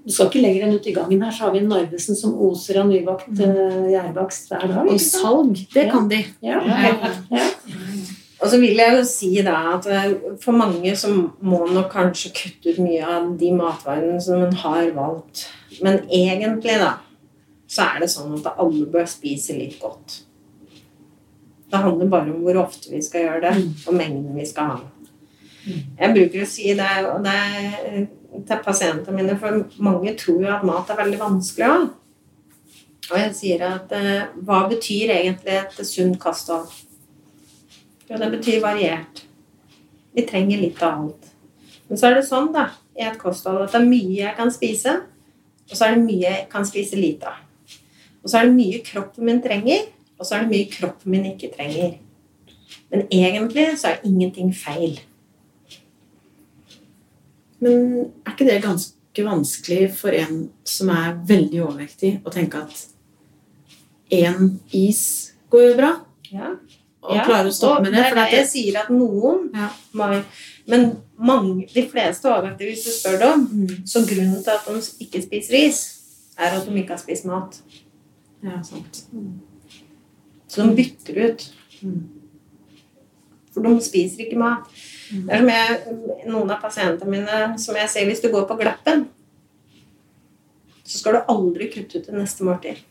du 0.05 0.13
skal 0.13 0.29
ikke 0.29 0.43
lenger 0.43 0.67
enn 0.67 0.75
ut 0.77 0.85
i 0.87 0.93
gangen 0.95 1.23
her, 1.25 1.33
så 1.33 1.47
har 1.47 1.55
vi 1.55 1.63
en 1.63 1.71
Narvesen 1.71 2.15
som 2.15 2.35
oser 2.45 2.77
av 2.79 2.87
nybakt 2.87 3.31
uh, 3.41 3.87
gjærbakst 3.89 4.51
hver 4.51 4.67
dag. 4.69 4.91
Og 4.91 5.01
salg, 5.01 5.57
det 5.73 5.87
kan 5.91 6.07
de. 6.11 6.21
Ja. 6.45 6.61
Ja. 6.61 6.93
Ja. 7.33 7.47
Og 8.43 8.51
så 8.51 8.59
vil 8.61 8.77
jeg 8.77 8.93
jo 8.93 9.03
si 9.07 9.31
da 9.41 9.55
at 9.73 9.87
eh, 9.89 10.11
for 10.43 10.53
mange 10.53 10.91
så 10.99 11.09
må 11.15 11.63
nok 11.71 11.87
kanskje 11.93 12.33
kutte 12.35 12.75
ut 12.75 12.81
mye 12.83 13.07
av 13.07 13.31
de 13.39 13.49
matvarene 13.55 14.19
som 14.21 14.43
en 14.45 14.57
har 14.61 14.91
valgt. 14.93 15.47
Men 15.81 16.03
egentlig 16.13 16.75
da, 16.81 16.91
så 17.71 17.87
er 17.87 18.03
det 18.03 18.11
sånn 18.13 18.35
at 18.37 18.51
alle 18.53 18.85
bør 18.91 19.07
spise 19.09 19.55
litt 19.57 19.79
godt. 19.81 20.19
Det 21.71 21.81
handler 21.81 22.11
bare 22.11 22.35
om 22.35 22.43
hvor 22.45 22.59
ofte 22.67 22.91
vi 22.91 23.01
skal 23.01 23.25
gjøre 23.25 23.47
det, 23.47 23.55
og 23.87 23.97
mengden 23.97 24.37
vi 24.37 24.45
skal 24.45 24.75
ha. 24.75 24.83
Jeg 25.65 26.13
bruker 26.13 26.43
å 26.43 26.49
si 26.49 26.75
det, 26.77 26.91
og 27.09 27.25
det 27.25 27.33
er 27.33 28.05
til 28.47 28.63
pasientene 28.65 29.15
mine, 29.15 29.37
for 29.39 29.63
mange 29.83 30.15
tror 30.19 30.41
jo 30.43 30.51
at 30.53 30.65
mat 30.67 30.89
er 30.89 30.99
veldig 30.99 31.21
vanskelig 31.21 31.69
òg. 31.69 31.85
Og 33.05 33.19
jeg 33.21 33.33
sier 33.37 33.63
at 33.67 33.91
eh, 33.93 34.27
hva 34.47 34.63
betyr 34.69 35.13
egentlig 35.13 35.59
et 35.59 35.79
sunt 35.85 36.17
kasthold? 36.21 36.71
Jo, 38.09 38.17
det 38.21 38.31
betyr 38.33 38.63
variert. 38.63 39.23
Vi 40.15 40.25
trenger 40.25 40.61
litt 40.61 40.81
av 40.85 41.03
alt. 41.03 41.31
Men 41.87 42.01
så 42.01 42.09
er 42.09 42.17
det 42.17 42.27
sånn 42.27 42.51
da, 42.53 42.69
i 42.97 43.05
et 43.05 43.19
kosthold 43.21 43.61
at 43.65 43.75
det 43.75 43.81
er 43.81 43.89
mye 43.89 44.15
jeg 44.17 44.33
kan 44.37 44.53
spise, 44.53 44.95
og 45.65 45.75
så 45.75 45.87
er 45.87 45.97
det 45.97 46.05
mye 46.05 46.23
jeg 46.23 46.47
kan 46.49 46.65
spise 46.65 46.97
lite 46.97 47.29
av. 47.29 47.41
Og 48.23 48.31
så 48.31 48.39
er 48.39 48.47
det 48.49 48.57
mye 48.57 48.81
kroppen 48.85 49.27
min 49.27 49.41
trenger, 49.43 49.85
og 50.17 50.25
så 50.25 50.37
er 50.37 50.45
det 50.45 50.53
mye 50.53 50.69
kroppen 50.71 51.13
min 51.13 51.27
ikke 51.33 51.51
trenger. 51.53 51.99
Men 52.89 53.05
egentlig 53.13 53.67
så 53.81 53.91
er 53.91 54.07
ingenting 54.07 54.49
feil. 54.55 54.97
Men 57.63 58.11
er 58.25 58.33
ikke 58.33 58.45
det 58.49 58.61
ganske 58.63 59.23
vanskelig 59.25 59.91
for 59.95 60.09
en 60.11 60.49
som 60.67 60.89
er 60.89 61.15
veldig 61.27 61.61
overvektig, 61.63 62.17
å 62.25 62.31
tenke 62.33 62.55
at 62.65 62.87
én 64.11 64.59
is 64.75 65.31
går 65.51 65.69
jo 65.69 65.77
bra. 65.77 65.91
Ja. 66.31 66.55
Og 67.05 67.15
Ja, 67.15 67.23
klarer 67.23 67.47
å 67.51 67.53
stoppe 67.53 67.83
med 67.85 67.93
det. 67.93 68.03
For 68.09 68.15
det 68.15 68.31
jeg 68.33 68.47
sier 68.49 68.79
at 68.81 68.89
noen 68.89 69.51
Ja. 69.53 69.69
må 69.93 70.23
Men 70.67 70.97
mange, 71.19 71.67
de 71.71 71.83
fleste 71.87 72.25
overvektige, 72.25 72.71
hvis 72.73 72.83
du 72.85 72.89
spør 72.89 73.19
dem, 73.19 73.45
Mm. 73.45 73.85
så 73.85 73.99
grunnen 74.01 74.43
til 74.43 74.49
at 74.51 74.65
de 74.65 75.05
ikke 75.05 75.21
spiser 75.21 75.53
is, 75.67 76.01
er 76.39 76.57
at 76.57 76.65
de 76.65 76.71
ikke 76.73 76.89
har 76.89 76.97
spist 76.97 77.25
mat. 77.25 77.61
ja, 78.43 78.61
sant. 78.63 79.03
Så 80.47 80.63
de 80.63 80.75
bytter 80.75 81.29
ut. 81.29 81.51
Mm. 81.83 82.09
For 83.53 83.61
de 83.61 83.81
spiser 83.81 84.25
ikke 84.25 84.37
mat. 84.37 84.65
Det 85.09 85.33
er 85.33 85.43
som 85.43 85.51
jeg, 85.51 85.97
noen 86.31 86.51
av 86.51 86.61
pasientene 86.63 87.11
mine 87.11 87.59
som 87.61 87.77
jeg 87.77 87.91
sier 87.91 88.09
hvis 88.09 88.23
du 88.23 88.31
går 88.33 88.47
på 88.49 88.57
glappen, 88.59 89.05
så 90.85 90.99
skal 90.99 91.17
du 91.17 91.31
aldri 91.33 91.69
kutte 91.73 91.99
ut 91.99 92.07
til 92.07 92.17
neste 92.17 92.45
måltid. 92.45 92.81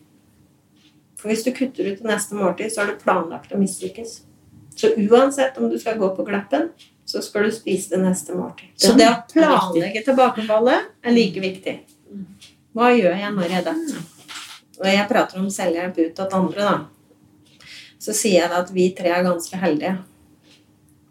For 1.19 1.31
hvis 1.31 1.45
du 1.47 1.53
kutter 1.57 1.91
ut 1.91 2.01
til 2.01 2.11
neste 2.11 2.39
måltid, 2.39 2.73
så 2.73 2.83
har 2.83 2.93
du 2.93 3.03
planlagt 3.03 3.55
å 3.55 3.61
mislykkes. 3.61 4.17
Så 4.75 4.91
uansett 4.99 5.59
om 5.59 5.71
du 5.71 5.79
skal 5.79 5.99
gå 5.99 6.11
på 6.17 6.27
glappen, 6.27 6.71
så 7.05 7.23
skal 7.23 7.47
du 7.47 7.55
spise 7.55 7.95
det 7.95 8.01
neste 8.03 8.35
måltid. 8.37 8.73
Så 8.77 8.95
det 8.99 9.07
å 9.11 9.21
planlegge 9.31 10.03
tilbakefallet 10.07 10.91
er 11.05 11.15
like 11.15 11.43
viktig. 11.43 11.77
Hva 12.75 12.91
gjør 12.95 13.15
jeg 13.21 13.37
når 13.37 13.55
jeg 13.55 13.67
detter? 13.69 14.03
Og 14.81 14.89
jeg 14.91 15.07
prater 15.11 15.39
om 15.39 15.51
selvhjelp 15.53 16.01
ut 16.01 16.17
til 16.19 16.37
andre, 16.41 16.67
da. 16.67 17.69
Så 18.03 18.15
sier 18.17 18.43
jeg 18.43 18.57
at 18.59 18.73
vi 18.75 18.89
tre 18.97 19.13
er 19.15 19.25
ganske 19.25 19.61
heldige. 19.61 19.95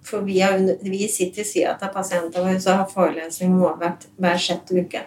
For 0.03 0.25
vi, 0.27 0.39
har, 0.43 0.59
vi 0.83 1.07
sitter 1.07 1.41
i 1.41 1.47
sida 1.47 1.77
av 1.79 1.93
pasientene 1.93 2.43
våre 2.43 2.59
og 2.59 2.81
har 2.81 2.91
forelesning 2.91 3.53
om 3.55 3.63
overvekt 3.63 4.09
hver 4.19 4.41
sjette 4.41 4.75
uke. 4.75 5.05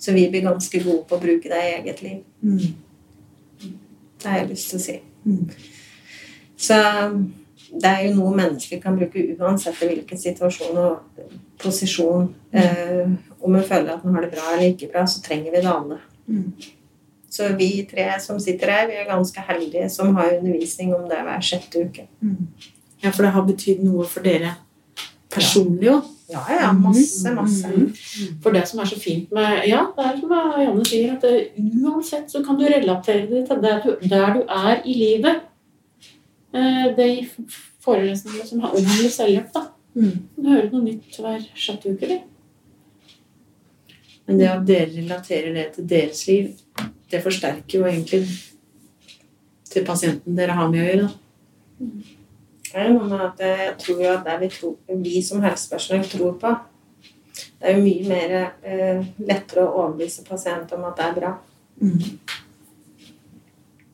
Så 0.00 0.14
vi 0.16 0.28
blir 0.30 0.46
ganske 0.46 0.80
gode 0.84 1.04
på 1.08 1.18
å 1.18 1.22
bruke 1.22 1.50
det 1.50 1.60
i 1.60 1.74
eget 1.80 2.02
liv. 2.04 2.22
Mm. 2.40 3.68
Det 4.20 4.28
har 4.28 4.40
jeg 4.40 4.50
lyst 4.52 4.70
til 4.70 4.78
å 4.78 4.84
si. 4.84 4.96
Mm. 5.26 5.44
Så 6.60 6.78
det 7.70 7.90
er 7.90 8.06
jo 8.06 8.16
noe 8.16 8.34
mennesker 8.36 8.80
kan 8.82 8.96
bruke 8.98 9.22
uansett 9.36 9.82
i 9.84 9.90
hvilken 9.92 10.20
situasjon 10.20 10.78
og 10.80 11.24
posisjon. 11.60 12.30
Eh, 12.52 13.12
om 13.40 13.56
vi 13.56 13.62
føler 13.66 13.94
at 13.94 14.04
en 14.04 14.16
har 14.16 14.26
det 14.26 14.32
bra 14.34 14.50
eller 14.54 14.72
ikke 14.72 14.90
bra, 14.92 15.06
så 15.06 15.22
trenger 15.24 15.54
vi 15.54 15.62
det 15.62 15.70
alle. 15.70 16.00
Mm. 16.26 16.52
Så 17.30 17.48
vi 17.60 17.70
tre 17.90 18.08
som 18.20 18.40
sitter 18.42 18.72
her, 18.74 18.88
vi 18.90 18.98
er 18.98 19.08
ganske 19.08 19.44
heldige 19.46 19.86
som 19.92 20.16
har 20.16 20.34
undervisning 20.38 20.94
om 20.96 21.06
det 21.08 21.20
hver 21.26 21.44
sjette 21.46 21.84
uke. 21.86 22.08
Mm. 22.24 22.48
Ja, 23.02 23.10
for 23.10 23.24
det 23.24 23.32
har 23.32 23.46
betydd 23.48 23.84
noe 23.84 24.04
for 24.08 24.24
dere 24.26 24.54
personlig 25.32 25.88
òg. 25.92 26.08
Ja, 26.30 26.44
ja, 26.54 26.72
masse, 26.72 27.30
masse. 27.34 27.66
Mhm. 27.66 28.36
For 28.42 28.54
det 28.54 28.68
som 28.68 28.80
er 28.80 28.86
så 28.86 28.98
fint 29.00 29.32
med 29.34 29.64
Ja, 29.66 29.86
det 29.96 30.04
er 30.06 30.20
som 30.20 30.30
Janne 30.30 30.84
sier, 30.86 31.14
at 31.16 31.22
det, 31.22 31.50
uansett 31.58 32.30
så 32.30 32.44
kan 32.46 32.58
du 32.58 32.64
relatere 32.70 33.26
det 33.30 33.46
til 33.48 33.62
der 33.62 33.80
du, 33.82 33.96
der 34.08 34.34
du 34.36 34.44
er 34.46 34.82
i 34.84 34.94
livet. 34.94 35.40
Eh, 36.54 36.94
De 36.96 37.26
forelesningene 37.80 38.46
som 38.46 38.60
har 38.60 38.76
om 38.76 38.84
litt 38.84 39.12
selvhjelp, 39.14 39.52
da. 39.54 39.64
Mm. 39.96 40.28
Du 40.36 40.48
hører 40.48 40.70
noe 40.70 40.84
nytt 40.84 41.18
hver 41.18 41.40
sjette 41.58 41.90
uke, 41.90 42.04
eller? 42.06 42.22
Men 44.26 44.38
det 44.38 44.48
at 44.52 44.66
dere 44.66 44.86
relaterer 44.94 45.54
det 45.54 45.66
til 45.74 45.88
deres 45.90 46.26
liv, 46.28 46.52
det 47.10 47.22
forsterker 47.24 47.80
jo 47.80 47.86
egentlig 47.88 48.22
til 49.70 49.84
pasienten 49.86 50.36
dere 50.38 50.54
har 50.54 50.70
med 50.70 50.84
å 50.84 50.86
gjøre. 50.86 51.08
da. 51.08 51.10
Det 51.80 52.19
er 52.78 52.88
det 52.88 52.96
noe 52.96 53.08
med 53.10 53.22
at 53.26 53.40
jeg 53.44 53.76
tror 53.84 54.02
at 54.12 54.26
det 54.26 54.36
vi, 54.42 54.50
tror, 54.54 54.74
vi 55.04 55.22
som 55.26 55.42
helsepersonell 55.42 56.04
tror 56.10 56.36
på, 56.42 56.52
det 57.60 57.68
er 57.68 57.76
jo 57.76 57.84
mye 57.84 58.04
mer 58.08 58.36
eh, 58.36 59.00
lettere 59.26 59.64
å 59.64 59.72
overbevise 59.84 60.24
pasienter 60.28 60.78
om 60.78 60.86
at 60.88 61.00
det 61.00 61.06
er 61.08 61.16
bra. 61.18 61.32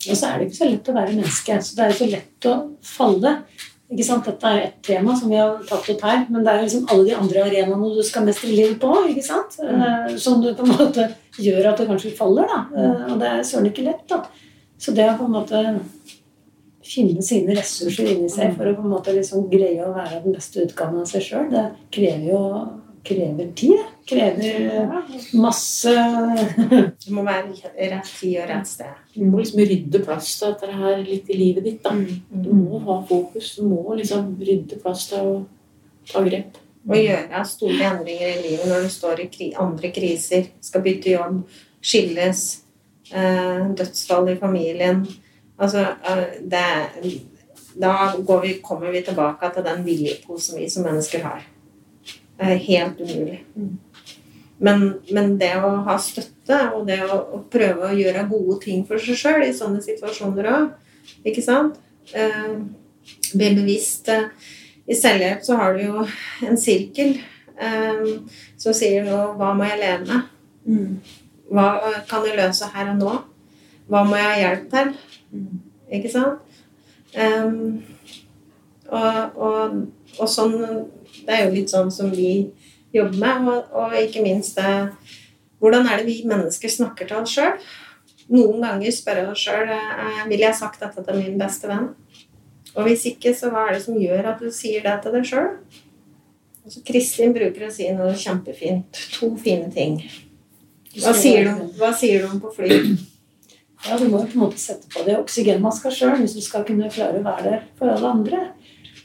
Og 0.06 0.16
så 0.16 0.28
er 0.28 0.38
det 0.38 0.48
ikke 0.48 0.58
så 0.60 0.68
lett 0.70 0.90
å 0.90 0.96
være 0.96 1.14
menneske. 1.14 1.56
Så 1.62 1.76
det 1.76 1.84
er 1.84 1.92
jo 1.92 1.98
så 1.98 2.10
lett 2.10 2.48
å 2.50 2.54
falle. 2.86 3.32
Ikke 3.86 4.06
sant? 4.06 4.26
Dette 4.26 4.50
er 4.50 4.62
ett 4.64 4.78
tema 4.86 5.14
som 5.18 5.30
vi 5.30 5.38
har 5.38 5.60
tatt 5.66 5.90
opp 5.92 6.04
her, 6.06 6.24
men 6.30 6.42
det 6.46 6.52
er 6.52 6.64
liksom 6.64 6.88
alle 6.90 7.06
de 7.06 7.14
andre 7.14 7.44
arenaene 7.46 7.90
du 7.94 8.02
skal 8.06 8.26
mestre 8.26 8.50
livet 8.50 8.80
på, 8.82 8.90
ikke 9.12 9.22
sant? 9.22 9.58
Eh, 9.62 10.16
som 10.22 10.40
du 10.42 10.50
på 10.58 10.66
en 10.66 10.74
måte 10.74 11.06
gjør 11.38 11.70
at 11.70 11.78
du 11.78 11.86
kanskje 11.90 12.14
faller. 12.18 12.50
da. 12.50 12.64
Eh, 12.74 13.04
og 13.12 13.20
det 13.22 13.30
er 13.30 13.46
søren 13.46 13.70
ikke 13.70 13.86
lett. 13.86 14.02
da. 14.10 14.24
Så 14.78 14.94
det 14.94 15.06
er 15.06 15.14
på 15.18 15.28
en 15.28 15.36
måte 15.36 15.62
finne 16.86 17.22
sine 17.24 17.54
ressurser 17.56 18.12
inni 18.14 18.30
seg 18.32 18.56
for 18.56 18.70
å 18.70 18.74
på 18.76 18.84
en 18.86 18.92
måte 18.94 19.14
liksom 19.16 19.48
greie 19.50 19.82
å 19.84 19.94
være 19.94 20.22
den 20.24 20.36
beste 20.36 20.64
utgaven 20.64 21.02
av 21.02 21.08
seg 21.10 21.24
sjøl, 21.26 21.48
det 21.52 21.68
krever 21.94 22.28
jo 22.30 22.42
krever 23.06 23.52
tid. 23.54 23.70
det. 23.70 23.84
Krever 24.06 25.02
masse 25.32 25.92
Det 27.04 27.12
må 27.14 27.24
være 27.26 27.72
rett 27.90 28.10
tid 28.20 28.38
og 28.42 28.48
rett 28.50 28.68
sted. 28.70 29.02
Du 29.14 29.24
må 29.26 29.40
liksom 29.40 29.62
rydde 29.62 30.02
plass 30.04 30.32
til 30.38 30.54
dette 30.54 30.78
her 30.78 31.02
litt 31.06 31.30
i 31.30 31.38
livet 31.38 31.66
ditt. 31.66 31.82
da. 31.82 31.94
Du 32.30 32.52
må 32.54 32.80
ha 32.86 33.00
fokus. 33.08 33.56
Du 33.58 33.66
må 33.66 33.96
liksom 33.98 34.34
rydde 34.40 34.78
plass 34.82 35.08
til 35.10 35.22
å 35.22 35.36
ta 36.10 36.22
grep. 36.26 36.58
Å 36.86 36.94
gjøre 36.94 37.42
store 37.50 37.78
endringer 37.82 38.28
i 38.30 38.42
livet 38.44 38.68
når 38.70 38.86
du 38.86 38.92
står 38.94 39.24
i 39.26 39.52
andre 39.58 39.90
kriser, 39.90 40.52
skal 40.62 40.84
bytte 40.84 41.16
jobb, 41.16 41.40
skilles, 41.82 42.42
eh, 43.10 43.64
dødsfall 43.74 44.30
i 44.30 44.36
familien 44.38 45.02
Altså, 45.56 45.86
eh, 46.04 46.38
det, 46.40 46.64
da 47.80 48.12
går 48.18 48.40
vi, 48.44 48.54
kommer 48.64 48.92
vi 48.92 49.02
tilbake 49.04 49.50
til 49.54 49.64
den 49.64 49.84
viljeposen 49.86 50.60
vi 50.60 50.70
som 50.70 50.86
mennesker 50.86 51.24
har. 51.24 51.44
Det 52.36 52.52
er 52.52 52.64
helt 52.68 53.00
umulig. 53.00 53.40
Men, 54.58 54.86
men 55.12 55.36
det 55.40 55.52
å 55.60 55.70
ha 55.84 55.96
støtte, 56.00 56.58
og 56.76 56.86
det 56.88 57.02
å, 57.04 57.18
å 57.36 57.42
prøve 57.52 57.90
å 57.90 57.96
gjøre 57.96 58.28
gode 58.30 58.58
ting 58.64 58.84
for 58.88 59.00
seg 59.00 59.18
sjøl 59.20 59.44
i 59.44 59.54
sånne 59.56 59.82
situasjoner 59.84 60.48
òg, 60.52 60.70
ikke 61.28 61.44
sant? 61.44 61.76
Eh, 62.16 62.56
bli 63.34 63.50
bevisst 63.54 64.08
eh, 64.08 64.28
I 64.86 64.94
selvhjelp 64.94 65.42
så 65.42 65.58
har 65.58 65.74
du 65.74 65.84
jo 65.84 66.04
en 66.46 66.58
sirkel 66.60 67.16
eh, 67.58 68.04
som 68.58 68.74
sier 68.76 69.06
noe 69.06 69.32
Hva 69.38 69.52
må 69.58 69.66
jeg 69.66 69.80
leve 69.80 70.06
med? 70.06 70.28
Hva 71.50 71.66
eh, 71.88 72.00
kan 72.08 72.26
jeg 72.26 72.38
løse 72.38 72.70
her 72.74 72.92
og 72.92 73.00
nå? 73.00 73.14
Hva 73.90 74.02
må 74.06 74.18
jeg 74.18 74.28
ha 74.30 74.38
hjelp 74.42 74.70
til? 74.72 74.94
Ikke 75.92 76.10
sant? 76.12 76.42
Um, 77.16 77.82
og, 78.86 79.36
og, 79.40 79.76
og 80.20 80.28
sånn 80.28 80.56
Det 81.24 81.32
er 81.32 81.46
jo 81.46 81.54
litt 81.54 81.70
sånn 81.72 81.88
som 81.94 82.10
vi 82.12 82.50
jobber 82.94 83.18
med. 83.22 83.48
Og, 83.50 83.72
og 83.78 83.96
ikke 84.00 84.24
minst 84.26 84.58
det 84.60 84.74
Hvordan 85.62 85.88
er 85.88 86.02
det 86.02 86.10
vi 86.10 86.20
mennesker 86.28 86.70
snakker 86.70 87.08
til 87.08 87.22
oss 87.22 87.32
sjøl? 87.38 87.56
Noen 88.34 88.60
ganger 88.60 88.92
spør 88.92 89.22
jeg 89.22 89.30
oss 89.30 89.44
sjøl 89.46 89.70
vil 90.28 90.42
jeg 90.42 90.50
ha 90.50 90.56
sagt 90.58 90.82
dette 90.82 91.04
til 91.06 91.20
min 91.22 91.38
beste 91.40 91.70
venn. 91.70 91.88
Og 92.76 92.84
hvis 92.84 93.06
ikke, 93.08 93.32
så 93.32 93.48
hva 93.52 93.68
er 93.68 93.76
det 93.76 93.84
som 93.86 93.96
gjør 93.96 94.32
at 94.34 94.42
du 94.42 94.50
sier 94.52 94.84
det 94.84 94.98
til 95.02 95.14
deg 95.16 95.28
sjøl? 95.30 95.48
Altså, 96.66 96.82
Kristin 96.84 97.32
bruker 97.32 97.68
å 97.68 97.72
si 97.72 97.88
noe 97.94 98.12
kjempefint. 98.18 99.00
To 99.16 99.30
fine 99.40 99.70
ting. 99.72 100.00
Hva 100.96 101.12
sier 101.16 101.46
du, 101.46 101.68
hva 101.78 101.92
sier 101.96 102.26
du 102.26 102.40
på 102.42 102.52
fly? 102.56 102.80
Ja, 103.84 103.98
Du 104.00 104.08
må 104.08 104.22
jo 104.22 104.30
på 104.30 104.38
en 104.38 104.44
måte 104.46 104.62
sette 104.62 104.88
på 104.92 105.04
deg 105.06 105.20
oksygenmaska 105.20 105.92
sjøl 105.92 106.16
hvis 106.22 106.34
du 106.36 106.42
skal 106.44 106.64
kunne 106.66 106.90
klare 106.90 107.20
å 107.20 107.26
være 107.26 107.50
der 107.50 107.64
for 107.78 107.92
alle 107.92 108.08
andre. 108.08 108.42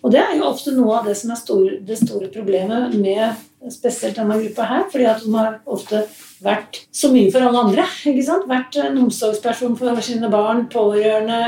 Og 0.01 0.13
det 0.13 0.21
er 0.23 0.37
jo 0.37 0.47
ofte 0.47 0.73
noe 0.73 0.97
av 0.97 1.05
det 1.05 1.13
som 1.19 1.33
er 1.33 1.37
stor, 1.37 1.65
det 1.85 1.97
store 1.99 2.31
problemet 2.33 2.95
med 2.97 3.35
spesielt 3.69 4.17
denne 4.17 4.39
gruppa 4.39 4.65
her. 4.65 4.87
fordi 4.89 5.05
at 5.05 5.21
de 5.21 5.33
har 5.35 5.59
ofte 5.65 6.05
vært 6.41 6.79
så 6.91 7.11
mye 7.13 7.29
for 7.33 7.45
alle 7.45 7.61
andre. 7.67 7.85
ikke 8.09 8.25
sant? 8.25 8.47
Vært 8.49 8.79
en 8.81 8.97
omsorgsperson 9.03 9.77
for 9.77 10.01
sine 10.01 10.31
barn, 10.33 10.65
pårørende, 10.73 11.41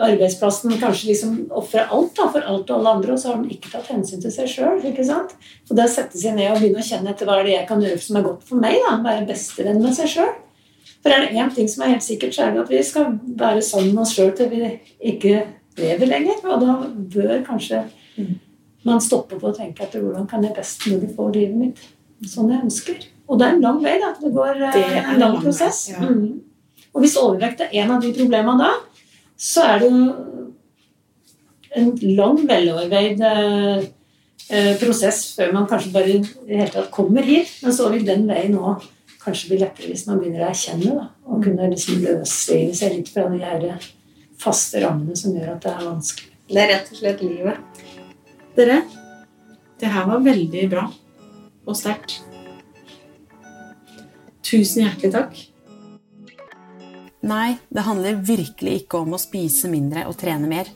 arbeidsplassen. 0.00 0.72
Kanskje 0.80 1.10
liksom 1.10 1.34
ofre 1.52 1.84
alt 1.92 2.16
da, 2.16 2.30
for 2.32 2.40
alt 2.40 2.70
og 2.70 2.78
alle 2.78 2.94
andre, 2.96 3.12
og 3.12 3.20
så 3.20 3.34
har 3.34 3.42
de 3.42 3.52
ikke 3.52 3.74
tatt 3.74 3.92
hensyn 3.92 4.22
til 4.22 4.32
seg 4.32 4.48
sjøl. 4.48 4.80
Og 4.80 5.76
det 5.76 5.84
å 5.84 5.92
sette 5.92 6.16
seg 6.16 6.38
ned 6.38 6.54
og 6.54 6.62
begynne 6.62 6.80
å 6.80 6.88
kjenne 6.88 7.12
etter 7.12 7.28
hva 7.28 7.42
er 7.42 7.50
det 7.50 7.58
jeg 7.58 7.68
kan 7.68 7.84
gjøre 7.84 8.00
som 8.00 8.16
er 8.16 8.26
godt 8.30 8.48
for 8.48 8.64
meg. 8.64 8.80
da, 8.86 8.96
Være 9.04 9.28
bestevenn 9.28 9.82
med 9.84 9.96
seg 9.98 10.14
sjøl. 10.16 10.32
For 11.04 11.12
er 11.12 11.26
det 11.26 11.36
én 11.36 11.50
ting 11.52 11.68
som 11.68 11.84
er 11.84 11.92
helt 11.92 12.06
sikkert, 12.06 12.32
så 12.32 12.46
er 12.46 12.54
det 12.54 12.62
at 12.62 12.70
vi 12.72 12.80
skal 12.82 13.18
være 13.36 13.62
sammen 13.62 13.92
med 13.92 14.06
oss 14.06 14.14
sjøl 14.16 14.30
til 14.36 14.48
vi 14.48 14.70
ikke 15.12 15.42
lever 15.76 16.08
lenger. 16.08 16.38
Og 16.48 16.62
da 16.62 16.76
bør 17.12 17.42
kanskje 17.44 17.82
man 18.88 19.02
stoppe 19.04 19.36
på 19.36 19.50
å 19.50 19.56
tenke 19.56 19.84
etter 19.84 20.00
hvordan 20.00 20.24
kan 20.30 20.44
jeg 20.44 20.56
best 20.56 20.86
mulig 20.88 21.10
få 21.16 21.28
livet 21.34 21.60
mitt 21.60 21.84
sånn 22.30 22.48
jeg 22.52 22.64
ønsker. 22.64 23.04
Og 23.28 23.40
det 23.40 23.46
er 23.46 23.56
en 23.56 23.62
lang 23.64 23.82
vei. 23.84 23.98
da, 24.00 24.14
Det 24.20 24.32
går 24.32 24.62
eh, 24.62 24.72
Det 24.72 24.84
en 24.84 25.04
lang 25.04 25.20
lang 25.20 25.38
prosess. 25.42 25.88
ja. 25.92 26.00
Mm. 26.00 26.40
Og 26.94 27.02
hvis 27.02 27.16
overvekt 27.18 27.60
er 27.64 27.72
en 27.82 27.90
av 27.90 28.02
de 28.02 28.12
problemene 28.14 28.60
da, 28.60 28.72
så 29.36 29.64
er 29.66 29.80
det 29.82 29.88
jo 29.90 30.02
en 31.74 31.88
lang, 32.14 32.36
veloverveid 32.46 33.22
eh, 33.28 33.86
eh, 34.48 34.74
prosess 34.78 35.24
før 35.34 35.52
man 35.56 35.66
kanskje 35.66 35.90
bare 35.92 36.12
i 36.12 36.20
det 36.22 36.60
hele 36.60 36.70
tatt 36.70 36.92
kommer 36.94 37.26
hit. 37.26 37.50
Men 37.64 37.74
så 37.74 37.90
vil 37.92 38.06
den 38.06 38.28
veien 38.30 38.54
nå 38.54 38.76
kanskje 39.24 39.50
blir 39.50 39.62
lettere 39.64 39.90
hvis 39.90 40.06
man 40.08 40.20
begynner 40.20 40.44
å 40.44 40.50
erkjenne 40.50 40.96
da, 40.98 41.06
og 41.28 41.44
kunne 41.44 41.70
liksom 41.72 42.02
løsrive 42.04 42.76
seg 42.76 42.98
litt 42.98 43.10
fra 43.12 43.26
de 43.32 43.40
her 43.42 43.88
faste 44.40 44.82
rammene 44.84 45.16
som 45.18 45.34
gjør 45.36 45.54
at 45.54 45.64
det 45.64 45.72
er 45.72 45.88
vanskelig. 45.88 46.30
Det 46.50 46.60
er 46.60 46.70
rett 46.74 46.92
og 46.92 47.00
slett 47.00 47.24
livet. 47.24 47.82
Dere, 48.54 48.78
det 49.80 49.90
her 49.90 50.06
var 50.10 50.22
veldig 50.24 50.68
bra 50.70 50.84
og 51.64 51.76
sterkt. 51.78 52.20
Tusen 54.44 54.84
hjertelig 54.84 55.12
takk. 55.14 55.38
Nei, 57.24 57.56
det 57.72 57.86
handler 57.86 58.20
virkelig 58.20 58.82
ikke 58.82 59.00
om 59.00 59.16
å 59.16 59.20
spise 59.20 59.70
mindre 59.72 60.04
og 60.10 60.18
trene 60.20 60.50
mer. 60.50 60.68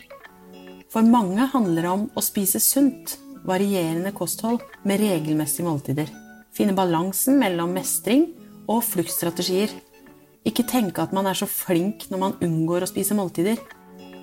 For 0.89 1.05
mange 1.05 1.45
handler 1.53 1.85
det 1.85 1.91
om 1.93 2.07
å 2.17 2.25
spise 2.25 2.61
sunt, 2.65 3.19
varierende 3.45 4.15
kosthold 4.17 4.65
med 4.89 5.03
regelmessige 5.03 5.69
måltider. 5.69 6.09
Finne 6.57 6.73
balansen 6.77 7.37
mellom 7.39 7.77
mestring 7.77 8.31
og 8.69 8.85
fluktstrategier. 8.87 9.73
Ikke 10.47 10.67
tenke 10.69 11.03
at 11.03 11.15
man 11.17 11.27
er 11.29 11.39
så 11.39 11.49
flink 11.51 12.07
når 12.13 12.23
man 12.23 12.37
unngår 12.45 12.85
å 12.85 12.91
spise 12.91 13.17
måltider. 13.17 13.59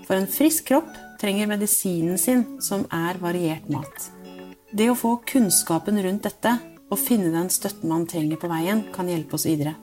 For 0.06 0.18
en 0.18 0.30
frisk 0.30 0.70
kropp 0.70 0.94
trenger 1.22 1.50
medisinen 1.50 2.20
sin, 2.22 2.46
som 2.62 2.86
er 2.94 3.18
variert 3.22 3.68
mat. 3.74 4.12
Det 4.76 4.90
å 4.92 4.98
få 4.98 5.18
kunnskapen 5.28 5.98
rundt 6.04 6.26
dette 6.28 6.56
og 6.92 7.02
finne 7.02 7.32
den 7.34 7.50
støtten 7.54 7.90
man 7.90 8.06
trenger 8.10 8.40
på 8.40 8.50
veien, 8.52 8.86
kan 8.94 9.10
hjelpe 9.10 9.38
oss 9.38 9.48
videre. 9.50 9.76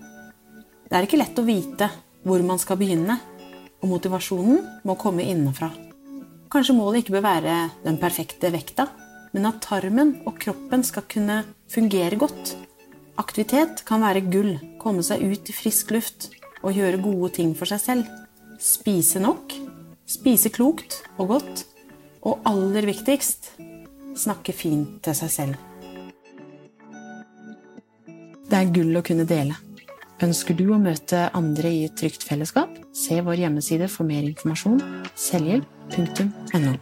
Det 0.86 0.98
er 0.98 1.06
ikke 1.06 1.20
lett 1.20 1.38
å 1.40 1.46
vite 1.46 1.88
hvor 2.22 2.42
man 2.46 2.60
skal 2.62 2.78
begynne, 2.78 3.18
og 3.82 3.90
motivasjonen 3.90 4.60
må 4.86 4.94
komme 5.00 5.24
innenfra. 5.26 5.72
Kanskje 6.52 6.76
målet 6.76 7.02
ikke 7.02 7.16
bør 7.16 7.24
være 7.26 7.56
den 7.82 7.96
perfekte 7.98 8.52
vekta, 8.52 8.86
men 9.32 9.48
at 9.48 9.62
tarmen 9.64 10.18
og 10.28 10.36
kroppen 10.42 10.84
skal 10.86 11.06
kunne 11.10 11.40
fungere 11.72 12.18
godt. 12.20 12.52
Aktivitet 13.20 13.82
kan 13.88 14.00
være 14.04 14.24
gull, 14.32 14.54
komme 14.80 15.04
seg 15.04 15.20
ut 15.20 15.50
i 15.50 15.54
frisk 15.54 15.92
luft 15.92 16.30
og 16.62 16.76
gjøre 16.78 17.02
gode 17.02 17.32
ting 17.36 17.52
for 17.58 17.68
seg 17.68 17.82
selv. 17.82 18.08
Spise 18.62 19.20
nok, 19.20 19.52
spise 20.08 20.52
klokt 20.54 21.02
og 21.18 21.34
godt, 21.34 21.66
og 22.22 22.40
aller 22.48 22.86
viktigst 22.86 23.52
snakke 24.18 24.54
fint 24.54 25.00
til 25.04 25.16
seg 25.18 25.32
selv. 25.34 25.60
Det 28.48 28.58
er 28.58 28.72
gull 28.72 28.96
å 29.00 29.04
kunne 29.04 29.26
dele. 29.28 29.56
Ønsker 30.22 30.54
du 30.54 30.68
å 30.70 30.78
møte 30.78 31.24
andre 31.34 31.72
i 31.72 31.80
et 31.88 31.96
trygt 31.98 32.22
fellesskap? 32.28 32.76
Se 32.94 33.18
vår 33.24 33.42
hjemmeside 33.42 33.88
for 33.90 34.06
mer 34.06 34.22
informasjon 34.28 34.78
selvhjelp.no. 35.18 36.76